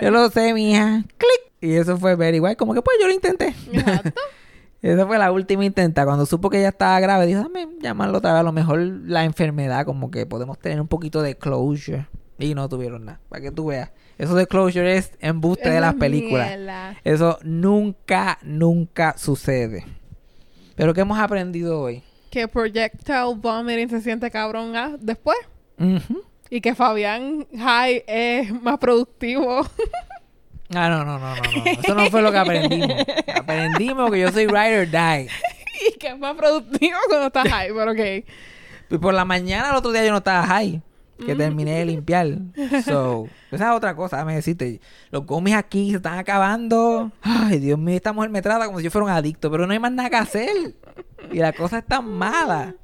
Yo 0.00 0.10
lo 0.10 0.30
sé, 0.30 0.54
mija. 0.54 1.02
Clic. 1.16 1.52
Y 1.60 1.74
eso 1.74 1.96
fue 1.98 2.14
very 2.14 2.38
guay. 2.38 2.56
Como 2.56 2.72
que 2.72 2.82
pues 2.82 2.96
yo 3.00 3.06
lo 3.06 3.12
intenté. 3.12 3.54
Exacto. 3.72 4.12
Esa 4.82 5.06
fue 5.06 5.18
la 5.18 5.32
última 5.32 5.64
intenta. 5.64 6.04
Cuando 6.04 6.24
supo 6.26 6.50
que 6.50 6.58
ella 6.58 6.68
estaba 6.68 7.00
grave, 7.00 7.26
dijo, 7.26 7.42
dame 7.42 7.66
llamarlo 7.80 8.18
otra 8.18 8.32
vez. 8.32 8.40
A 8.40 8.44
lo 8.44 8.52
mejor 8.52 8.78
la 8.80 9.24
enfermedad, 9.24 9.84
como 9.84 10.10
que 10.10 10.26
podemos 10.26 10.58
tener 10.58 10.80
un 10.80 10.88
poquito 10.88 11.22
de 11.22 11.36
closure. 11.36 12.06
Y 12.38 12.54
no 12.54 12.68
tuvieron 12.68 13.06
nada. 13.06 13.20
Para 13.28 13.42
que 13.42 13.50
tú 13.50 13.66
veas. 13.66 13.90
Eso 14.18 14.34
de 14.34 14.46
closure 14.46 14.96
es 14.96 15.12
embuste 15.20 15.68
de 15.68 15.76
Esa 15.76 15.86
las 15.86 15.94
películas. 15.94 16.48
mierda. 16.48 16.96
Eso 17.04 17.38
nunca, 17.42 18.38
nunca 18.42 19.16
sucede. 19.18 19.84
Pero 20.74 20.94
¿qué 20.94 21.02
hemos 21.02 21.18
aprendido 21.18 21.80
hoy? 21.80 22.02
Que 22.30 22.48
projectile 22.48 23.34
vomiting 23.36 23.88
se 23.88 24.00
siente 24.00 24.30
cabrón 24.30 24.74
ah, 24.76 24.96
después. 24.98 25.36
Y 26.48 26.60
que 26.60 26.74
Fabián 26.74 27.46
High 27.56 28.04
es 28.06 28.62
más 28.62 28.78
productivo. 28.78 29.66
Ah, 30.74 30.88
no, 30.88 31.04
no, 31.04 31.18
no, 31.18 31.36
no, 31.36 31.42
no. 31.42 31.64
Eso 31.64 31.94
no 31.94 32.10
fue 32.10 32.22
lo 32.22 32.32
que 32.32 32.38
aprendimos. 32.38 32.96
Aprendimos 33.34 34.10
que 34.10 34.20
yo 34.20 34.32
soy 34.32 34.46
ride 34.46 34.80
or 34.80 34.90
die. 34.90 35.28
y 35.88 35.98
que 35.98 36.08
es 36.08 36.18
más 36.18 36.34
productivo 36.34 36.96
cuando 37.08 37.26
está 37.28 37.48
high, 37.48 37.72
pero 37.72 37.92
ok. 37.92 38.24
Y 38.90 38.98
por 38.98 39.14
la 39.14 39.24
mañana 39.24 39.70
el 39.70 39.76
otro 39.76 39.92
día 39.92 40.04
yo 40.04 40.10
no 40.10 40.18
estaba 40.18 40.44
high. 40.46 40.82
Que 41.24 41.34
terminé 41.34 41.78
de 41.78 41.86
limpiar. 41.86 42.26
So, 42.84 43.28
esa 43.50 43.70
es 43.70 43.76
otra 43.76 43.96
cosa, 43.96 44.16
déjame 44.16 44.34
decirte. 44.34 44.80
Los 45.10 45.24
gomis 45.24 45.54
aquí 45.54 45.90
se 45.90 45.96
están 45.96 46.18
acabando. 46.18 47.10
Ay, 47.22 47.58
Dios 47.58 47.78
mío, 47.78 47.96
esta 47.96 48.12
mujer 48.12 48.30
me 48.30 48.42
trata 48.42 48.66
como 48.66 48.78
si 48.78 48.84
yo 48.84 48.90
fuera 48.90 49.06
un 49.06 49.10
adicto. 49.10 49.50
Pero 49.50 49.66
no 49.66 49.72
hay 49.72 49.78
más 49.78 49.92
nada 49.92 50.10
que 50.10 50.16
hacer. 50.16 50.74
Y 51.32 51.38
la 51.38 51.52
cosa 51.52 51.78
está 51.78 52.00
mala. 52.00 52.74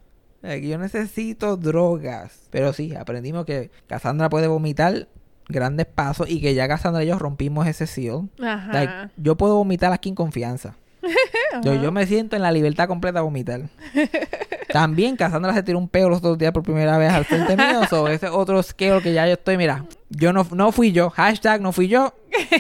Eh, 0.43 0.61
que 0.61 0.69
Yo 0.69 0.79
necesito 0.79 1.57
drogas. 1.57 2.49
Pero 2.51 2.73
sí, 2.73 2.95
aprendimos 2.95 3.45
que 3.45 3.71
Cassandra 3.87 4.29
puede 4.29 4.49
vomitar 4.49 5.09
grandes 5.49 5.87
pasos 5.87 6.29
y 6.31 6.41
que 6.41 6.55
ya 6.55 6.69
Cassandra 6.69 7.05
y 7.05 7.09
yo 7.09 7.19
rompimos 7.19 7.67
ese 7.67 7.87
seal. 7.87 8.29
Ajá. 8.41 8.73
Like, 8.73 8.93
yo 9.17 9.37
puedo 9.37 9.57
vomitar 9.57 9.93
aquí 9.93 10.09
en 10.09 10.15
confianza. 10.15 10.77
Yo, 11.65 11.75
yo 11.75 11.93
me 11.93 12.07
siento 12.07 12.37
en 12.37 12.43
la 12.43 12.51
libertad 12.51 12.89
completa 12.89 13.19
de 13.19 13.25
vomitar. 13.25 13.69
También 14.73 15.17
Cassandra 15.17 15.53
se 15.53 15.63
tiró 15.63 15.79
un 15.79 15.89
peo 15.89 16.09
los 16.09 16.19
otros 16.19 16.39
días 16.39 16.53
por 16.53 16.63
primera 16.63 16.97
vez 16.97 17.13
al 17.13 17.25
frente 17.25 17.57
mío. 17.57 17.83
So, 17.89 18.09
ese 18.09 18.27
es 18.27 18.33
otro 18.33 18.63
scale 18.63 19.03
que 19.03 19.13
ya 19.13 19.27
yo 19.27 19.35
estoy, 19.35 19.57
mira, 19.57 19.85
yo 20.09 20.33
no, 20.33 20.47
no 20.53 20.73
fui 20.73 20.93
yo. 20.93 21.11
Hashtag 21.11 21.61
no 21.61 21.73
fui 21.73 21.89
yo. 21.89 22.15
Pero 22.31 22.57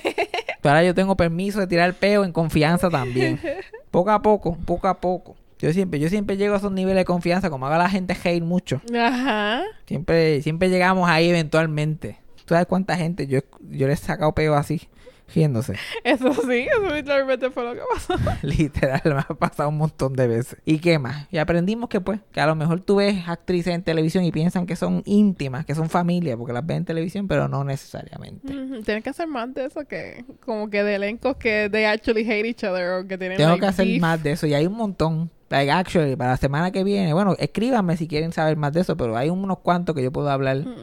ahora 0.64 0.84
yo 0.84 0.94
tengo 0.94 1.16
permiso 1.16 1.60
de 1.60 1.66
tirar 1.66 1.88
el 1.88 1.94
peo 1.94 2.24
en 2.24 2.32
confianza 2.32 2.90
también. 2.90 3.40
Poco 3.90 4.10
a 4.10 4.22
poco, 4.22 4.56
poco 4.64 4.88
a 4.88 5.00
poco. 5.00 5.36
Yo 5.58 5.72
siempre, 5.72 6.00
yo 6.00 6.08
siempre 6.08 6.36
llego 6.36 6.54
a 6.54 6.56
esos 6.56 6.72
niveles 6.72 6.96
de 6.96 7.04
confianza, 7.04 7.50
como 7.50 7.66
haga 7.66 7.78
la 7.78 7.90
gente 7.90 8.16
hate 8.24 8.42
mucho. 8.42 8.80
Ajá. 8.98 9.62
Siempre, 9.86 10.40
siempre 10.42 10.70
llegamos 10.70 11.08
ahí 11.08 11.28
eventualmente. 11.28 12.18
¿Tú 12.44 12.54
sabes 12.54 12.66
cuánta 12.66 12.96
gente 12.96 13.26
yo, 13.26 13.40
yo 13.70 13.86
le 13.86 13.92
he 13.92 13.96
sacado 13.96 14.32
peo 14.32 14.54
así, 14.54 14.88
riéndose? 15.34 15.74
Eso 16.04 16.32
sí, 16.34 16.66
eso 16.70 16.94
literalmente 16.94 17.50
fue 17.50 17.64
lo 17.64 17.74
que 17.74 17.80
pasó. 17.92 18.14
Literal, 18.42 19.00
me 19.04 19.18
ha 19.20 19.34
pasado 19.34 19.68
un 19.68 19.78
montón 19.78 20.12
de 20.14 20.26
veces. 20.26 20.56
¿Y 20.64 20.78
qué 20.78 20.98
más? 20.98 21.26
Y 21.30 21.38
aprendimos 21.38 21.88
que 21.88 22.00
pues, 22.00 22.20
que 22.32 22.40
a 22.40 22.46
lo 22.46 22.54
mejor 22.54 22.80
tú 22.80 22.96
ves 22.96 23.28
actrices 23.28 23.74
en 23.74 23.82
televisión 23.82 24.24
y 24.24 24.32
piensan 24.32 24.66
que 24.66 24.76
son 24.76 25.02
íntimas, 25.06 25.64
que 25.64 25.74
son 25.74 25.88
familia, 25.88 26.36
porque 26.36 26.52
las 26.52 26.64
ves 26.66 26.76
en 26.78 26.84
televisión, 26.84 27.28
pero 27.28 27.48
no 27.48 27.64
necesariamente. 27.64 28.46
Ujú, 28.56 28.82
Tienen 28.82 29.02
que 29.02 29.10
hacer 29.10 29.26
más 29.28 29.52
de 29.54 29.66
eso 29.66 29.84
que... 29.86 30.24
Como 30.44 30.70
que 30.70 30.82
de 30.82 30.94
elencos 30.96 31.36
que 31.36 31.68
they 31.70 31.84
actually 31.84 32.22
hate 32.30 32.46
each 32.46 32.64
other 32.64 32.90
o 33.04 33.06
que 33.06 33.16
tienen 33.18 33.36
Tengo 33.38 33.50
like, 33.50 33.60
que 33.60 33.66
hacer 33.66 33.86
beef. 33.86 34.00
más 34.00 34.22
de 34.22 34.32
eso 34.32 34.46
y 34.46 34.54
hay 34.54 34.66
un 34.66 34.74
montón. 34.76 35.30
Like, 35.50 35.70
actually, 35.70 36.16
para 36.16 36.30
la 36.30 36.36
semana 36.38 36.70
que 36.70 36.82
viene, 36.82 37.12
bueno, 37.12 37.36
escríbanme 37.38 37.96
si 37.98 38.08
quieren 38.08 38.32
saber 38.32 38.56
más 38.56 38.72
de 38.72 38.80
eso, 38.80 38.96
pero 38.96 39.16
hay 39.18 39.28
unos 39.28 39.58
cuantos 39.58 39.94
que 39.94 40.02
yo 40.02 40.10
puedo 40.10 40.30
hablar 40.30 40.56
Mm. 40.58 40.74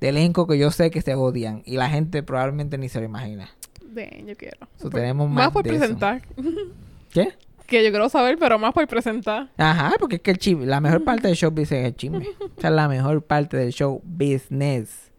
de 0.00 0.08
elenco 0.08 0.46
que 0.48 0.58
yo 0.58 0.70
sé 0.72 0.90
que 0.90 1.00
se 1.00 1.14
odian 1.14 1.62
y 1.64 1.76
la 1.76 1.88
gente 1.88 2.22
probablemente 2.24 2.76
ni 2.76 2.88
se 2.88 2.98
lo 2.98 3.06
imagina. 3.06 3.48
Yo 3.96 4.36
quiero. 4.36 4.68
So, 4.76 4.90
tenemos 4.90 5.28
más 5.28 5.46
más 5.46 5.52
por 5.52 5.64
de 5.64 5.70
eso. 5.70 5.78
presentar. 5.78 6.22
¿Qué? 7.12 7.34
que 7.66 7.82
yo 7.84 7.90
quiero 7.90 8.08
saber, 8.08 8.38
pero 8.38 8.58
más 8.58 8.72
por 8.72 8.86
presentar. 8.86 9.48
Ajá, 9.56 9.94
porque 9.98 10.16
es 10.16 10.22
que 10.22 10.30
el 10.30 10.38
chisme, 10.38 10.66
la 10.66 10.80
mejor 10.80 11.02
parte 11.04 11.26
del 11.26 11.36
show 11.36 11.50
business 11.50 11.72
es 11.80 11.86
el 11.86 11.96
chisme. 11.96 12.28
Esa 12.58 12.68
es 12.68 12.74
la 12.74 12.88
mejor 12.88 13.22
parte 13.22 13.56
del 13.56 13.72
show 13.72 14.00
business. 14.04 15.10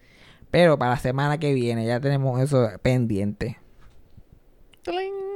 Pero 0.50 0.78
para 0.80 0.92
la 0.92 0.98
semana 0.98 1.38
que 1.38 1.54
viene 1.54 1.86
ya 1.86 2.00
tenemos 2.00 2.40
eso 2.40 2.70
pendiente. 2.82 3.58
Tling. 4.84 5.27